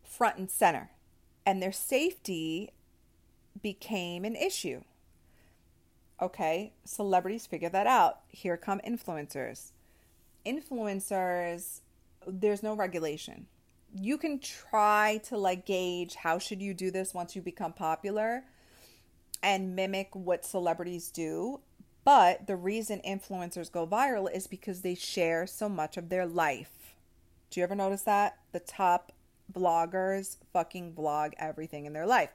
front 0.04 0.38
and 0.38 0.50
center. 0.50 0.90
And 1.48 1.64
their 1.64 1.72
safety 1.72 2.72
became 3.62 4.26
an 4.26 4.36
issue. 4.36 4.82
Okay, 6.22 6.74
celebrities 6.84 7.46
figure 7.46 7.70
that 7.70 7.88
out. 7.88 8.20
Here 8.28 8.58
come 8.58 8.82
influencers. 8.86 9.72
Influencers, 10.46 11.80
there's 12.28 12.62
no 12.62 12.74
regulation. 12.74 13.48
You 13.96 14.18
can 14.18 14.40
try 14.40 15.22
to 15.30 15.38
like 15.38 15.66
gauge 15.66 16.16
how 16.16 16.38
should 16.38 16.62
you 16.62 16.74
do 16.74 16.92
this 16.92 17.14
once 17.14 17.34
you 17.34 17.42
become 17.42 17.72
popular 17.72 18.44
and 19.42 19.74
mimic 19.74 20.10
what 20.14 20.44
celebrities 20.44 21.10
do 21.12 21.62
but 22.04 22.46
the 22.48 22.58
reason 22.58 23.00
influencers 23.08 23.72
go 23.72 23.88
viral 23.88 24.30
is 24.30 24.48
because 24.48 24.82
they 24.82 24.96
share 24.96 25.48
so 25.48 25.70
much 25.70 25.96
of 25.96 26.10
their 26.10 26.26
life. 26.26 26.96
Do 27.50 27.60
you 27.60 27.64
ever 27.66 27.76
notice 27.76 28.04
that? 28.04 28.38
The 28.52 28.60
top 28.60 29.12
bloggers 29.52 30.38
fucking 30.54 30.94
vlog 30.94 31.34
everything 31.38 31.86
in 31.86 31.94
their 31.94 32.06
life. 32.06 32.30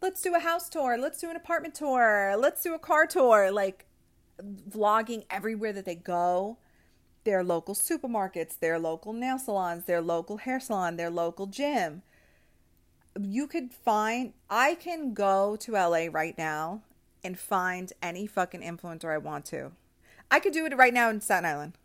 Let's 0.00 0.22
do 0.22 0.34
a 0.34 0.40
house 0.40 0.68
tour. 0.68 0.96
Let's 0.98 1.20
do 1.20 1.30
an 1.30 1.36
apartment 1.36 1.74
tour. 1.74 2.34
Let's 2.38 2.62
do 2.62 2.74
a 2.74 2.78
car 2.78 3.06
tour. 3.06 3.50
Like 3.50 3.86
vlogging 4.42 5.24
everywhere 5.30 5.72
that 5.72 5.84
they 5.84 5.94
go. 5.94 6.58
Their 7.24 7.44
local 7.44 7.74
supermarkets, 7.74 8.58
their 8.58 8.78
local 8.78 9.12
nail 9.12 9.38
salons, 9.38 9.84
their 9.84 10.00
local 10.00 10.38
hair 10.38 10.58
salon, 10.58 10.96
their 10.96 11.10
local 11.10 11.46
gym. 11.46 12.02
You 13.20 13.46
could 13.46 13.74
find, 13.74 14.32
I 14.48 14.74
can 14.74 15.12
go 15.12 15.56
to 15.56 15.72
LA 15.72 16.06
right 16.10 16.36
now 16.38 16.82
and 17.22 17.38
find 17.38 17.92
any 18.02 18.26
fucking 18.26 18.62
influencer 18.62 19.12
I 19.12 19.18
want 19.18 19.44
to. 19.46 19.72
I 20.30 20.40
could 20.40 20.52
do 20.52 20.64
it 20.64 20.76
right 20.76 20.94
now 20.94 21.10
in 21.10 21.20
Staten 21.20 21.44
Island. 21.44 21.76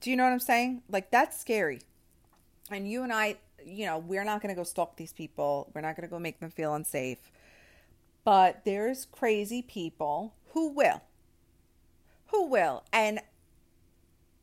Do 0.00 0.10
you 0.10 0.16
know 0.16 0.24
what 0.24 0.32
I'm 0.32 0.40
saying? 0.40 0.82
Like 0.88 1.10
that's 1.10 1.38
scary. 1.38 1.80
And 2.70 2.90
you 2.90 3.02
and 3.02 3.12
I, 3.12 3.36
you 3.64 3.86
know, 3.86 3.98
we're 3.98 4.24
not 4.24 4.42
going 4.42 4.54
to 4.54 4.58
go 4.58 4.64
stalk 4.64 4.96
these 4.96 5.12
people. 5.12 5.70
We're 5.74 5.80
not 5.80 5.96
going 5.96 6.08
to 6.08 6.10
go 6.10 6.18
make 6.18 6.40
them 6.40 6.50
feel 6.50 6.74
unsafe. 6.74 7.30
But 8.24 8.64
there's 8.64 9.06
crazy 9.06 9.62
people 9.62 10.34
who 10.52 10.68
will. 10.68 11.02
Who 12.28 12.46
will. 12.46 12.84
And 12.92 13.20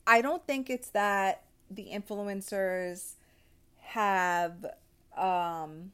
I 0.06 0.22
don't 0.22 0.46
think 0.46 0.70
it's 0.70 0.90
that 0.90 1.44
the 1.70 1.88
influencers 1.92 3.14
have 3.80 4.66
um 5.18 5.92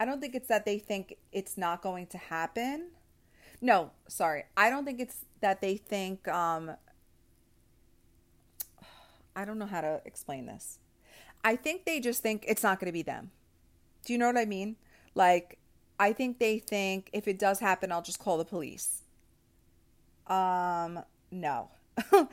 I 0.00 0.04
don't 0.04 0.20
think 0.20 0.34
it's 0.34 0.48
that 0.48 0.64
they 0.64 0.78
think 0.78 1.16
it's 1.32 1.58
not 1.58 1.82
going 1.82 2.06
to 2.08 2.18
happen. 2.18 2.90
No, 3.60 3.90
sorry. 4.06 4.44
I 4.56 4.70
don't 4.70 4.84
think 4.84 5.00
it's 5.00 5.24
that 5.40 5.60
they 5.60 5.76
think 5.76 6.26
um 6.28 6.72
I 9.36 9.44
don't 9.44 9.58
know 9.58 9.66
how 9.66 9.80
to 9.80 10.00
explain 10.04 10.46
this. 10.46 10.78
I 11.44 11.56
think 11.56 11.84
they 11.84 12.00
just 12.00 12.22
think 12.22 12.44
it's 12.46 12.62
not 12.62 12.80
going 12.80 12.86
to 12.86 12.92
be 12.92 13.02
them. 13.02 13.30
Do 14.04 14.12
you 14.12 14.18
know 14.18 14.26
what 14.26 14.38
I 14.38 14.44
mean? 14.44 14.76
Like 15.14 15.58
I 15.98 16.12
think 16.12 16.38
they 16.38 16.58
think 16.58 17.10
if 17.12 17.28
it 17.28 17.38
does 17.38 17.60
happen, 17.60 17.92
I'll 17.92 18.02
just 18.02 18.18
call 18.18 18.38
the 18.38 18.44
police. 18.44 19.02
Um 20.26 21.00
no. 21.30 21.70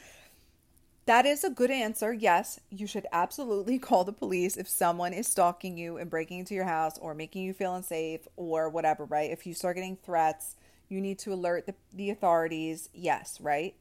That 1.05 1.27
is 1.27 1.43
a 1.43 1.51
good 1.51 1.69
answer. 1.69 2.11
Yes, 2.13 2.59
you 2.71 2.87
should 2.87 3.05
absolutely 3.11 3.77
call 3.87 4.03
the 4.03 4.13
police 4.13 4.57
if 4.57 4.67
someone 4.67 5.13
is 5.13 5.27
stalking 5.27 5.77
you 5.77 5.97
and 5.97 6.09
breaking 6.09 6.39
into 6.39 6.55
your 6.55 6.65
house 6.65 6.97
or 6.97 7.13
making 7.13 7.43
you 7.43 7.53
feel 7.53 7.75
unsafe 7.75 8.27
or 8.35 8.69
whatever, 8.69 9.05
right? 9.05 9.29
If 9.29 9.45
you 9.45 9.53
start 9.53 9.75
getting 9.75 9.97
threats, 9.97 10.55
you 10.89 10.99
need 10.99 11.19
to 11.19 11.33
alert 11.33 11.67
the, 11.67 11.75
the 11.93 12.09
authorities. 12.09 12.89
Yes, 12.91 13.39
right? 13.39 13.75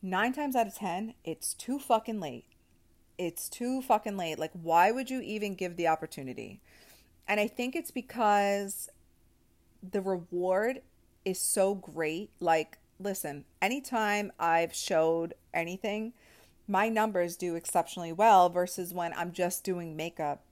Nine 0.00 0.32
times 0.32 0.56
out 0.56 0.66
of 0.66 0.74
10, 0.74 1.14
it's 1.24 1.52
too 1.52 1.78
fucking 1.78 2.20
late. 2.20 2.46
It's 3.18 3.48
too 3.48 3.82
fucking 3.82 4.16
late. 4.16 4.38
Like, 4.38 4.52
why 4.52 4.90
would 4.90 5.10
you 5.10 5.20
even 5.20 5.54
give 5.54 5.76
the 5.76 5.88
opportunity? 5.88 6.60
And 7.26 7.40
I 7.40 7.48
think 7.48 7.74
it's 7.74 7.90
because 7.90 8.88
the 9.82 10.00
reward 10.00 10.82
is 11.24 11.40
so 11.40 11.74
great. 11.74 12.30
Like, 12.40 12.78
listen, 13.00 13.44
anytime 13.60 14.32
I've 14.38 14.74
showed 14.74 15.34
anything, 15.52 16.12
my 16.68 16.88
numbers 16.88 17.36
do 17.36 17.54
exceptionally 17.54 18.12
well 18.12 18.48
versus 18.48 18.92
when 18.92 19.12
I'm 19.14 19.32
just 19.32 19.64
doing 19.64 19.96
makeup. 19.96 20.42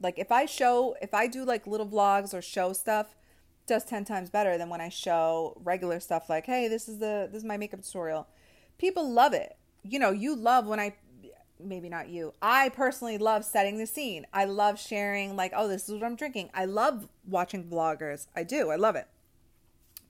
Like 0.00 0.18
if 0.18 0.30
I 0.30 0.46
show 0.46 0.96
if 1.00 1.14
I 1.14 1.26
do 1.26 1.44
like 1.44 1.66
little 1.66 1.86
vlogs 1.86 2.34
or 2.34 2.42
show 2.42 2.72
stuff, 2.72 3.16
does 3.66 3.84
10 3.84 4.04
times 4.04 4.28
better 4.28 4.58
than 4.58 4.68
when 4.68 4.80
I 4.80 4.88
show 4.90 5.56
regular 5.64 6.00
stuff 6.00 6.28
like, 6.28 6.46
"Hey, 6.46 6.68
this 6.68 6.88
is 6.88 6.98
the 6.98 7.28
this 7.30 7.38
is 7.38 7.44
my 7.44 7.56
makeup 7.56 7.82
tutorial." 7.82 8.26
People 8.76 9.08
love 9.08 9.32
it. 9.32 9.56
You 9.82 9.98
know, 9.98 10.10
you 10.10 10.34
love 10.36 10.66
when 10.66 10.80
I 10.80 10.94
maybe 11.64 11.88
not 11.88 12.08
you. 12.08 12.34
I 12.42 12.68
personally 12.68 13.18
love 13.18 13.44
setting 13.44 13.78
the 13.78 13.86
scene. 13.86 14.26
I 14.32 14.44
love 14.44 14.78
sharing 14.78 15.36
like, 15.36 15.52
"Oh, 15.54 15.68
this 15.68 15.88
is 15.88 15.94
what 15.94 16.04
I'm 16.04 16.16
drinking." 16.16 16.50
I 16.54 16.64
love 16.64 17.08
watching 17.26 17.64
vloggers. 17.64 18.26
I 18.34 18.42
do. 18.44 18.70
I 18.70 18.76
love 18.76 18.96
it. 18.96 19.08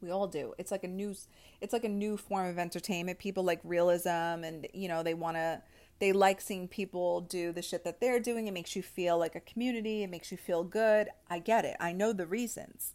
We 0.01 0.11
all 0.11 0.27
do. 0.27 0.55
It's 0.59 0.71
like 0.71 0.85
a 0.85 0.89
new 0.89 1.15
it's 1.61 1.73
like 1.73 1.85
a 1.85 1.89
new 1.89 2.17
form 2.17 2.47
of 2.47 2.59
entertainment. 2.59 3.19
People 3.19 3.43
like 3.43 3.61
realism 3.65 4.09
and 4.09 4.67
you 4.75 4.89
know, 4.89 5.03
they 5.03 5.15
want 5.15 5.37
to 5.37 5.63
they 5.99 6.13
like 6.13 6.41
seeing 6.41 6.69
people 6.69 7.21
do 7.21 7.53
the 7.53 7.63
shit 7.63 7.85
that 7.85 8.01
they're 8.01 8.21
doing. 8.21 8.47
It 8.47 8.55
makes 8.55 8.77
you 8.77 8.83
feel 8.83 9.19
like 9.19 9.35
a 9.35 9.41
community. 9.41 10.03
It 10.03 10.11
makes 10.11 10.31
you 10.31 10.37
feel 10.37 10.65
good. 10.65 11.09
I 11.31 11.39
get 11.39 11.65
it. 11.65 11.77
I 11.81 11.93
know 11.93 12.13
the 12.13 12.27
reasons. 12.27 12.95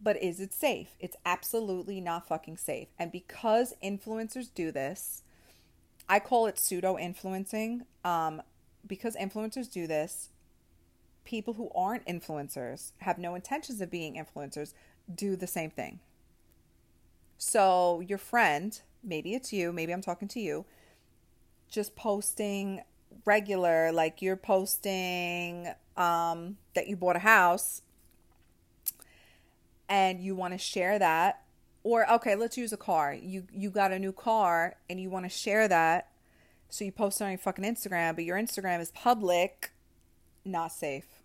But 0.00 0.22
is 0.22 0.40
it 0.40 0.54
safe? 0.54 0.90
It's 1.00 1.16
absolutely 1.26 2.00
not 2.00 2.28
fucking 2.28 2.56
safe. 2.56 2.88
And 2.98 3.10
because 3.10 3.74
influencers 3.82 4.48
do 4.54 4.70
this, 4.70 5.24
I 6.08 6.20
call 6.20 6.46
it 6.46 6.58
pseudo 6.58 6.96
influencing. 6.98 7.84
Um, 8.04 8.42
because 8.86 9.14
influencers 9.16 9.70
do 9.70 9.86
this, 9.86 10.30
people 11.24 11.54
who 11.54 11.70
aren't 11.74 12.06
influencers, 12.06 12.92
have 12.98 13.18
no 13.18 13.34
intentions 13.34 13.80
of 13.80 13.90
being 13.90 14.14
influencers, 14.14 14.72
do 15.14 15.36
the 15.36 15.46
same 15.46 15.70
thing. 15.70 16.00
So 17.36 18.00
your 18.00 18.18
friend, 18.18 18.80
maybe 19.04 19.34
it's 19.34 19.52
you, 19.52 19.72
maybe 19.72 19.92
I'm 19.92 20.00
talking 20.00 20.28
to 20.28 20.40
you, 20.40 20.64
just 21.70 21.94
posting 21.94 22.82
regular, 23.24 23.92
like 23.92 24.22
you're 24.22 24.36
posting 24.36 25.68
um, 25.96 26.56
that 26.74 26.88
you 26.88 26.96
bought 26.96 27.16
a 27.16 27.20
house 27.20 27.82
and 29.88 30.20
you 30.20 30.34
want 30.34 30.54
to 30.54 30.58
share 30.58 30.98
that 30.98 31.42
or 31.88 32.10
okay 32.10 32.34
let's 32.34 32.58
use 32.58 32.72
a 32.72 32.76
car 32.76 33.14
you 33.14 33.44
you 33.52 33.70
got 33.70 33.92
a 33.92 33.98
new 33.98 34.12
car 34.12 34.76
and 34.90 35.00
you 35.00 35.08
want 35.08 35.24
to 35.24 35.28
share 35.28 35.66
that 35.68 36.08
so 36.68 36.84
you 36.84 36.92
post 36.92 37.20
it 37.20 37.24
on 37.24 37.30
your 37.30 37.38
fucking 37.38 37.64
instagram 37.64 38.14
but 38.14 38.24
your 38.24 38.36
instagram 38.36 38.80
is 38.80 38.90
public 38.90 39.70
not 40.44 40.72
safe 40.72 41.22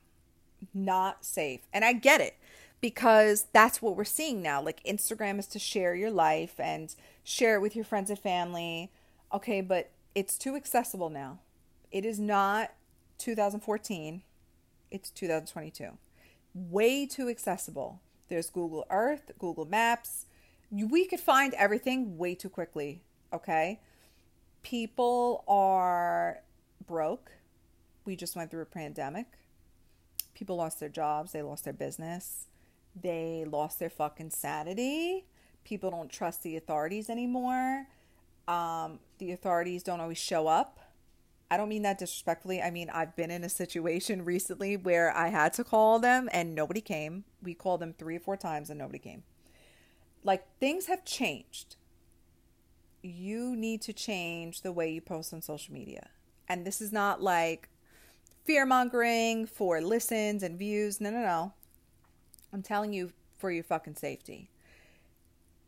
not 0.74 1.26
safe 1.26 1.62
and 1.74 1.84
i 1.84 1.92
get 1.92 2.22
it 2.22 2.36
because 2.84 3.48
that's 3.54 3.82
what 3.82 3.96
we're 3.96 4.04
seeing 4.04 4.42
now. 4.42 4.62
Like 4.62 4.84
Instagram 4.84 5.40
is 5.40 5.48
to 5.48 5.58
share 5.58 5.96
your 5.96 6.12
life 6.12 6.60
and 6.60 6.94
share 7.24 7.56
it 7.56 7.62
with 7.62 7.78
your 7.78 7.86
friends 7.86 8.10
and 8.10 8.20
family. 8.20 8.92
Okay, 9.34 9.62
but 9.62 9.92
it's 10.14 10.38
too 10.38 10.58
accessible 10.58 11.10
now. 11.10 11.40
It 11.94 12.04
is 12.04 12.20
not 12.20 12.74
2014, 13.20 14.24
it's 14.92 15.10
2022. 15.12 15.92
Way 16.54 17.06
too 17.06 17.30
accessible. 17.30 18.02
There's 18.28 18.50
Google 18.50 18.86
Earth, 18.90 19.32
Google 19.40 19.66
Maps. 19.66 20.26
We 20.74 21.06
could 21.06 21.20
find 21.20 21.54
everything 21.54 22.18
way 22.18 22.36
too 22.36 22.50
quickly, 22.50 23.04
okay? 23.32 23.80
People 24.64 25.44
are 25.48 26.40
broke. 26.86 27.32
We 28.06 28.16
just 28.16 28.36
went 28.36 28.50
through 28.52 28.64
a 28.64 28.66
pandemic. 28.66 29.28
People 30.34 30.56
lost 30.56 30.80
their 30.80 30.90
jobs, 30.90 31.32
they 31.32 31.42
lost 31.42 31.64
their 31.64 31.74
business 31.74 32.48
they 33.00 33.46
lost 33.46 33.80
their 33.80 33.90
fucking 33.90 34.30
sanity. 34.30 35.26
People 35.64 35.92
don't 35.92 36.10
trust 36.10 36.44
the 36.44 36.58
authorities 36.58 37.10
anymore. 37.10 37.88
Um, 38.48 39.00
the 39.18 39.32
authorities 39.32 39.84
don't 39.84 40.02
always 40.02 40.18
show 40.18 40.48
up. 40.48 40.80
I 41.50 41.58
don't 41.58 41.70
mean 41.70 41.84
that 41.84 42.00
disrespectfully. 42.00 42.62
I 42.62 42.72
mean, 42.72 42.90
I've 42.90 43.16
been 43.16 43.32
in 43.32 43.44
a 43.44 43.50
situation 43.50 44.26
recently 44.26 44.78
where 44.78 45.16
I 45.16 45.30
had 45.30 45.54
to 45.54 45.64
call 45.64 46.00
them 46.00 46.30
and 46.32 46.54
nobody 46.54 46.82
came. 46.82 47.24
We 47.42 47.54
called 47.54 47.80
them 47.80 47.94
three 47.94 48.18
or 48.18 48.20
four 48.20 48.38
times 48.38 48.70
and 48.70 48.80
nobody 48.80 49.00
came. 49.00 49.24
Like, 50.24 50.46
things 50.60 50.88
have 50.88 51.04
changed. 51.06 51.76
You 53.02 53.56
need 53.56 53.82
to 53.82 53.94
change 53.94 54.62
the 54.62 54.72
way 54.72 54.90
you 54.92 55.02
post 55.02 55.34
on 55.34 55.42
social 55.42 55.74
media. 55.74 56.10
And 56.48 56.66
this 56.66 56.82
is 56.82 56.92
not 56.92 57.22
like 57.22 57.70
fear 58.46 58.66
mongering 58.66 59.46
for 59.46 59.82
listens 59.82 60.44
and 60.44 60.58
views. 60.58 61.02
No, 61.02 61.10
no, 61.10 61.20
no. 61.20 61.54
I'm 62.52 62.62
telling 62.62 62.94
you 62.94 63.12
for 63.38 63.52
your 63.52 63.64
fucking 63.64 63.96
safety. 63.96 64.50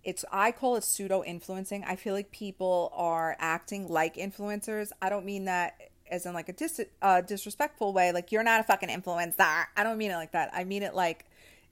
It's 0.03 0.23
I 0.31 0.51
call 0.51 0.75
it 0.75 0.83
pseudo 0.83 1.23
influencing. 1.23 1.83
I 1.83 1.95
feel 1.95 2.13
like 2.13 2.31
people 2.31 2.91
are 2.95 3.35
acting 3.39 3.87
like 3.87 4.15
influencers. 4.15 4.91
I 5.01 5.09
don't 5.09 5.25
mean 5.25 5.45
that 5.45 5.89
as 6.09 6.25
in 6.27 6.33
like 6.33 6.47
a 6.49 6.53
dis- 6.53 6.85
uh, 7.01 7.21
disrespectful 7.21 7.91
way. 7.91 8.11
Like 8.11 8.31
you're 8.31 8.43
not 8.43 8.59
a 8.59 8.63
fucking 8.63 8.89
influencer. 8.89 9.65
I 9.75 9.83
don't 9.83 9.97
mean 9.97 10.11
it 10.11 10.15
like 10.15 10.33
that. 10.33 10.51
I 10.53 10.63
mean 10.63 10.83
it 10.83 10.93
like 10.93 11.25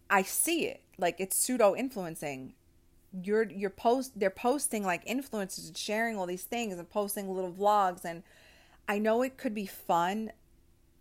I 0.10 0.24
see 0.24 0.66
it. 0.66 0.82
Like 0.98 1.20
it's 1.20 1.36
pseudo 1.38 1.76
influencing. 1.76 2.54
You're 3.22 3.50
you're 3.52 3.70
post 3.70 4.20
they're 4.20 4.30
posting 4.30 4.84
like 4.84 5.06
influencers 5.06 5.68
and 5.68 5.78
sharing 5.78 6.18
all 6.18 6.26
these 6.26 6.44
things 6.44 6.78
and 6.78 6.90
posting 6.90 7.34
little 7.34 7.52
vlogs 7.52 8.06
and 8.06 8.24
I 8.88 8.98
know 9.00 9.22
it 9.22 9.38
could 9.38 9.54
be 9.54 9.66
fun 9.66 10.32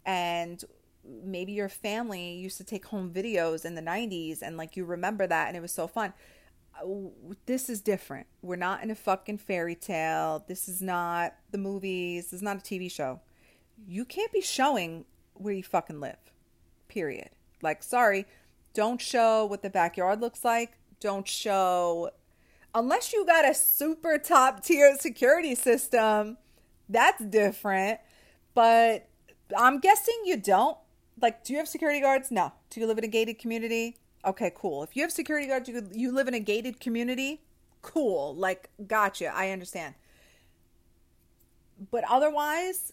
and 0.05 0.63
maybe 1.05 1.53
your 1.53 1.69
family 1.69 2.35
used 2.35 2.59
to 2.59 2.65
take 2.65 2.87
home 2.87 3.11
videos 3.13 3.65
in 3.65 3.75
the 3.75 3.83
90s 3.83 4.43
and 4.43 4.57
like 4.57 4.77
you 4.77 4.85
remember 4.85 5.27
that 5.27 5.49
and 5.49 5.57
it 5.57 5.61
was 5.61 5.73
so 5.73 5.87
fun. 5.87 6.13
Uh, 6.81 6.87
this 7.47 7.69
is 7.69 7.81
different. 7.81 8.27
We're 8.41 8.57
not 8.57 8.83
in 8.83 8.91
a 8.91 8.95
fucking 8.95 9.39
fairy 9.39 9.75
tale. 9.75 10.45
This 10.47 10.69
is 10.69 10.81
not 10.81 11.35
the 11.51 11.59
movies. 11.59 12.27
This 12.27 12.35
is 12.35 12.43
not 12.43 12.57
a 12.57 12.61
TV 12.61 12.91
show. 12.91 13.21
You 13.87 14.05
can't 14.05 14.33
be 14.33 14.41
showing 14.41 15.05
where 15.35 15.55
you 15.55 15.63
fucking 15.63 16.01
live. 16.01 16.19
Period. 16.89 17.31
Like, 17.63 17.83
sorry, 17.83 18.27
don't 18.75 19.01
show 19.01 19.45
what 19.45 19.63
the 19.63 19.71
backyard 19.71 20.21
looks 20.21 20.45
like. 20.45 20.79
Don't 21.03 21.27
show, 21.27 22.11
unless 22.73 23.13
you 23.13 23.27
got 23.27 23.45
a 23.45 23.55
super 23.55 24.19
top 24.19 24.63
tier 24.63 24.97
security 24.97 25.57
system, 25.57 26.39
that's 26.89 27.21
different. 27.25 27.99
But 28.55 29.09
I'm 29.59 29.81
guessing 29.81 30.15
you 30.25 30.37
don't. 30.37 30.79
Like 31.21 31.43
do 31.43 31.53
you 31.53 31.59
have 31.59 31.67
security 31.67 32.01
guards? 32.01 32.31
No. 32.31 32.53
Do 32.71 32.79
you 32.79 32.87
live 32.87 32.99
in 32.99 33.05
a 33.05 33.09
gated 33.09 33.41
community? 33.41 33.97
Okay 34.25 34.53
cool. 34.55 34.85
If 34.85 34.95
you 34.95 35.03
have 35.03 35.11
security 35.11 35.49
guards 35.49 35.69
you, 35.69 35.89
you 35.93 36.13
live 36.13 36.29
in 36.29 36.35
a 36.35 36.41
gated 36.41 36.79
community? 36.79 37.43
Cool. 37.83 38.37
Like 38.37 38.71
gotcha. 38.87 39.35
I 39.35 39.51
understand. 39.51 39.97
But 41.91 42.05
otherwise 42.09 42.93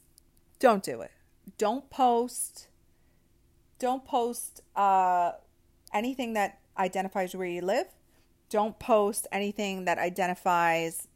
don't 0.58 0.82
do 0.82 1.02
it. 1.02 1.12
Don't 1.60 1.92
post 1.92 2.70
don't 3.78 4.04
post 4.04 4.62
uh, 4.76 5.34
anything 5.94 6.34
that 6.34 6.60
identifies 6.80 7.36
where 7.36 7.48
you 7.48 7.62
live 7.62 7.88
don't 8.50 8.80
post 8.80 9.28
anything 9.32 9.86
that 9.86 9.98
identifies 9.98 11.08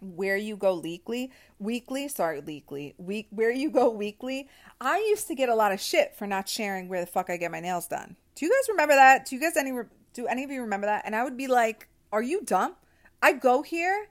where 0.00 0.36
you 0.36 0.56
go 0.56 0.78
weekly, 0.80 1.30
weekly, 1.58 2.08
sorry, 2.08 2.40
weekly, 2.40 2.94
week, 2.96 3.26
where 3.30 3.50
you 3.50 3.70
go 3.70 3.90
weekly. 3.90 4.48
I 4.80 4.96
used 5.10 5.28
to 5.28 5.34
get 5.34 5.50
a 5.50 5.54
lot 5.54 5.72
of 5.72 5.80
shit 5.80 6.16
for 6.16 6.26
not 6.26 6.48
sharing 6.48 6.88
where 6.88 7.00
the 7.00 7.06
fuck 7.06 7.28
I 7.28 7.36
get 7.36 7.50
my 7.50 7.60
nails 7.60 7.86
done. 7.86 8.16
Do 8.34 8.46
you 8.46 8.50
guys 8.50 8.68
remember 8.70 8.94
that? 8.94 9.26
Do 9.26 9.36
you 9.36 9.42
guys 9.42 9.56
any 9.56 9.72
do 10.14 10.26
any 10.26 10.42
of 10.42 10.50
you 10.50 10.62
remember 10.62 10.86
that? 10.86 11.02
And 11.04 11.14
I 11.14 11.22
would 11.22 11.36
be 11.36 11.46
like, 11.46 11.88
"Are 12.10 12.22
you 12.22 12.40
dumb? 12.42 12.76
I 13.22 13.34
go 13.34 13.60
here 13.62 14.08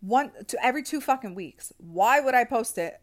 one 0.00 0.32
to 0.48 0.64
every 0.64 0.82
two 0.82 1.00
fucking 1.00 1.34
weeks. 1.34 1.72
Why 1.78 2.20
would 2.20 2.34
I 2.34 2.44
post 2.44 2.76
it? 2.76 3.00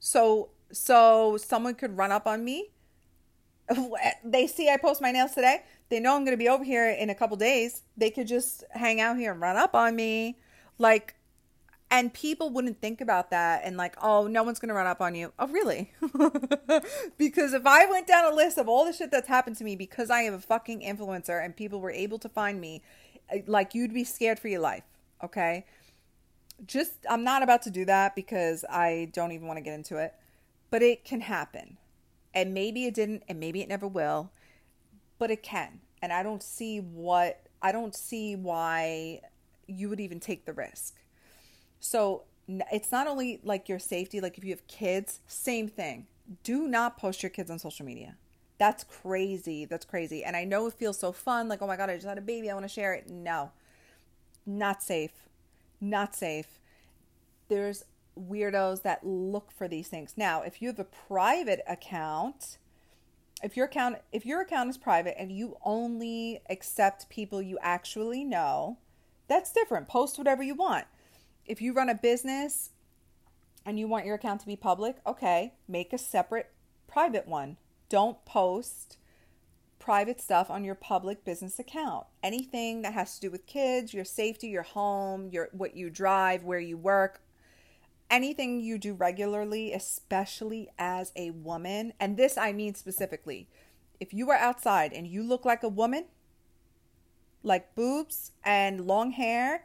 So 0.00 0.50
so 0.72 1.36
someone 1.36 1.74
could 1.74 1.98
run 1.98 2.12
up 2.12 2.26
on 2.26 2.44
me. 2.44 2.70
They 4.24 4.46
see 4.46 4.70
I 4.70 4.78
post 4.78 5.02
my 5.02 5.12
nails 5.12 5.32
today. 5.32 5.64
They 5.92 6.00
know 6.00 6.16
I'm 6.16 6.24
going 6.24 6.32
to 6.32 6.42
be 6.42 6.48
over 6.48 6.64
here 6.64 6.88
in 6.88 7.10
a 7.10 7.14
couple 7.14 7.36
days. 7.36 7.82
They 7.98 8.08
could 8.08 8.26
just 8.26 8.64
hang 8.70 8.98
out 8.98 9.18
here 9.18 9.30
and 9.30 9.42
run 9.42 9.58
up 9.58 9.74
on 9.74 9.94
me. 9.94 10.38
Like 10.78 11.16
and 11.90 12.14
people 12.14 12.48
wouldn't 12.48 12.80
think 12.80 13.02
about 13.02 13.28
that 13.32 13.60
and 13.62 13.76
like, 13.76 13.94
oh, 14.00 14.26
no 14.26 14.42
one's 14.42 14.58
gonna 14.58 14.72
run 14.72 14.86
up 14.86 15.02
on 15.02 15.14
you. 15.14 15.34
Oh, 15.38 15.48
really? 15.48 15.92
because 17.18 17.52
if 17.52 17.66
I 17.66 17.84
went 17.84 18.06
down 18.06 18.32
a 18.32 18.34
list 18.34 18.56
of 18.56 18.70
all 18.70 18.86
the 18.86 18.94
shit 18.94 19.10
that's 19.10 19.28
happened 19.28 19.56
to 19.56 19.64
me 19.64 19.76
because 19.76 20.08
I 20.08 20.22
am 20.22 20.32
a 20.32 20.40
fucking 20.40 20.80
influencer 20.80 21.44
and 21.44 21.54
people 21.54 21.82
were 21.82 21.90
able 21.90 22.18
to 22.20 22.28
find 22.30 22.58
me, 22.58 22.80
eh, 23.28 23.42
like 23.46 23.74
you'd 23.74 23.92
be 23.92 24.04
scared 24.04 24.40
for 24.40 24.48
your 24.48 24.60
life. 24.60 24.84
Okay. 25.22 25.66
Just 26.64 27.04
I'm 27.10 27.22
not 27.22 27.42
about 27.42 27.60
to 27.64 27.70
do 27.70 27.84
that 27.84 28.16
because 28.16 28.64
I 28.70 29.10
don't 29.12 29.32
even 29.32 29.46
want 29.46 29.58
to 29.58 29.62
get 29.62 29.74
into 29.74 29.98
it. 29.98 30.14
But 30.70 30.80
it 30.80 31.04
can 31.04 31.20
happen. 31.20 31.76
And 32.32 32.54
maybe 32.54 32.86
it 32.86 32.94
didn't, 32.94 33.24
and 33.28 33.38
maybe 33.38 33.60
it 33.60 33.68
never 33.68 33.86
will, 33.86 34.30
but 35.22 35.30
it 35.30 35.40
can. 35.40 35.78
And 36.02 36.12
I 36.12 36.24
don't 36.24 36.42
see 36.42 36.80
what 36.80 37.46
I 37.62 37.70
don't 37.70 37.94
see 37.94 38.34
why 38.34 39.20
you 39.68 39.88
would 39.88 40.00
even 40.00 40.18
take 40.18 40.46
the 40.46 40.52
risk. 40.52 40.96
So 41.78 42.24
it's 42.48 42.90
not 42.90 43.06
only 43.06 43.38
like 43.44 43.68
your 43.68 43.78
safety, 43.78 44.20
like 44.20 44.36
if 44.36 44.42
you 44.42 44.50
have 44.50 44.66
kids, 44.66 45.20
same 45.28 45.68
thing. 45.68 46.08
Do 46.42 46.66
not 46.66 46.98
post 46.98 47.22
your 47.22 47.30
kids 47.30 47.52
on 47.52 47.60
social 47.60 47.86
media. 47.86 48.16
That's 48.58 48.82
crazy. 48.82 49.64
That's 49.64 49.84
crazy. 49.84 50.24
And 50.24 50.34
I 50.34 50.42
know 50.42 50.66
it 50.66 50.74
feels 50.74 50.98
so 50.98 51.12
fun. 51.12 51.46
Like, 51.46 51.62
oh 51.62 51.68
my 51.68 51.76
God, 51.76 51.88
I 51.88 51.94
just 51.94 52.08
had 52.08 52.18
a 52.18 52.20
baby. 52.20 52.50
I 52.50 52.54
want 52.54 52.64
to 52.64 52.68
share 52.68 52.92
it. 52.92 53.08
No, 53.08 53.52
not 54.44 54.82
safe. 54.82 55.28
Not 55.80 56.16
safe. 56.16 56.58
There's 57.48 57.84
weirdos 58.18 58.82
that 58.82 59.06
look 59.06 59.52
for 59.52 59.68
these 59.68 59.86
things. 59.86 60.14
Now, 60.16 60.42
if 60.42 60.60
you 60.60 60.66
have 60.66 60.80
a 60.80 60.84
private 60.84 61.62
account, 61.68 62.58
if 63.42 63.56
your 63.56 63.66
account 63.66 63.98
if 64.12 64.24
your 64.24 64.40
account 64.40 64.70
is 64.70 64.78
private 64.78 65.20
and 65.20 65.32
you 65.32 65.56
only 65.64 66.40
accept 66.48 67.08
people 67.08 67.42
you 67.42 67.58
actually 67.60 68.24
know, 68.24 68.78
that's 69.28 69.52
different. 69.52 69.88
Post 69.88 70.18
whatever 70.18 70.42
you 70.42 70.54
want. 70.54 70.86
If 71.44 71.60
you 71.60 71.72
run 71.72 71.88
a 71.88 71.94
business 71.94 72.70
and 73.66 73.78
you 73.78 73.88
want 73.88 74.06
your 74.06 74.14
account 74.14 74.40
to 74.40 74.46
be 74.46 74.56
public, 74.56 74.96
okay, 75.06 75.54
make 75.66 75.92
a 75.92 75.98
separate 75.98 76.50
private 76.86 77.26
one. 77.26 77.56
Don't 77.88 78.24
post 78.24 78.98
private 79.78 80.20
stuff 80.20 80.48
on 80.48 80.62
your 80.62 80.76
public 80.76 81.24
business 81.24 81.58
account. 81.58 82.06
Anything 82.22 82.82
that 82.82 82.92
has 82.92 83.16
to 83.16 83.20
do 83.20 83.30
with 83.30 83.46
kids, 83.46 83.92
your 83.92 84.04
safety, 84.04 84.48
your 84.48 84.62
home, 84.62 85.28
your 85.30 85.48
what 85.52 85.74
you 85.74 85.90
drive, 85.90 86.44
where 86.44 86.60
you 86.60 86.76
work, 86.76 87.21
anything 88.12 88.60
you 88.60 88.78
do 88.78 88.94
regularly, 88.94 89.72
especially 89.72 90.68
as 90.78 91.12
a 91.16 91.30
woman, 91.30 91.94
and 91.98 92.16
this 92.16 92.38
I 92.38 92.52
mean 92.52 92.74
specifically, 92.74 93.48
if 93.98 94.12
you 94.14 94.30
are 94.30 94.36
outside 94.36 94.92
and 94.92 95.06
you 95.06 95.24
look 95.24 95.44
like 95.44 95.62
a 95.64 95.68
woman, 95.68 96.04
like 97.42 97.74
boobs 97.74 98.30
and 98.44 98.86
long 98.86 99.12
hair, 99.12 99.64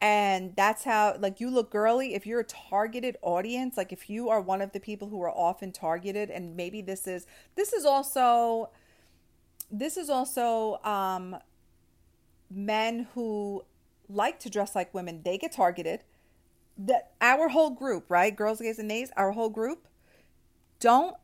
and 0.00 0.54
that's 0.56 0.84
how 0.84 1.16
like 1.18 1.40
you 1.40 1.50
look 1.50 1.70
girly 1.70 2.14
if 2.14 2.26
you're 2.26 2.40
a 2.40 2.44
targeted 2.44 3.16
audience 3.20 3.76
like 3.76 3.92
if 3.92 4.08
you 4.08 4.30
are 4.30 4.40
one 4.40 4.62
of 4.62 4.72
the 4.72 4.80
people 4.80 5.08
who 5.08 5.20
are 5.22 5.30
often 5.30 5.70
targeted 5.70 6.30
and 6.30 6.56
maybe 6.56 6.80
this 6.80 7.06
is 7.06 7.26
this 7.54 7.72
is 7.74 7.84
also 7.84 8.70
this 9.70 9.98
is 9.98 10.08
also 10.08 10.80
um 10.84 11.36
men 12.50 13.06
who 13.14 13.62
like 14.08 14.40
to 14.40 14.48
dress 14.48 14.74
like 14.74 14.92
women 14.94 15.20
they 15.22 15.36
get 15.36 15.52
targeted 15.52 16.02
that 16.86 17.12
our 17.20 17.48
whole 17.48 17.70
group, 17.70 18.06
right? 18.08 18.34
Girls, 18.34 18.60
gays, 18.60 18.78
and 18.78 18.88
nays, 18.88 19.10
our 19.16 19.32
whole 19.32 19.50
group, 19.50 19.86
don't 20.78 21.16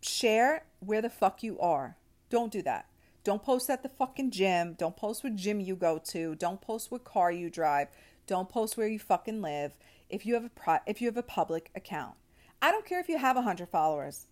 share 0.00 0.64
where 0.80 1.02
the 1.02 1.10
fuck 1.10 1.42
you 1.42 1.58
are. 1.58 1.96
Don't 2.28 2.52
do 2.52 2.62
that. 2.62 2.86
Don't 3.24 3.42
post 3.42 3.68
at 3.70 3.82
the 3.82 3.88
fucking 3.88 4.30
gym. 4.30 4.74
Don't 4.74 4.96
post 4.96 5.24
what 5.24 5.34
gym 5.34 5.60
you 5.60 5.74
go 5.74 5.98
to. 5.98 6.34
Don't 6.36 6.60
post 6.60 6.90
what 6.90 7.04
car 7.04 7.32
you 7.32 7.50
drive. 7.50 7.88
Don't 8.26 8.48
post 8.48 8.76
where 8.76 8.86
you 8.86 8.98
fucking 8.98 9.42
live. 9.42 9.72
If 10.08 10.24
you 10.24 10.34
have 10.34 10.44
a 10.44 10.80
if 10.86 11.00
you 11.00 11.08
have 11.08 11.16
a 11.16 11.22
public 11.22 11.70
account, 11.74 12.14
I 12.62 12.70
don't 12.70 12.86
care 12.86 13.00
if 13.00 13.08
you 13.08 13.18
have 13.18 13.36
a 13.36 13.42
hundred 13.42 13.68
followers. 13.68 14.26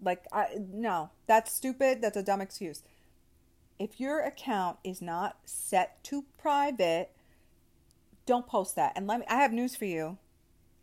Like, 0.00 0.24
I 0.32 0.58
no, 0.58 1.10
that's 1.26 1.52
stupid. 1.52 2.02
That's 2.02 2.16
a 2.16 2.22
dumb 2.22 2.40
excuse. 2.40 2.82
If 3.78 4.00
your 4.00 4.20
account 4.20 4.78
is 4.82 5.00
not 5.00 5.36
set 5.44 6.02
to 6.04 6.24
private, 6.38 7.10
don't 8.26 8.46
post 8.46 8.76
that. 8.76 8.92
And 8.96 9.06
let 9.06 9.20
me 9.20 9.26
I 9.28 9.36
have 9.36 9.52
news 9.52 9.76
for 9.76 9.84
you. 9.84 10.18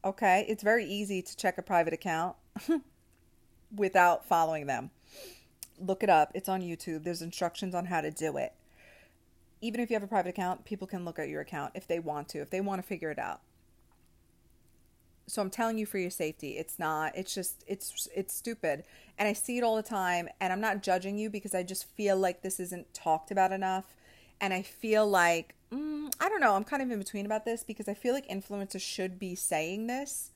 Okay? 0.04 0.46
It's 0.48 0.64
very 0.64 0.86
easy 0.86 1.22
to 1.22 1.38
check 1.38 1.58
a 1.58 1.62
private 1.62 1.94
account 1.94 2.36
without 3.76 4.26
following 4.26 4.68
them. 4.68 4.92
Look 5.80 6.04
it 6.04 6.10
up. 6.10 6.32
It's 6.34 6.50
on 6.50 6.62
YouTube. 6.62 7.04
There's 7.04 7.22
instructions 7.22 7.74
on 7.74 7.86
how 7.86 8.02
to 8.02 8.12
do 8.12 8.38
it. 8.38 8.54
Even 9.62 9.82
if 9.82 9.90
you 9.90 9.96
have 9.96 10.04
a 10.04 10.08
private 10.08 10.30
account, 10.30 10.66
people 10.66 10.88
can 10.88 11.04
look 11.04 11.20
at 11.20 11.30
your 11.30 11.42
account 11.42 11.74
if 11.76 11.88
they 11.88 12.00
want 12.00 12.30
to, 12.30 12.40
if 12.40 12.50
they 12.50 12.62
want 12.62 12.82
to 12.82 12.88
figure 12.88 13.12
it 13.12 13.20
out. 13.20 13.42
So 15.28 15.42
I'm 15.42 15.50
telling 15.50 15.78
you 15.78 15.86
for 15.86 16.00
your 16.00 16.10
safety, 16.10 16.58
it's 16.58 16.80
not 16.80 17.16
it's 17.16 17.36
just 17.36 17.64
it's 17.68 18.08
it's 18.16 18.34
stupid. 18.34 18.84
And 19.18 19.28
I 19.28 19.34
see 19.34 19.58
it 19.58 19.64
all 19.64 19.76
the 19.76 19.84
time 19.84 20.28
and 20.40 20.52
I'm 20.52 20.62
not 20.62 20.82
judging 20.82 21.18
you 21.18 21.30
because 21.30 21.54
I 21.54 21.62
just 21.62 21.86
feel 21.90 22.18
like 22.18 22.42
this 22.42 22.60
isn't 22.60 22.94
talked 22.94 23.30
about 23.30 23.52
enough 23.52 23.96
and 24.42 24.54
I 24.54 24.62
feel 24.62 25.08
like 25.08 25.56
mm, 25.72 26.12
I 26.20 26.30
don't 26.30 26.42
know. 26.42 26.56
I'm 26.56 26.64
kind 26.64 26.82
of 26.82 26.92
in 26.92 27.00
between 27.00 27.26
about 27.26 27.46
this 27.46 27.64
because 27.64 27.88
I 27.88 27.94
feel 27.94 28.14
like 28.14 28.28
influencers 28.28 28.82
should 28.82 29.20
be 29.20 29.36
saying 29.36 29.88
this, 29.88 30.32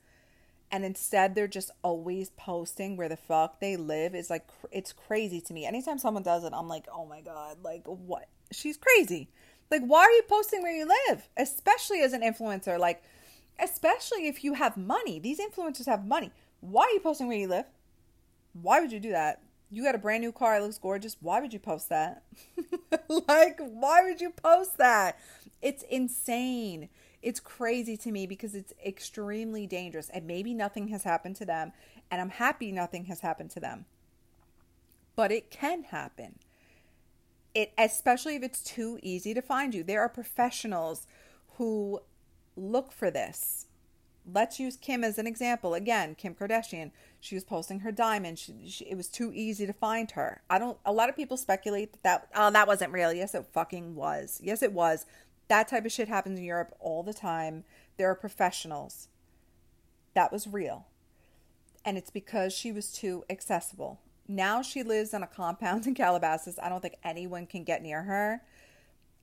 and 0.71 0.83
instead 0.85 1.35
they're 1.35 1.47
just 1.47 1.71
always 1.83 2.29
posting 2.31 2.97
where 2.97 3.09
the 3.09 3.17
fuck 3.17 3.59
they 3.59 3.75
live. 3.75 4.15
Is 4.15 4.29
like 4.29 4.47
it's 4.71 4.93
crazy 4.93 5.41
to 5.41 5.53
me. 5.53 5.65
Anytime 5.65 5.97
someone 5.97 6.23
does 6.23 6.43
it, 6.43 6.53
I'm 6.53 6.67
like, 6.67 6.85
oh 6.91 7.05
my 7.05 7.21
god, 7.21 7.57
like 7.63 7.85
what? 7.85 8.27
She's 8.51 8.77
crazy. 8.77 9.29
Like, 9.71 9.83
why 9.83 10.01
are 10.01 10.11
you 10.11 10.23
posting 10.29 10.61
where 10.61 10.75
you 10.75 10.87
live? 11.07 11.27
Especially 11.35 12.01
as 12.01 12.13
an 12.13 12.21
influencer, 12.21 12.77
like, 12.77 13.01
especially 13.59 14.27
if 14.27 14.43
you 14.43 14.53
have 14.53 14.77
money. 14.77 15.19
These 15.19 15.39
influencers 15.39 15.87
have 15.87 16.05
money. 16.05 16.31
Why 16.59 16.83
are 16.83 16.91
you 16.91 16.99
posting 16.99 17.27
where 17.27 17.37
you 17.37 17.47
live? 17.47 17.65
Why 18.53 18.79
would 18.79 18.91
you 18.91 18.99
do 18.99 19.11
that? 19.11 19.41
You 19.73 19.83
got 19.83 19.95
a 19.95 19.97
brand 19.97 20.21
new 20.21 20.31
car, 20.31 20.57
it 20.57 20.61
looks 20.61 20.77
gorgeous. 20.77 21.17
Why 21.19 21.41
would 21.41 21.51
you 21.51 21.57
post 21.57 21.89
that? 21.89 22.21
like, 23.27 23.59
why 23.59 24.03
would 24.03 24.21
you 24.21 24.29
post 24.29 24.77
that? 24.77 25.17
It's 25.63 25.81
insane. 25.89 26.89
It's 27.23 27.39
crazy 27.39 27.97
to 27.97 28.11
me 28.11 28.27
because 28.27 28.53
it's 28.53 28.71
extremely 28.85 29.65
dangerous 29.65 30.09
and 30.09 30.27
maybe 30.27 30.53
nothing 30.53 30.89
has 30.89 31.03
happened 31.03 31.37
to 31.37 31.45
them. 31.45 31.71
And 32.11 32.21
I'm 32.21 32.29
happy 32.29 32.71
nothing 32.71 33.05
has 33.05 33.21
happened 33.21 33.49
to 33.51 33.59
them. 33.59 33.85
But 35.15 35.31
it 35.31 35.49
can 35.49 35.85
happen. 35.85 36.37
It 37.55 37.73
especially 37.75 38.35
if 38.35 38.43
it's 38.43 38.63
too 38.63 38.99
easy 39.01 39.33
to 39.33 39.41
find 39.41 39.73
you. 39.73 39.81
There 39.81 40.01
are 40.01 40.09
professionals 40.09 41.07
who 41.57 42.01
look 42.55 42.91
for 42.91 43.09
this 43.09 43.65
let's 44.31 44.59
use 44.59 44.77
Kim 44.77 45.03
as 45.03 45.17
an 45.17 45.27
example. 45.27 45.73
Again, 45.73 46.15
Kim 46.15 46.35
Kardashian. 46.35 46.91
She 47.23 47.35
was 47.35 47.45
posting 47.45 47.79
her 47.79 47.91
diamond. 47.93 48.37
She, 48.37 48.67
she, 48.67 48.83
it 48.83 48.97
was 48.97 49.07
too 49.07 49.31
easy 49.33 49.65
to 49.65 49.71
find 49.71 50.11
her. 50.11 50.41
I 50.49 50.59
don't. 50.59 50.77
A 50.85 50.91
lot 50.91 51.07
of 51.07 51.15
people 51.15 51.37
speculate 51.37 51.93
that 51.93 52.03
that 52.03 52.27
oh 52.35 52.51
that 52.51 52.67
wasn't 52.67 52.91
real. 52.91 53.13
Yes, 53.13 53.33
it 53.33 53.45
fucking 53.53 53.95
was. 53.95 54.41
Yes, 54.43 54.61
it 54.61 54.73
was. 54.73 55.05
That 55.47 55.69
type 55.69 55.85
of 55.85 55.93
shit 55.93 56.09
happens 56.09 56.37
in 56.37 56.43
Europe 56.43 56.75
all 56.81 57.01
the 57.01 57.13
time. 57.13 57.63
There 57.95 58.11
are 58.11 58.15
professionals. 58.15 59.07
That 60.15 60.33
was 60.33 60.47
real, 60.47 60.87
and 61.85 61.97
it's 61.97 62.09
because 62.09 62.51
she 62.51 62.73
was 62.73 62.91
too 62.91 63.23
accessible. 63.29 64.01
Now 64.27 64.61
she 64.61 64.83
lives 64.83 65.13
on 65.13 65.23
a 65.23 65.27
compound 65.27 65.87
in 65.87 65.95
Calabasas. 65.95 66.59
I 66.61 66.67
don't 66.67 66.81
think 66.81 66.97
anyone 67.05 67.45
can 67.45 67.63
get 67.63 67.81
near 67.81 68.03
her. 68.03 68.41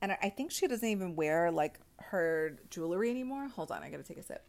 And 0.01 0.17
I 0.23 0.29
think 0.29 0.49
she 0.49 0.65
doesn't 0.65 0.89
even 0.89 1.15
wear 1.15 1.51
like 1.51 1.79
her 1.99 2.57
jewelry 2.71 3.11
anymore. 3.11 3.47
Hold 3.49 3.71
on, 3.71 3.83
I 3.83 3.91
gotta 3.91 4.01
take 4.01 4.17
a 4.17 4.23
sip. 4.23 4.43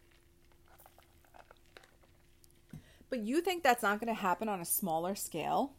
But 3.13 3.21
you 3.21 3.43
think 3.43 3.63
that's 3.63 3.83
not 3.83 4.01
going 4.01 4.09
to 4.09 4.19
happen 4.19 4.49
on 4.49 4.63
a 4.63 4.65
smaller 4.65 5.15
scale? 5.15 5.75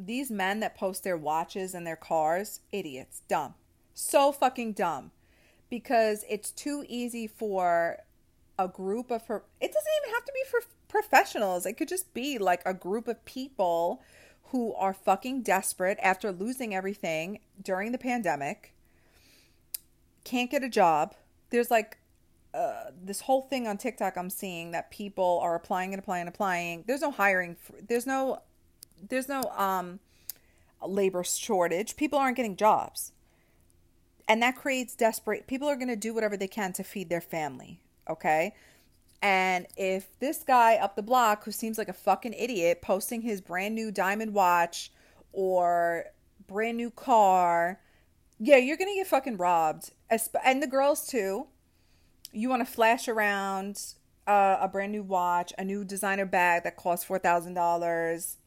These 0.00 0.30
men 0.30 0.60
that 0.60 0.74
post 0.74 1.04
their 1.04 1.18
watches 1.18 1.74
and 1.74 1.86
their 1.86 1.96
cars, 1.96 2.60
idiots, 2.72 3.20
dumb. 3.28 3.52
So 3.92 4.32
fucking 4.32 4.72
dumb. 4.72 5.10
Because 5.68 6.24
it's 6.26 6.50
too 6.50 6.82
easy 6.88 7.26
for 7.26 7.98
a 8.58 8.68
group 8.68 9.10
of. 9.10 9.20
It 9.20 9.28
doesn't 9.28 9.92
even 10.02 10.14
have 10.14 10.24
to 10.24 10.32
be 10.32 10.44
for 10.50 10.60
professionals. 10.88 11.66
It 11.66 11.74
could 11.74 11.88
just 11.88 12.14
be 12.14 12.38
like 12.38 12.62
a 12.64 12.72
group 12.72 13.06
of 13.06 13.22
people 13.26 14.00
who 14.44 14.72
are 14.76 14.94
fucking 14.94 15.42
desperate 15.42 15.98
after 16.02 16.32
losing 16.32 16.74
everything 16.74 17.40
during 17.62 17.92
the 17.92 17.98
pandemic, 17.98 18.72
can't 20.24 20.50
get 20.50 20.64
a 20.64 20.70
job. 20.70 21.14
There's 21.50 21.70
like 21.70 21.98
uh, 22.54 22.84
this 23.02 23.20
whole 23.20 23.42
thing 23.42 23.66
on 23.66 23.76
TikTok 23.76 24.16
I'm 24.16 24.30
seeing 24.30 24.70
that 24.70 24.90
people 24.90 25.40
are 25.42 25.54
applying 25.54 25.92
and 25.92 26.00
applying 26.00 26.22
and 26.22 26.28
applying. 26.28 26.84
There's 26.86 27.02
no 27.02 27.10
hiring. 27.10 27.56
There's 27.86 28.06
no 28.06 28.42
there's 29.08 29.28
no 29.28 29.42
um 29.56 30.00
labor 30.84 31.24
shortage. 31.24 31.96
People 31.96 32.18
aren't 32.18 32.36
getting 32.36 32.56
jobs. 32.56 33.12
And 34.26 34.42
that 34.42 34.56
creates 34.56 34.94
desperate 34.94 35.46
people 35.46 35.68
are 35.68 35.76
going 35.76 35.88
to 35.88 35.96
do 35.96 36.14
whatever 36.14 36.36
they 36.36 36.48
can 36.48 36.72
to 36.74 36.84
feed 36.84 37.08
their 37.08 37.20
family, 37.20 37.80
okay? 38.08 38.54
And 39.20 39.66
if 39.76 40.18
this 40.20 40.44
guy 40.44 40.76
up 40.76 40.96
the 40.96 41.02
block 41.02 41.44
who 41.44 41.50
seems 41.50 41.76
like 41.76 41.88
a 41.88 41.94
fucking 41.94 42.34
idiot 42.34 42.82
posting 42.82 43.22
his 43.22 43.40
brand 43.40 43.74
new 43.74 43.90
diamond 43.90 44.32
watch 44.34 44.92
or 45.32 46.04
brand 46.46 46.76
new 46.76 46.90
car, 46.90 47.80
yeah, 48.38 48.56
you're 48.56 48.76
going 48.76 48.90
to 48.90 48.96
get 48.96 49.06
fucking 49.06 49.36
robbed. 49.36 49.90
And 50.44 50.62
the 50.62 50.66
girls 50.66 51.06
too 51.06 51.48
you 52.32 52.48
want 52.48 52.66
to 52.66 52.72
flash 52.72 53.08
around 53.08 53.80
uh, 54.26 54.58
a 54.60 54.68
brand 54.68 54.92
new 54.92 55.02
watch, 55.02 55.52
a 55.58 55.64
new 55.64 55.84
designer 55.84 56.26
bag 56.26 56.64
that 56.64 56.76
costs 56.76 57.04
four 57.04 57.18
thousand 57.18 57.54
dollars, 57.54 58.38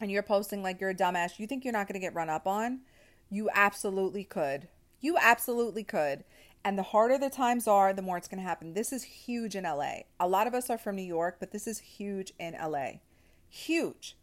and 0.00 0.10
you're 0.10 0.22
posting 0.22 0.62
like 0.62 0.80
you're 0.80 0.90
a 0.90 0.94
dumbass, 0.94 1.38
you 1.38 1.46
think 1.46 1.64
you're 1.64 1.72
not 1.72 1.86
going 1.86 2.00
to 2.00 2.04
get 2.04 2.14
run 2.14 2.30
up 2.30 2.46
on? 2.46 2.80
You 3.30 3.50
absolutely 3.52 4.24
could. 4.24 4.68
You 5.00 5.16
absolutely 5.20 5.84
could. 5.84 6.24
And 6.64 6.76
the 6.76 6.82
harder 6.82 7.18
the 7.18 7.30
times 7.30 7.68
are, 7.68 7.92
the 7.92 8.02
more 8.02 8.16
it's 8.16 8.28
going 8.28 8.42
to 8.42 8.48
happen. 8.48 8.74
This 8.74 8.92
is 8.92 9.02
huge 9.04 9.54
in 9.54 9.64
LA. 9.64 10.00
A 10.18 10.28
lot 10.28 10.46
of 10.46 10.54
us 10.54 10.70
are 10.70 10.78
from 10.78 10.96
New 10.96 11.02
York, 11.02 11.36
but 11.38 11.52
this 11.52 11.66
is 11.66 11.78
huge 11.78 12.32
in 12.38 12.54
LA. 12.54 13.00
Huge. 13.48 14.16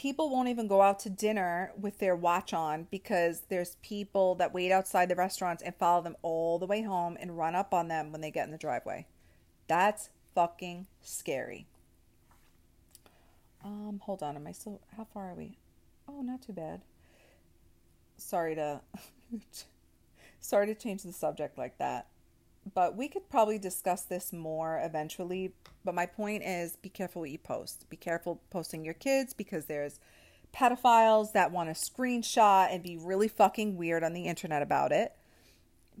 People 0.00 0.30
won't 0.30 0.48
even 0.48 0.66
go 0.66 0.80
out 0.80 0.98
to 0.98 1.10
dinner 1.10 1.72
with 1.78 1.98
their 1.98 2.16
watch 2.16 2.54
on 2.54 2.86
because 2.90 3.42
there's 3.50 3.76
people 3.82 4.34
that 4.34 4.54
wait 4.54 4.72
outside 4.72 5.10
the 5.10 5.14
restaurants 5.14 5.62
and 5.62 5.74
follow 5.74 6.00
them 6.00 6.16
all 6.22 6.58
the 6.58 6.64
way 6.64 6.80
home 6.80 7.18
and 7.20 7.36
run 7.36 7.54
up 7.54 7.74
on 7.74 7.88
them 7.88 8.10
when 8.10 8.22
they 8.22 8.30
get 8.30 8.46
in 8.46 8.50
the 8.50 8.56
driveway. 8.56 9.06
That's 9.68 10.08
fucking 10.34 10.86
scary. 11.02 11.66
Um, 13.62 14.00
hold 14.02 14.22
on. 14.22 14.36
Am 14.36 14.46
I 14.46 14.52
still? 14.52 14.80
How 14.96 15.04
far 15.04 15.32
are 15.32 15.34
we? 15.34 15.58
Oh, 16.08 16.22
not 16.22 16.40
too 16.40 16.54
bad. 16.54 16.80
Sorry 18.16 18.54
to, 18.54 18.80
sorry 20.40 20.66
to 20.68 20.74
change 20.74 21.02
the 21.02 21.12
subject 21.12 21.58
like 21.58 21.76
that, 21.76 22.06
but 22.74 22.96
we 22.96 23.08
could 23.08 23.28
probably 23.28 23.58
discuss 23.58 24.02
this 24.02 24.32
more 24.32 24.80
eventually. 24.82 25.52
But 25.84 25.94
my 25.94 26.06
point 26.06 26.44
is, 26.44 26.76
be 26.76 26.88
careful 26.88 27.20
what 27.20 27.30
you 27.30 27.38
post. 27.38 27.88
Be 27.88 27.96
careful 27.96 28.40
posting 28.50 28.84
your 28.84 28.94
kids 28.94 29.32
because 29.32 29.66
there's 29.66 30.00
pedophiles 30.54 31.32
that 31.32 31.52
want 31.52 31.74
to 31.74 31.74
screenshot 31.74 32.72
and 32.72 32.82
be 32.82 32.96
really 32.96 33.28
fucking 33.28 33.76
weird 33.76 34.02
on 34.02 34.12
the 34.12 34.26
internet 34.26 34.62
about 34.62 34.92
it. 34.92 35.12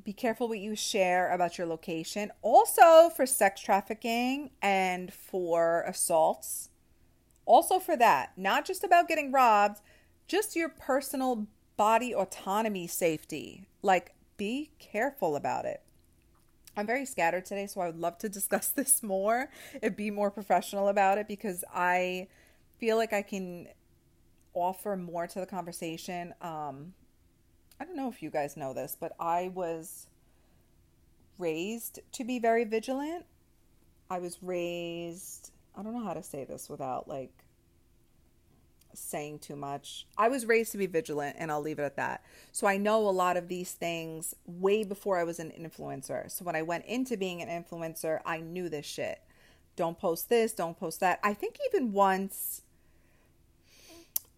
Be 0.02 0.12
careful 0.12 0.48
what 0.48 0.58
you 0.58 0.74
share 0.74 1.30
about 1.32 1.58
your 1.58 1.66
location. 1.66 2.32
Also 2.42 3.10
for 3.10 3.26
sex 3.26 3.60
trafficking 3.60 4.50
and 4.62 5.12
for 5.12 5.82
assaults 5.86 6.70
also 7.50 7.80
for 7.80 7.96
that, 7.96 8.30
not 8.36 8.64
just 8.64 8.84
about 8.84 9.08
getting 9.08 9.32
robbed, 9.32 9.80
just 10.28 10.54
your 10.54 10.68
personal 10.68 11.48
body 11.76 12.14
autonomy 12.14 12.86
safety. 12.86 13.66
Like, 13.82 14.14
be 14.36 14.70
careful 14.78 15.34
about 15.34 15.64
it. 15.64 15.82
I'm 16.76 16.86
very 16.86 17.04
scattered 17.04 17.44
today, 17.44 17.66
so 17.66 17.80
I 17.80 17.86
would 17.86 17.98
love 17.98 18.18
to 18.18 18.28
discuss 18.40 18.68
this 18.68 19.02
more 19.02 19.48
and 19.82 19.94
be 19.96 20.10
more 20.10 20.30
professional 20.30 20.88
about 20.88 21.18
it 21.18 21.28
because 21.28 21.64
I 21.74 22.28
feel 22.78 22.96
like 22.96 23.12
I 23.12 23.22
can 23.22 23.68
offer 24.54 24.96
more 24.96 25.26
to 25.26 25.40
the 25.40 25.46
conversation. 25.46 26.34
Um, 26.40 26.94
I 27.78 27.84
don't 27.84 27.96
know 27.96 28.08
if 28.08 28.22
you 28.22 28.30
guys 28.30 28.56
know 28.56 28.74
this, 28.74 28.96
but 28.98 29.12
I 29.18 29.50
was 29.54 30.06
raised 31.38 32.00
to 32.12 32.24
be 32.24 32.38
very 32.38 32.64
vigilant. 32.64 33.24
I 34.10 34.18
was 34.18 34.42
raised 34.42 35.52
I 35.76 35.82
don't 35.82 35.94
know 35.94 36.04
how 36.04 36.14
to 36.14 36.22
say 36.22 36.44
this 36.44 36.68
without 36.68 37.08
like 37.08 37.32
saying 38.94 39.38
too 39.38 39.56
much. 39.56 40.06
I 40.16 40.28
was 40.28 40.46
raised 40.46 40.72
to 40.72 40.78
be 40.78 40.86
vigilant 40.86 41.36
and 41.38 41.50
I'll 41.50 41.60
leave 41.60 41.78
it 41.78 41.82
at 41.84 41.96
that. 41.96 42.24
So 42.52 42.66
I 42.66 42.76
know 42.76 43.08
a 43.08 43.10
lot 43.10 43.36
of 43.36 43.48
these 43.48 43.72
things 43.72 44.34
way 44.46 44.84
before 44.84 45.18
I 45.18 45.24
was 45.24 45.38
an 45.38 45.50
influencer. 45.50 46.30
So 46.30 46.44
when 46.44 46.56
I 46.56 46.62
went 46.62 46.86
into 46.86 47.16
being 47.16 47.42
an 47.42 47.48
influencer, 47.48 48.20
I 48.24 48.40
knew 48.40 48.68
this 48.68 48.86
shit. 48.86 49.20
Don't 49.76 49.98
post 49.98 50.28
this, 50.28 50.52
don't 50.52 50.78
post 50.78 51.00
that. 51.00 51.20
I 51.22 51.34
think 51.34 51.58
even 51.68 51.92
once 51.92 52.62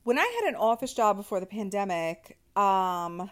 when 0.05 0.19
I 0.19 0.41
had 0.41 0.49
an 0.49 0.57
office 0.57 0.93
job 0.93 1.17
before 1.17 1.41
the 1.41 1.47
pandemic, 1.47 2.39
um 2.57 3.31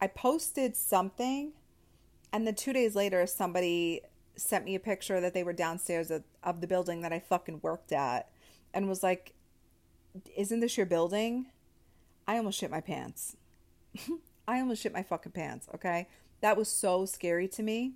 I 0.00 0.08
posted 0.08 0.76
something 0.76 1.52
and 2.32 2.46
then 2.46 2.54
2 2.54 2.72
days 2.72 2.94
later 2.94 3.26
somebody 3.26 4.02
sent 4.36 4.64
me 4.64 4.74
a 4.74 4.80
picture 4.80 5.20
that 5.20 5.32
they 5.34 5.42
were 5.42 5.52
downstairs 5.52 6.10
of, 6.10 6.22
of 6.42 6.60
the 6.60 6.66
building 6.66 7.00
that 7.00 7.12
I 7.12 7.18
fucking 7.18 7.60
worked 7.62 7.92
at 7.92 8.28
and 8.74 8.88
was 8.88 9.02
like, 9.02 9.32
Isn't 10.36 10.60
this 10.60 10.76
your 10.76 10.86
building? 10.86 11.46
I 12.26 12.36
almost 12.36 12.58
shit 12.58 12.70
my 12.70 12.80
pants. 12.80 13.36
I 14.48 14.60
almost 14.60 14.82
shit 14.82 14.92
my 14.92 15.02
fucking 15.02 15.32
pants, 15.32 15.68
okay? 15.74 16.08
That 16.40 16.56
was 16.56 16.68
so 16.68 17.06
scary 17.06 17.48
to 17.48 17.62
me. 17.62 17.92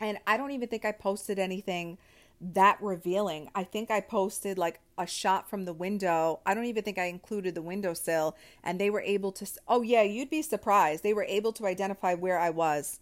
And 0.00 0.18
I 0.26 0.36
don't 0.36 0.52
even 0.52 0.68
think 0.68 0.84
I 0.84 0.92
posted 0.92 1.38
anything 1.38 1.98
that 2.40 2.78
revealing. 2.80 3.50
I 3.54 3.64
think 3.64 3.90
I 3.90 4.00
posted 4.00 4.58
like 4.58 4.80
a 4.96 5.06
shot 5.06 5.50
from 5.50 5.64
the 5.64 5.72
window. 5.72 6.40
I 6.46 6.54
don't 6.54 6.66
even 6.66 6.84
think 6.84 6.98
I 6.98 7.04
included 7.04 7.54
the 7.54 7.62
windowsill. 7.62 8.36
And 8.62 8.80
they 8.80 8.90
were 8.90 9.00
able 9.00 9.32
to, 9.32 9.46
oh, 9.66 9.82
yeah, 9.82 10.02
you'd 10.02 10.30
be 10.30 10.42
surprised. 10.42 11.02
They 11.02 11.14
were 11.14 11.24
able 11.24 11.52
to 11.54 11.66
identify 11.66 12.14
where 12.14 12.38
I 12.38 12.50
was 12.50 13.00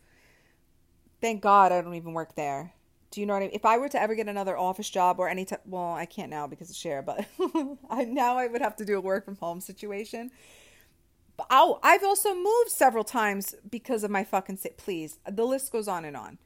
Thank 1.21 1.41
God 1.43 1.73
I 1.73 1.81
don't 1.81 1.95
even 1.95 2.13
work 2.13 2.35
there. 2.35 2.73
Do 3.17 3.23
you 3.23 3.27
know 3.27 3.33
what 3.33 3.45
I 3.45 3.47
mean? 3.47 3.55
If 3.55 3.65
I 3.65 3.79
were 3.79 3.89
to 3.89 3.99
ever 3.99 4.15
get 4.15 4.29
another 4.29 4.59
office 4.59 4.91
job 4.91 5.19
or 5.19 5.27
any 5.27 5.47
type, 5.47 5.63
well, 5.65 5.95
I 5.95 6.05
can't 6.05 6.29
now 6.29 6.47
because 6.47 6.69
of 6.69 6.77
share, 6.77 7.01
but 7.01 7.25
I 7.89 8.05
now 8.05 8.37
I 8.37 8.47
would 8.47 8.61
have 8.61 8.77
to 8.77 8.85
do 8.85 8.99
a 8.99 9.01
work 9.01 9.25
from 9.25 9.37
home 9.37 9.63
situation. 9.63 10.31
But 11.39 11.47
oh, 11.49 11.81
I've 11.83 12.05
also 12.05 12.35
moved 12.35 12.69
several 12.69 13.05
times 13.05 13.55
because 13.71 14.05
of 14.05 14.11
my 14.11 14.23
fucking 14.23 14.59
sit. 14.59 14.77
Please, 14.77 15.19
the 15.27 15.47
list 15.47 15.73
goes 15.73 15.89
on 15.89 16.05
and 16.05 16.15
on. 16.15 16.37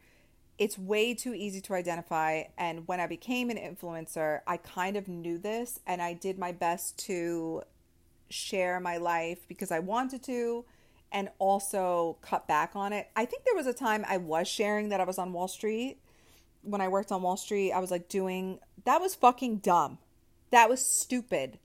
It's 0.59 0.79
way 0.79 1.13
too 1.13 1.35
easy 1.35 1.61
to 1.63 1.75
identify. 1.75 2.45
And 2.57 2.87
when 2.87 3.01
I 3.01 3.09
became 3.09 3.51
an 3.51 3.57
influencer, 3.57 4.43
I 4.47 4.57
kind 4.57 4.97
of 4.97 5.09
knew 5.09 5.39
this 5.39 5.81
and 5.89 6.01
I 6.01 6.13
did 6.13 6.39
my 6.39 6.53
best 6.53 6.97
to 7.07 7.65
share 8.29 8.79
my 8.79 8.97
life 8.97 9.41
because 9.49 9.73
I 9.73 9.81
wanted 9.81 10.23
to 10.23 10.65
and 11.11 11.31
also 11.41 12.17
cut 12.23 12.47
back 12.47 12.77
on 12.77 12.93
it. 12.93 13.09
I 13.17 13.25
think 13.25 13.43
there 13.43 13.57
was 13.57 13.67
a 13.67 13.73
time 13.73 14.05
I 14.07 14.19
was 14.19 14.47
sharing 14.47 14.91
that 14.91 15.01
I 15.01 15.05
was 15.05 15.19
on 15.19 15.33
Wall 15.33 15.49
Street. 15.49 15.99
When 16.63 16.81
I 16.81 16.89
worked 16.89 17.11
on 17.13 17.23
Wall 17.23 17.37
Street, 17.37 17.73
I 17.73 17.81
was 17.81 17.91
like 17.91 18.09
doing 18.09 18.59
that 18.85 19.01
was 19.01 19.15
fucking 19.15 19.59
dumb. 19.59 19.99
That 20.51 20.69
was 20.69 20.85
stupid. 20.85 21.59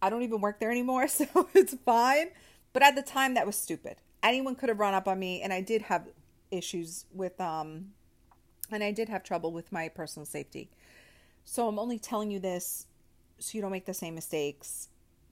I 0.00 0.10
don't 0.10 0.22
even 0.22 0.40
work 0.40 0.58
there 0.58 0.70
anymore, 0.70 1.06
so 1.08 1.26
it's 1.54 1.74
fine. 1.84 2.30
But 2.72 2.82
at 2.82 2.94
the 2.94 3.02
time 3.02 3.34
that 3.34 3.46
was 3.46 3.56
stupid. 3.56 3.96
Anyone 4.22 4.54
could 4.54 4.68
have 4.68 4.78
run 4.80 4.94
up 4.94 5.08
on 5.08 5.18
me 5.18 5.42
and 5.42 5.52
I 5.52 5.60
did 5.60 5.82
have 5.82 6.08
issues 6.50 7.06
with 7.12 7.40
um 7.40 7.92
and 8.70 8.82
I 8.82 8.90
did 8.90 9.08
have 9.08 9.22
trouble 9.22 9.52
with 9.52 9.72
my 9.72 9.88
personal 9.88 10.26
safety. 10.26 10.70
So 11.44 11.68
I'm 11.68 11.78
only 11.78 11.98
telling 11.98 12.30
you 12.30 12.38
this 12.38 12.86
so 13.38 13.56
you 13.56 13.62
don't 13.62 13.72
make 13.72 13.86
the 13.86 13.94
same 13.94 14.14
mistakes 14.14 14.88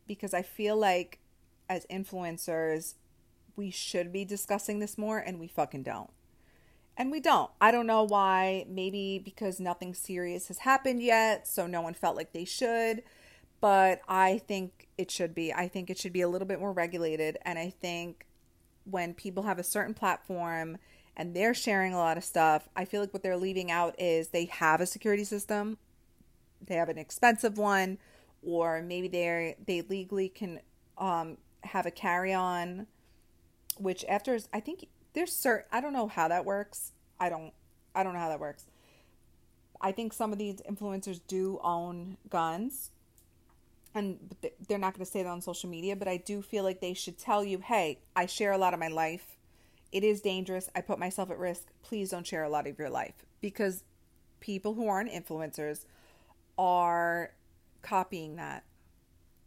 because 0.06 0.34
I 0.34 0.42
feel 0.42 0.76
like 0.76 1.20
as 1.68 1.86
influencers 1.86 2.94
we 3.56 3.70
should 3.70 4.12
be 4.12 4.24
discussing 4.24 4.78
this 4.78 4.98
more 4.98 5.18
and 5.18 5.38
we 5.38 5.46
fucking 5.46 5.84
don't. 5.84 6.10
And 6.96 7.10
we 7.10 7.20
don't. 7.20 7.50
I 7.60 7.70
don't 7.70 7.86
know 7.86 8.02
why. 8.02 8.66
Maybe 8.68 9.18
because 9.18 9.58
nothing 9.58 9.94
serious 9.94 10.48
has 10.48 10.58
happened 10.58 11.02
yet, 11.02 11.48
so 11.48 11.66
no 11.66 11.80
one 11.80 11.94
felt 11.94 12.16
like 12.16 12.32
they 12.32 12.44
should. 12.44 13.02
But 13.60 14.00
I 14.08 14.38
think 14.38 14.88
it 14.98 15.10
should 15.10 15.34
be. 15.34 15.52
I 15.52 15.68
think 15.68 15.90
it 15.90 15.98
should 15.98 16.12
be 16.12 16.20
a 16.20 16.28
little 16.28 16.48
bit 16.48 16.60
more 16.60 16.72
regulated. 16.72 17.38
And 17.42 17.58
I 17.58 17.70
think 17.70 18.26
when 18.84 19.14
people 19.14 19.44
have 19.44 19.58
a 19.58 19.64
certain 19.64 19.94
platform 19.94 20.78
and 21.16 21.34
they're 21.34 21.54
sharing 21.54 21.92
a 21.92 21.98
lot 21.98 22.16
of 22.16 22.24
stuff, 22.24 22.68
I 22.76 22.84
feel 22.84 23.00
like 23.00 23.12
what 23.12 23.22
they're 23.22 23.36
leaving 23.36 23.70
out 23.70 23.94
is 23.98 24.28
they 24.28 24.46
have 24.46 24.80
a 24.80 24.86
security 24.86 25.24
system, 25.24 25.78
they 26.60 26.74
have 26.74 26.88
an 26.88 26.98
expensive 26.98 27.58
one, 27.58 27.98
or 28.42 28.82
maybe 28.82 29.08
they 29.08 29.56
they 29.66 29.82
legally 29.82 30.28
can 30.28 30.60
um, 30.96 31.36
have 31.62 31.86
a 31.86 31.90
carry 31.90 32.32
on 32.32 32.86
which 33.80 34.04
after 34.08 34.38
I 34.52 34.60
think 34.60 34.86
there's 35.12 35.32
certain 35.32 35.66
I 35.72 35.80
don't 35.80 35.92
know 35.92 36.08
how 36.08 36.28
that 36.28 36.44
works. 36.44 36.92
I 37.18 37.28
don't 37.28 37.52
I 37.94 38.02
don't 38.02 38.14
know 38.14 38.20
how 38.20 38.28
that 38.28 38.40
works. 38.40 38.66
I 39.80 39.92
think 39.92 40.12
some 40.12 40.32
of 40.32 40.38
these 40.38 40.60
influencers 40.68 41.20
do 41.26 41.58
own 41.62 42.18
guns 42.28 42.90
and 43.94 44.18
they're 44.68 44.78
not 44.78 44.94
going 44.94 45.04
to 45.04 45.10
say 45.10 45.22
that 45.22 45.28
on 45.28 45.40
social 45.40 45.68
media, 45.68 45.96
but 45.96 46.06
I 46.06 46.16
do 46.16 46.42
feel 46.42 46.62
like 46.62 46.80
they 46.80 46.94
should 46.94 47.18
tell 47.18 47.44
you, 47.44 47.58
"Hey, 47.58 47.98
I 48.14 48.26
share 48.26 48.52
a 48.52 48.58
lot 48.58 48.72
of 48.72 48.78
my 48.78 48.88
life. 48.88 49.36
It 49.90 50.04
is 50.04 50.20
dangerous. 50.20 50.70
I 50.76 50.80
put 50.80 50.98
myself 50.98 51.30
at 51.30 51.38
risk. 51.38 51.72
Please 51.82 52.10
don't 52.10 52.26
share 52.26 52.44
a 52.44 52.48
lot 52.48 52.66
of 52.68 52.78
your 52.78 52.90
life." 52.90 53.26
Because 53.40 53.82
people 54.38 54.74
who 54.74 54.86
aren't 54.86 55.10
influencers 55.10 55.86
are 56.56 57.32
copying 57.82 58.36
that. 58.36 58.64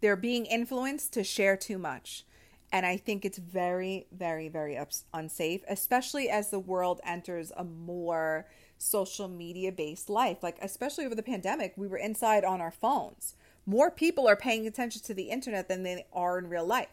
They're 0.02 0.16
being 0.18 0.46
influenced 0.46 1.14
to 1.14 1.24
share 1.24 1.56
too 1.56 1.78
much. 1.78 2.26
And 2.74 2.88
I 2.88 2.98
think 2.98 3.24
it's 3.24 3.38
very, 3.38 4.08
very, 4.12 4.50
very 4.50 4.80
unsafe, 5.14 5.62
especially 5.70 6.28
as 6.28 6.50
the 6.50 6.58
world 6.58 7.02
enters 7.06 7.52
a 7.56 7.64
more 7.64 8.48
social 8.80 9.28
media 9.28 9.72
based 9.72 10.10
life. 10.10 10.42
Like, 10.42 10.58
especially 10.60 11.06
over 11.06 11.14
the 11.14 11.22
pandemic, 11.22 11.74
we 11.78 11.88
were 11.88 11.98
inside 11.98 12.44
on 12.44 12.62
our 12.62 12.72
phones. 12.72 13.36
More 13.68 13.92
people 13.92 14.28
are 14.28 14.36
paying 14.36 14.66
attention 14.66 15.04
to 15.04 15.14
the 15.14 15.30
internet 15.30 15.70
than 15.70 15.84
they 15.84 16.08
are 16.12 16.40
in 16.40 16.50
real 16.50 16.66
life. 16.66 16.90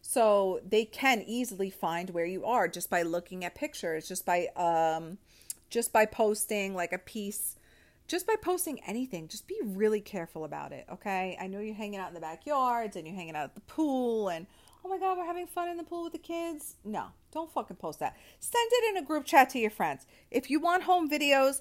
So 0.00 0.60
they 0.66 0.84
can 0.84 1.22
easily 1.26 1.70
find 1.70 2.10
where 2.10 2.24
you 2.24 2.44
are 2.44 2.68
just 2.68 2.88
by 2.88 3.02
looking 3.02 3.44
at 3.44 3.56
pictures, 3.56 4.06
just 4.06 4.24
by 4.24 4.46
um 4.56 5.18
just 5.68 5.92
by 5.92 6.06
posting 6.06 6.74
like 6.74 6.92
a 6.92 6.98
piece 6.98 7.56
just 8.10 8.26
by 8.26 8.34
posting 8.34 8.80
anything, 8.88 9.28
just 9.28 9.46
be 9.46 9.56
really 9.62 10.00
careful 10.00 10.42
about 10.44 10.72
it, 10.72 10.84
okay? 10.90 11.38
I 11.40 11.46
know 11.46 11.60
you're 11.60 11.76
hanging 11.76 12.00
out 12.00 12.08
in 12.08 12.14
the 12.14 12.20
backyards 12.20 12.96
and 12.96 13.06
you're 13.06 13.14
hanging 13.14 13.36
out 13.36 13.44
at 13.44 13.54
the 13.54 13.60
pool 13.60 14.28
and 14.28 14.48
oh 14.84 14.88
my 14.88 14.98
god, 14.98 15.18
we're 15.18 15.24
having 15.24 15.46
fun 15.46 15.68
in 15.68 15.76
the 15.76 15.84
pool 15.84 16.04
with 16.04 16.12
the 16.12 16.18
kids. 16.18 16.76
No, 16.84 17.06
don't 17.32 17.52
fucking 17.52 17.76
post 17.76 18.00
that. 18.00 18.16
Send 18.38 18.70
it 18.72 18.90
in 18.90 19.02
a 19.02 19.06
group 19.06 19.24
chat 19.24 19.50
to 19.50 19.58
your 19.58 19.70
friends. 19.70 20.06
If 20.30 20.50
you 20.50 20.60
want 20.60 20.84
home 20.84 21.08
videos, 21.08 21.60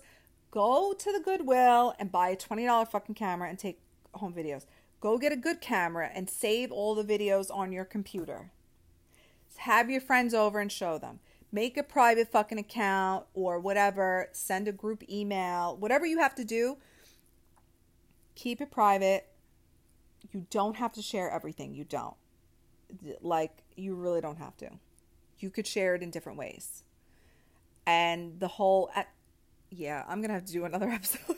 go 0.51 0.93
to 0.93 1.11
the 1.11 1.19
Goodwill 1.19 1.93
and 1.99 2.11
buy 2.11 2.29
a 2.29 2.35
$20 2.35 2.89
fucking 2.89 3.15
camera 3.15 3.49
and 3.49 3.59
take 3.59 3.79
home 4.13 4.33
videos. 4.33 4.65
Go 5.01 5.17
get 5.17 5.31
a 5.31 5.37
good 5.37 5.61
camera 5.61 6.09
and 6.13 6.29
save 6.29 6.71
all 6.71 6.95
the 6.95 7.03
videos 7.03 7.53
on 7.53 7.71
your 7.71 7.85
computer. 7.85 8.51
Have 9.57 9.89
your 9.89 10.01
friends 10.01 10.33
over 10.33 10.59
and 10.59 10.71
show 10.71 10.97
them. 10.97 11.19
Make 11.51 11.77
a 11.77 11.83
private 11.83 12.31
fucking 12.31 12.59
account 12.59 13.25
or 13.33 13.59
whatever. 13.59 14.29
Send 14.31 14.67
a 14.67 14.71
group 14.71 15.03
email. 15.09 15.75
Whatever 15.75 16.05
you 16.05 16.19
have 16.19 16.35
to 16.35 16.45
do, 16.45 16.77
keep 18.35 18.61
it 18.61 18.71
private 18.71 19.27
You 20.31 20.45
don't 20.49 20.75
have 20.75 20.93
to 20.93 21.01
share 21.01 21.29
everything. 21.29 21.73
You 21.73 21.85
don't. 21.85 22.15
Like, 23.21 23.63
you 23.75 23.95
really 23.95 24.21
don't 24.21 24.37
have 24.37 24.57
to. 24.57 24.69
You 25.39 25.49
could 25.49 25.67
share 25.67 25.95
it 25.95 26.03
in 26.03 26.11
different 26.11 26.37
ways. 26.37 26.83
And 27.85 28.39
the 28.39 28.47
whole, 28.47 28.91
yeah, 29.69 30.03
I'm 30.07 30.19
going 30.19 30.29
to 30.29 30.35
have 30.35 30.45
to 30.45 30.53
do 30.53 30.65
another 30.65 30.89
episode 30.89 31.37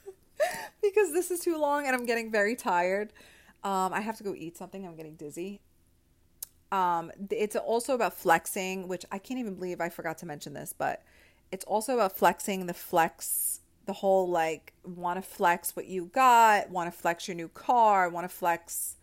because 0.82 1.12
this 1.12 1.30
is 1.30 1.40
too 1.40 1.58
long 1.58 1.86
and 1.86 1.94
I'm 1.94 2.06
getting 2.06 2.30
very 2.30 2.56
tired. 2.56 3.12
Um, 3.64 3.92
I 3.92 4.00
have 4.00 4.16
to 4.18 4.24
go 4.24 4.34
eat 4.36 4.56
something. 4.56 4.86
I'm 4.86 4.96
getting 4.96 5.14
dizzy. 5.14 5.60
Um, 6.72 7.12
it's 7.30 7.54
also 7.54 7.94
about 7.94 8.14
flexing, 8.14 8.88
which 8.88 9.04
I 9.12 9.18
can't 9.18 9.38
even 9.38 9.54
believe 9.54 9.80
I 9.80 9.90
forgot 9.90 10.18
to 10.18 10.26
mention 10.26 10.54
this, 10.54 10.74
but 10.76 11.02
it's 11.52 11.66
also 11.66 11.94
about 11.94 12.16
flexing 12.16 12.66
the 12.66 12.74
flex, 12.74 13.60
the 13.84 13.92
whole 13.92 14.28
like 14.28 14.72
want 14.82 15.22
to 15.22 15.28
flex 15.28 15.76
what 15.76 15.86
you 15.86 16.06
got, 16.06 16.70
want 16.70 16.90
to 16.90 16.98
flex 16.98 17.28
your 17.28 17.34
new 17.34 17.48
car, 17.48 18.08
want 18.08 18.28
to 18.28 18.34
flex, 18.34 18.96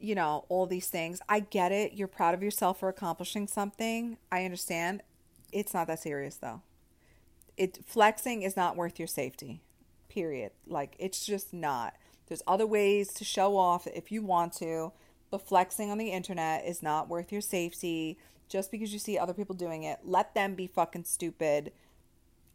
you 0.00 0.14
know, 0.14 0.44
all 0.48 0.66
these 0.66 0.88
things. 0.88 1.20
I 1.28 1.40
get 1.40 1.72
it. 1.72 1.92
You're 1.92 2.08
proud 2.08 2.34
of 2.34 2.42
yourself 2.42 2.80
for 2.80 2.88
accomplishing 2.88 3.46
something. 3.46 4.16
I 4.32 4.44
understand. 4.44 5.02
It's 5.52 5.74
not 5.74 5.86
that 5.88 6.00
serious 6.00 6.36
though. 6.36 6.62
It 7.56 7.80
flexing 7.86 8.42
is 8.42 8.56
not 8.56 8.76
worth 8.76 8.98
your 8.98 9.08
safety. 9.08 9.62
Period. 10.08 10.52
Like 10.66 10.96
it's 10.98 11.24
just 11.24 11.52
not. 11.52 11.94
There's 12.26 12.42
other 12.46 12.66
ways 12.66 13.12
to 13.14 13.24
show 13.24 13.56
off 13.56 13.86
if 13.86 14.12
you 14.12 14.22
want 14.22 14.52
to, 14.54 14.92
but 15.30 15.46
flexing 15.46 15.90
on 15.90 15.98
the 15.98 16.12
internet 16.12 16.64
is 16.64 16.82
not 16.82 17.08
worth 17.08 17.32
your 17.32 17.40
safety 17.40 18.18
just 18.48 18.70
because 18.70 18.92
you 18.92 18.98
see 18.98 19.18
other 19.18 19.34
people 19.34 19.54
doing 19.54 19.82
it. 19.82 20.00
Let 20.04 20.34
them 20.34 20.54
be 20.54 20.66
fucking 20.66 21.04
stupid 21.04 21.72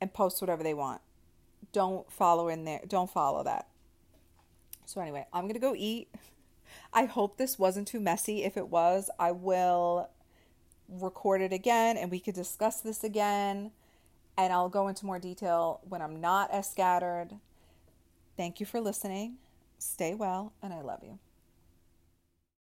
and 0.02 0.14
post 0.14 0.42
whatever 0.42 0.64
they 0.64 0.74
want. 0.74 1.02
Don't 1.72 2.12
follow 2.12 2.48
in 2.48 2.66
there. 2.66 2.82
Don't 2.88 3.10
follow 3.10 3.44
that. 3.44 3.68
So 4.86 5.02
anyway, 5.02 5.26
I'm 5.34 5.44
going 5.44 5.54
to 5.54 5.60
go 5.60 5.76
eat. 5.76 6.10
I 6.94 7.06
hope 7.06 7.38
this 7.38 7.60
wasn't 7.60 7.88
too 7.88 8.00
messy. 8.00 8.44
If 8.44 8.58
it 8.58 8.70
was, 8.70 9.10
I 9.20 9.32
will 9.32 10.10
record 10.88 11.42
it 11.42 11.52
again 11.52 11.98
and 11.98 12.12
we 12.12 12.20
could 12.20 12.36
discuss 12.36 12.82
this 12.82 13.04
again. 13.04 13.72
And 14.38 14.52
I'll 14.52 14.70
go 14.70 14.88
into 14.88 15.06
more 15.06 15.20
detail 15.20 15.80
when 15.88 16.02
I'm 16.02 16.20
not 16.20 16.52
as 16.52 16.70
scattered. 16.70 17.40
Thank 18.36 18.60
you 18.60 18.66
for 18.66 18.82
listening. 18.82 19.36
Stay 19.78 20.14
well, 20.14 20.52
and 20.62 20.74
I 20.74 20.82
love 20.82 21.04
you. 21.04 21.20